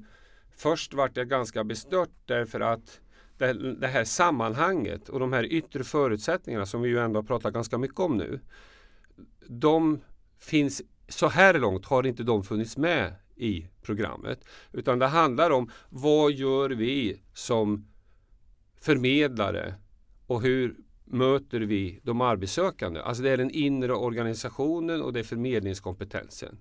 först 0.57 0.93
vart 0.93 1.17
jag 1.17 1.29
ganska 1.29 1.63
bestört 1.63 2.09
därför 2.25 2.59
att 2.59 2.99
det, 3.41 3.73
det 3.73 3.87
här 3.87 4.03
sammanhanget 4.03 5.09
och 5.09 5.19
de 5.19 5.33
här 5.33 5.43
yttre 5.43 5.83
förutsättningarna 5.83 6.65
som 6.65 6.81
vi 6.81 6.89
ju 6.89 6.99
ändå 6.99 7.17
har 7.17 7.23
pratat 7.23 7.53
ganska 7.53 7.77
mycket 7.77 7.99
om 7.99 8.17
nu. 8.17 8.39
De 9.47 10.01
finns, 10.39 10.81
så 11.07 11.27
här 11.27 11.59
långt 11.59 11.85
har 11.85 12.05
inte 12.05 12.23
de 12.23 12.43
funnits 12.43 12.77
med 12.77 13.15
i 13.35 13.67
programmet. 13.81 14.45
Utan 14.71 14.99
det 14.99 15.07
handlar 15.07 15.51
om 15.51 15.71
vad 15.89 16.31
gör 16.31 16.69
vi 16.69 17.21
som 17.33 17.87
förmedlare 18.81 19.73
och 20.27 20.41
hur 20.41 20.75
möter 21.05 21.59
vi 21.59 21.99
de 22.03 22.21
arbetssökande? 22.21 22.99
Alltså 22.99 23.23
det 23.23 23.29
är 23.29 23.37
den 23.37 23.51
inre 23.51 23.93
organisationen 23.93 25.01
och 25.01 25.13
det 25.13 25.19
är 25.19 25.23
förmedlingskompetensen. 25.23 26.57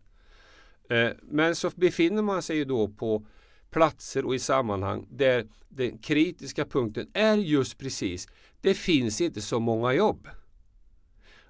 Eh, 0.90 1.10
men 1.22 1.54
så 1.54 1.70
befinner 1.74 2.22
man 2.22 2.42
sig 2.42 2.56
ju 2.56 2.64
då 2.64 2.88
på 2.88 3.26
platser 3.70 4.24
och 4.24 4.34
i 4.34 4.38
sammanhang 4.38 5.06
där 5.10 5.46
den 5.68 5.98
kritiska 5.98 6.64
punkten 6.64 7.10
är 7.14 7.36
just 7.36 7.78
precis 7.78 8.28
det 8.60 8.74
finns 8.74 9.20
inte 9.20 9.40
så 9.40 9.60
många 9.60 9.92
jobb. 9.92 10.28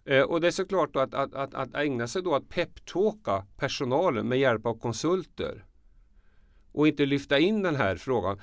Eh, 0.04 0.22
och 0.22 0.40
det 0.40 0.46
är 0.46 0.50
såklart 0.50 0.96
att, 0.96 1.14
att, 1.14 1.34
att, 1.34 1.54
att 1.54 1.74
ägna 1.74 2.06
sig 2.06 2.22
då 2.22 2.34
att 2.34 2.48
peptalka 2.48 3.46
personalen 3.56 4.28
med 4.28 4.38
hjälp 4.38 4.66
av 4.66 4.78
konsulter 4.78 5.64
och 6.72 6.88
inte 6.88 7.06
lyfta 7.06 7.38
in 7.38 7.62
den 7.62 7.76
här 7.76 7.96
frågan 7.96 8.40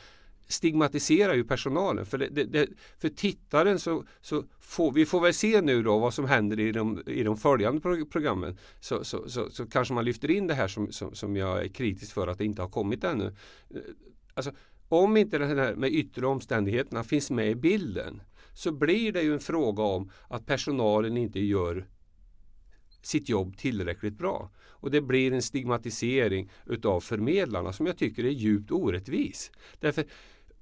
stigmatiserar 0.47 1.33
ju 1.33 1.43
personalen. 1.43 2.05
För, 2.05 2.17
det, 2.17 2.43
det, 2.43 2.67
för 2.97 3.09
tittaren 3.09 3.79
så, 3.79 4.05
så 4.21 4.43
får 4.59 4.91
vi 4.91 5.05
får 5.05 5.21
väl 5.21 5.33
se 5.33 5.61
nu 5.61 5.83
då 5.83 5.99
vad 5.99 6.13
som 6.13 6.25
händer 6.25 6.59
i 6.59 6.71
de, 6.71 7.03
i 7.07 7.23
de 7.23 7.37
följande 7.37 8.05
programmen. 8.11 8.57
Så, 8.79 9.03
så, 9.03 9.29
så, 9.29 9.49
så 9.49 9.65
kanske 9.65 9.93
man 9.93 10.05
lyfter 10.05 10.31
in 10.31 10.47
det 10.47 10.53
här 10.53 10.67
som, 10.67 10.91
som, 10.91 11.15
som 11.15 11.35
jag 11.35 11.63
är 11.63 11.67
kritisk 11.67 12.13
för 12.13 12.27
att 12.27 12.37
det 12.37 12.45
inte 12.45 12.61
har 12.61 12.69
kommit 12.69 13.03
ännu. 13.03 13.25
Eh, 13.69 13.81
alltså, 14.33 14.51
om 14.89 15.17
inte 15.17 15.37
det 15.37 15.45
här 15.45 15.75
med 15.75 15.93
yttre 15.93 16.27
omständigheterna 16.27 17.03
finns 17.03 17.31
med 17.31 17.49
i 17.49 17.55
bilden 17.55 18.21
så 18.53 18.71
blir 18.71 19.11
det 19.11 19.21
ju 19.21 19.33
en 19.33 19.39
fråga 19.39 19.83
om 19.83 20.11
att 20.27 20.45
personalen 20.45 21.17
inte 21.17 21.39
gör 21.39 21.87
sitt 23.01 23.29
jobb 23.29 23.57
tillräckligt 23.57 24.17
bra. 24.17 24.51
Och 24.79 24.91
det 24.91 25.01
blir 25.01 25.33
en 25.33 25.41
stigmatisering 25.41 26.51
utav 26.65 26.99
förmedlarna 26.99 27.73
som 27.73 27.85
jag 27.85 27.97
tycker 27.97 28.25
är 28.25 28.29
djupt 28.29 28.71
orättvis. 28.71 29.51
Därför 29.79 30.05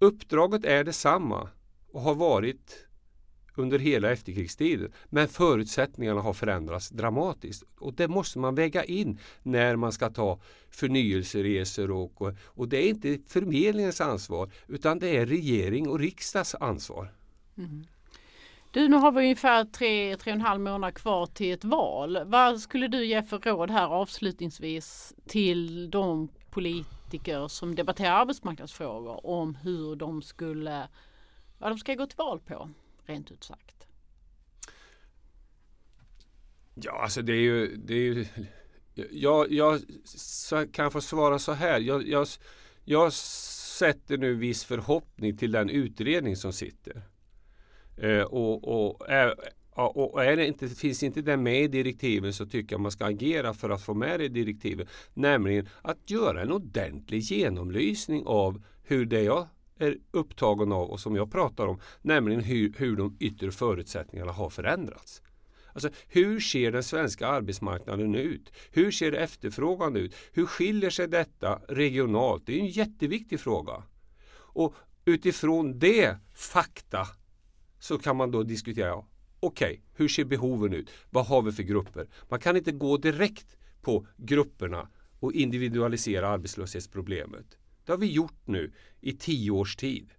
Uppdraget 0.05 0.65
är 0.65 0.83
detsamma 0.83 1.49
och 1.91 2.01
har 2.01 2.15
varit 2.15 2.85
under 3.55 3.79
hela 3.79 4.11
efterkrigstiden. 4.11 4.91
Men 5.09 5.27
förutsättningarna 5.27 6.21
har 6.21 6.33
förändrats 6.33 6.89
dramatiskt. 6.89 7.63
Och 7.79 7.93
det 7.93 8.07
måste 8.07 8.39
man 8.39 8.55
väga 8.55 8.83
in 8.83 9.19
när 9.43 9.75
man 9.75 9.91
ska 9.91 10.09
ta 10.09 10.39
förnyelseresor. 10.69 11.91
Och, 11.91 12.21
och 12.43 12.67
det 12.67 12.77
är 12.77 12.89
inte 12.89 13.19
förmedlingens 13.27 14.01
ansvar 14.01 14.51
utan 14.67 14.99
det 14.99 15.17
är 15.17 15.25
regering 15.25 15.89
och 15.89 15.99
riksdags 15.99 16.55
ansvar. 16.55 17.13
Mm. 17.57 17.85
Du, 18.71 18.87
nu 18.87 18.95
har 18.95 19.11
vi 19.11 19.19
ungefär 19.19 19.65
tre, 19.65 20.17
tre 20.17 20.31
och 20.31 20.35
en 20.35 20.41
halv 20.41 20.61
månad 20.61 20.93
kvar 20.93 21.25
till 21.25 21.53
ett 21.53 21.63
val. 21.63 22.19
Vad 22.25 22.59
skulle 22.59 22.87
du 22.87 23.05
ge 23.05 23.23
för 23.23 23.39
råd 23.39 23.71
här 23.71 23.87
avslutningsvis 23.87 25.13
till 25.27 25.89
de 25.89 26.27
politiker 26.51 26.95
som 27.49 27.75
debatterar 27.75 28.11
arbetsmarknadsfrågor 28.11 29.25
om 29.25 29.55
hur 29.55 29.95
de 29.95 30.21
skulle, 30.21 30.87
vad 31.57 31.71
de 31.71 31.77
ska 31.77 31.93
gå 31.93 32.07
till 32.07 32.17
val 32.17 32.39
på, 32.39 32.69
rent 33.05 33.31
ut 33.31 33.43
sagt? 33.43 33.87
Ja, 36.73 37.01
alltså 37.01 37.21
det 37.21 37.33
är 37.33 37.41
ju, 37.41 37.75
det 37.75 37.93
är 37.93 37.97
ju 37.97 38.25
jag, 39.11 39.51
jag 39.51 39.81
kan 40.71 40.91
få 40.91 41.01
svara 41.01 41.39
så 41.39 41.51
här. 41.51 41.79
Jag, 41.79 42.07
jag, 42.07 42.27
jag 42.83 43.13
sätter 43.13 44.17
nu 44.17 44.35
viss 44.35 44.63
förhoppning 44.63 45.37
till 45.37 45.51
den 45.51 45.69
utredning 45.69 46.35
som 46.35 46.53
sitter. 46.53 47.01
Eh, 47.97 48.21
och, 48.21 48.63
och, 48.63 49.09
eh, 49.09 49.33
och 49.75 50.23
är 50.23 50.37
det 50.37 50.47
inte, 50.47 50.67
finns 50.67 51.03
inte 51.03 51.21
det 51.21 51.37
med 51.37 51.63
i 51.63 51.67
direktiven 51.67 52.33
så 52.33 52.45
tycker 52.45 52.73
jag 52.73 52.81
man 52.81 52.91
ska 52.91 53.05
agera 53.05 53.53
för 53.53 53.69
att 53.69 53.81
få 53.81 53.93
med 53.93 54.19
det 54.19 54.25
i 54.25 54.29
direktiven. 54.29 54.87
Nämligen 55.13 55.69
att 55.81 56.09
göra 56.09 56.41
en 56.41 56.51
ordentlig 56.51 57.19
genomlysning 57.19 58.23
av 58.25 58.63
hur 58.83 59.05
det 59.05 59.21
jag 59.21 59.47
är 59.79 59.97
upptagen 60.11 60.71
av 60.71 60.89
och 60.89 60.99
som 60.99 61.15
jag 61.15 61.31
pratar 61.31 61.67
om, 61.67 61.79
nämligen 62.01 62.41
hur, 62.41 62.73
hur 62.77 62.95
de 62.95 63.17
yttre 63.19 63.51
förutsättningarna 63.51 64.31
har 64.31 64.49
förändrats. 64.49 65.21
Alltså, 65.73 65.89
hur 66.07 66.39
ser 66.39 66.71
den 66.71 66.83
svenska 66.83 67.27
arbetsmarknaden 67.27 68.15
ut? 68.15 68.51
Hur 68.71 68.91
ser 68.91 69.11
efterfrågan 69.11 69.95
ut? 69.95 70.15
Hur 70.33 70.45
skiljer 70.45 70.89
sig 70.89 71.07
detta 71.07 71.61
regionalt? 71.67 72.43
Det 72.45 72.55
är 72.55 72.59
en 72.59 72.67
jätteviktig 72.67 73.39
fråga. 73.39 73.83
Och 74.33 74.75
utifrån 75.05 75.79
det 75.79 76.17
fakta 76.35 77.07
så 77.79 77.97
kan 77.97 78.15
man 78.15 78.31
då 78.31 78.43
diskutera 78.43 79.03
Okej, 79.39 79.67
okay, 79.67 79.79
hur 79.93 80.07
ser 80.07 80.25
behoven 80.25 80.73
ut? 80.73 80.89
Vad 81.09 81.25
har 81.25 81.41
vi 81.41 81.51
för 81.51 81.63
grupper? 81.63 82.07
Man 82.29 82.39
kan 82.39 82.57
inte 82.57 82.71
gå 82.71 82.97
direkt 82.97 83.57
på 83.81 84.07
grupperna 84.17 84.89
och 85.19 85.33
individualisera 85.33 86.27
arbetslöshetsproblemet. 86.27 87.57
Det 87.85 87.91
har 87.91 87.97
vi 87.97 88.11
gjort 88.11 88.41
nu 88.47 88.73
i 89.01 89.13
tio 89.13 89.51
års 89.51 89.75
tid. 89.75 90.13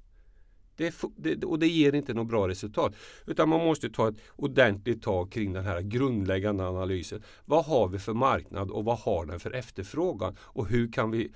Det, 0.77 0.95
det, 1.17 1.45
och 1.45 1.59
det 1.59 1.69
ger 1.69 1.95
inte 1.95 2.15
något 2.15 2.27
bra 2.27 2.49
resultat. 2.49 2.95
Utan 3.27 3.49
man 3.49 3.61
måste 3.61 3.91
ta 3.91 4.09
ett 4.09 4.21
ordentligt 4.37 5.03
tag 5.03 5.33
kring 5.33 5.53
den 5.53 5.65
här 5.65 5.81
grundläggande 5.81 6.69
analysen. 6.69 7.23
Vad 7.45 7.65
har 7.65 7.89
vi 7.89 7.99
för 7.99 8.15
marknad 8.15 8.71
och 8.71 8.85
vad 8.85 8.99
har 8.99 9.27
den 9.27 9.41
för 9.41 9.51
efterfrågan? 9.51 10.37
Och 10.41 10.69
hur 10.69 10.93
kan 10.93 11.11
vi 11.11 11.33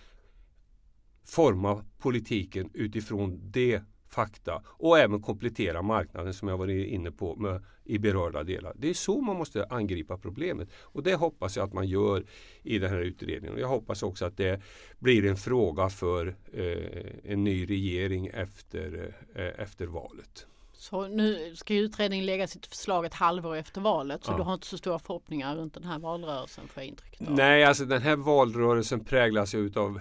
forma 1.25 1.85
politiken 1.99 2.71
utifrån 2.75 3.41
det 3.43 3.83
fakta 4.11 4.63
och 4.67 4.99
även 4.99 5.23
komplettera 5.23 5.83
marknaden 5.83 6.35
som 6.35 6.49
jag 6.49 6.59
varit 6.59 6.87
inne 6.87 7.11
på 7.11 7.37
med, 7.37 7.65
i 7.85 7.99
berörda 7.99 8.43
delar. 8.43 8.73
Det 8.77 8.91
är 8.91 8.95
så 8.95 9.21
man 9.21 9.37
måste 9.37 9.67
angripa 9.67 10.19
problemet 10.19 10.69
och 10.81 11.03
det 11.03 11.15
hoppas 11.15 11.57
jag 11.57 11.65
att 11.65 11.73
man 11.73 11.89
gör 11.89 12.25
i 12.63 12.79
den 12.79 12.91
här 12.91 13.01
utredningen. 13.01 13.59
Jag 13.59 13.69
hoppas 13.69 14.03
också 14.03 14.25
att 14.25 14.37
det 14.37 14.63
blir 14.99 15.27
en 15.27 15.37
fråga 15.37 15.89
för 15.89 16.37
eh, 16.53 17.33
en 17.33 17.45
ny 17.45 17.67
regering 17.67 18.27
efter, 18.27 19.15
eh, 19.35 19.63
efter 19.63 19.87
valet. 19.87 20.47
Så 20.73 21.09
nu 21.09 21.57
ska 21.57 21.75
utredningen 21.75 22.27
lägga 22.27 22.47
sitt 22.47 22.67
förslag 22.67 23.07
ett 23.07 23.15
halvår 23.15 23.57
efter 23.57 23.81
valet 23.81 24.25
så 24.25 24.33
ja. 24.33 24.37
du 24.37 24.43
har 24.43 24.55
inte 24.55 24.67
så 24.67 24.79
stora 24.79 24.99
förhoppningar 24.99 25.57
runt 25.57 25.75
den 25.75 25.85
här 25.85 25.99
valrörelsen 25.99 26.69
får 26.69 26.83
jag 26.83 26.89
intrycket 26.89 27.29
av. 27.29 27.35
Nej, 27.35 27.65
alltså 27.65 27.85
den 27.85 28.03
här 28.03 28.17
valrörelsen 28.17 29.05
präglas 29.05 29.55
ju 29.55 29.73
av 29.77 30.01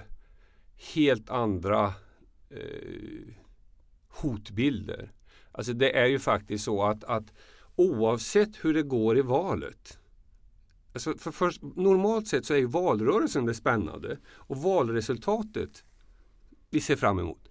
helt 0.96 1.30
andra 1.30 1.94
eh, 2.50 3.34
hotbilder. 4.10 5.12
Alltså 5.52 5.74
det 5.74 5.98
är 5.98 6.06
ju 6.06 6.20
faktiskt 6.20 6.64
så 6.64 6.84
att, 6.84 7.04
att 7.04 7.34
oavsett 7.76 8.66
hur 8.66 8.74
det 8.74 8.84
går 8.84 9.18
i 9.18 9.22
valet 9.22 10.00
Alltså 10.94 11.18
för 11.18 11.32
först, 11.32 11.62
normalt 11.62 12.28
sett 12.28 12.46
så 12.46 12.54
är 12.54 12.58
ju 12.58 12.66
valrörelsen 12.66 13.46
det 13.46 13.54
spännande 13.54 14.18
och 14.34 14.58
valresultatet 14.58 15.84
vi 16.70 16.82
ser 16.82 16.96
fram 16.96 17.20
emot. 17.20 17.50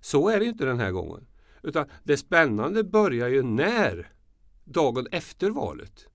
Så 0.00 0.28
är 0.28 0.40
det 0.40 0.46
inte 0.46 0.64
den 0.64 0.80
här 0.80 0.90
gången. 0.90 1.26
Utan 1.62 1.86
det 2.04 2.16
spännande 2.16 2.84
börjar 2.84 3.28
ju 3.28 3.42
när 3.42 4.12
dagen 4.64 5.06
efter 5.12 5.50
valet. 5.50 6.06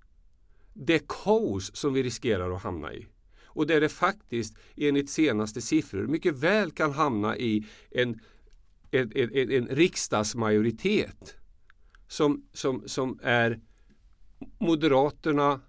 Det 0.73 1.07
kaos 1.07 1.75
som 1.75 1.93
vi 1.93 2.03
riskerar 2.03 2.51
att 2.51 2.63
hamna 2.63 2.93
i. 2.93 3.07
Och 3.45 3.67
där 3.67 3.81
det 3.81 3.89
faktiskt 3.89 4.57
enligt 4.75 5.09
senaste 5.09 5.61
siffror 5.61 6.07
mycket 6.07 6.35
väl 6.35 6.71
kan 6.71 6.91
hamna 6.91 7.37
i 7.37 7.65
en 7.91 8.19
en, 8.93 9.11
en, 9.15 9.51
en 9.51 9.67
riksdagsmajoritet 9.67 11.35
som, 12.07 12.45
som, 12.53 12.83
som 12.87 13.19
är 13.23 13.59
Moderaterna, 14.59 15.61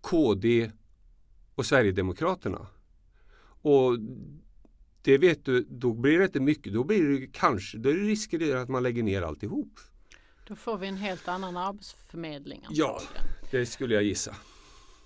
KD 0.00 0.70
och 1.54 1.66
Sverigedemokraterna. 1.66 2.66
Och 3.62 3.98
det 5.02 5.18
vet 5.18 5.44
du, 5.44 5.62
då 5.70 5.94
blir 5.94 6.18
det 6.18 6.24
inte 6.24 6.40
mycket. 6.40 6.72
Då 6.72 6.84
blir 6.84 7.20
det 7.20 7.26
kanske, 7.26 7.78
då 7.78 7.88
är 7.88 7.94
det 7.94 8.00
risker 8.00 8.56
att 8.56 8.68
man 8.68 8.82
lägger 8.82 9.02
ner 9.02 9.22
alltihop. 9.22 9.80
Då 10.46 10.56
får 10.56 10.78
vi 10.78 10.86
en 10.86 10.96
helt 10.96 11.28
annan 11.28 11.56
arbetsförmedling. 11.56 12.66
Ja, 12.70 13.00
det 13.50 13.66
skulle 13.66 13.94
jag 13.94 14.02
gissa. 14.02 14.36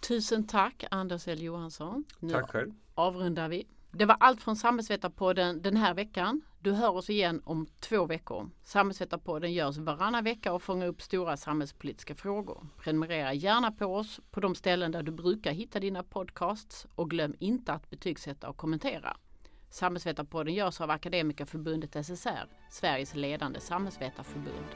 Tusen 0.08 0.46
tack 0.46 0.84
Anders 0.90 1.28
L 1.28 1.42
Johansson. 1.42 2.04
Nu 2.18 2.32
tack 2.32 2.50
själv. 2.50 2.72
avrundar 2.94 3.48
vi. 3.48 3.66
Det 3.92 4.04
var 4.04 4.16
allt 4.20 4.42
från 4.42 4.56
Samhällsvetarpodden 4.56 5.62
den 5.62 5.76
här 5.76 5.94
veckan. 5.94 6.42
Du 6.58 6.72
hör 6.72 6.90
oss 6.90 7.10
igen 7.10 7.42
om 7.44 7.66
två 7.80 8.06
veckor. 8.06 8.50
Samhällsvetarpodden 8.62 9.52
görs 9.52 9.76
varannan 9.76 10.24
vecka 10.24 10.52
och 10.52 10.62
fångar 10.62 10.86
upp 10.86 11.02
stora 11.02 11.36
samhällspolitiska 11.36 12.14
frågor. 12.14 12.66
Prenumerera 12.78 13.32
gärna 13.32 13.72
på 13.72 13.86
oss 13.86 14.20
på 14.30 14.40
de 14.40 14.54
ställen 14.54 14.92
där 14.92 15.02
du 15.02 15.12
brukar 15.12 15.52
hitta 15.52 15.80
dina 15.80 16.02
podcasts 16.02 16.86
och 16.94 17.10
glöm 17.10 17.34
inte 17.38 17.72
att 17.72 17.90
betygsätta 17.90 18.48
och 18.48 18.56
kommentera. 18.56 19.16
Samhällsvetarpodden 19.70 20.54
görs 20.54 20.80
av 20.80 20.90
Akademikerförbundet 20.90 22.06
SSR, 22.06 22.48
Sveriges 22.70 23.14
ledande 23.14 23.60
samhällsvetarförbund. 23.60 24.66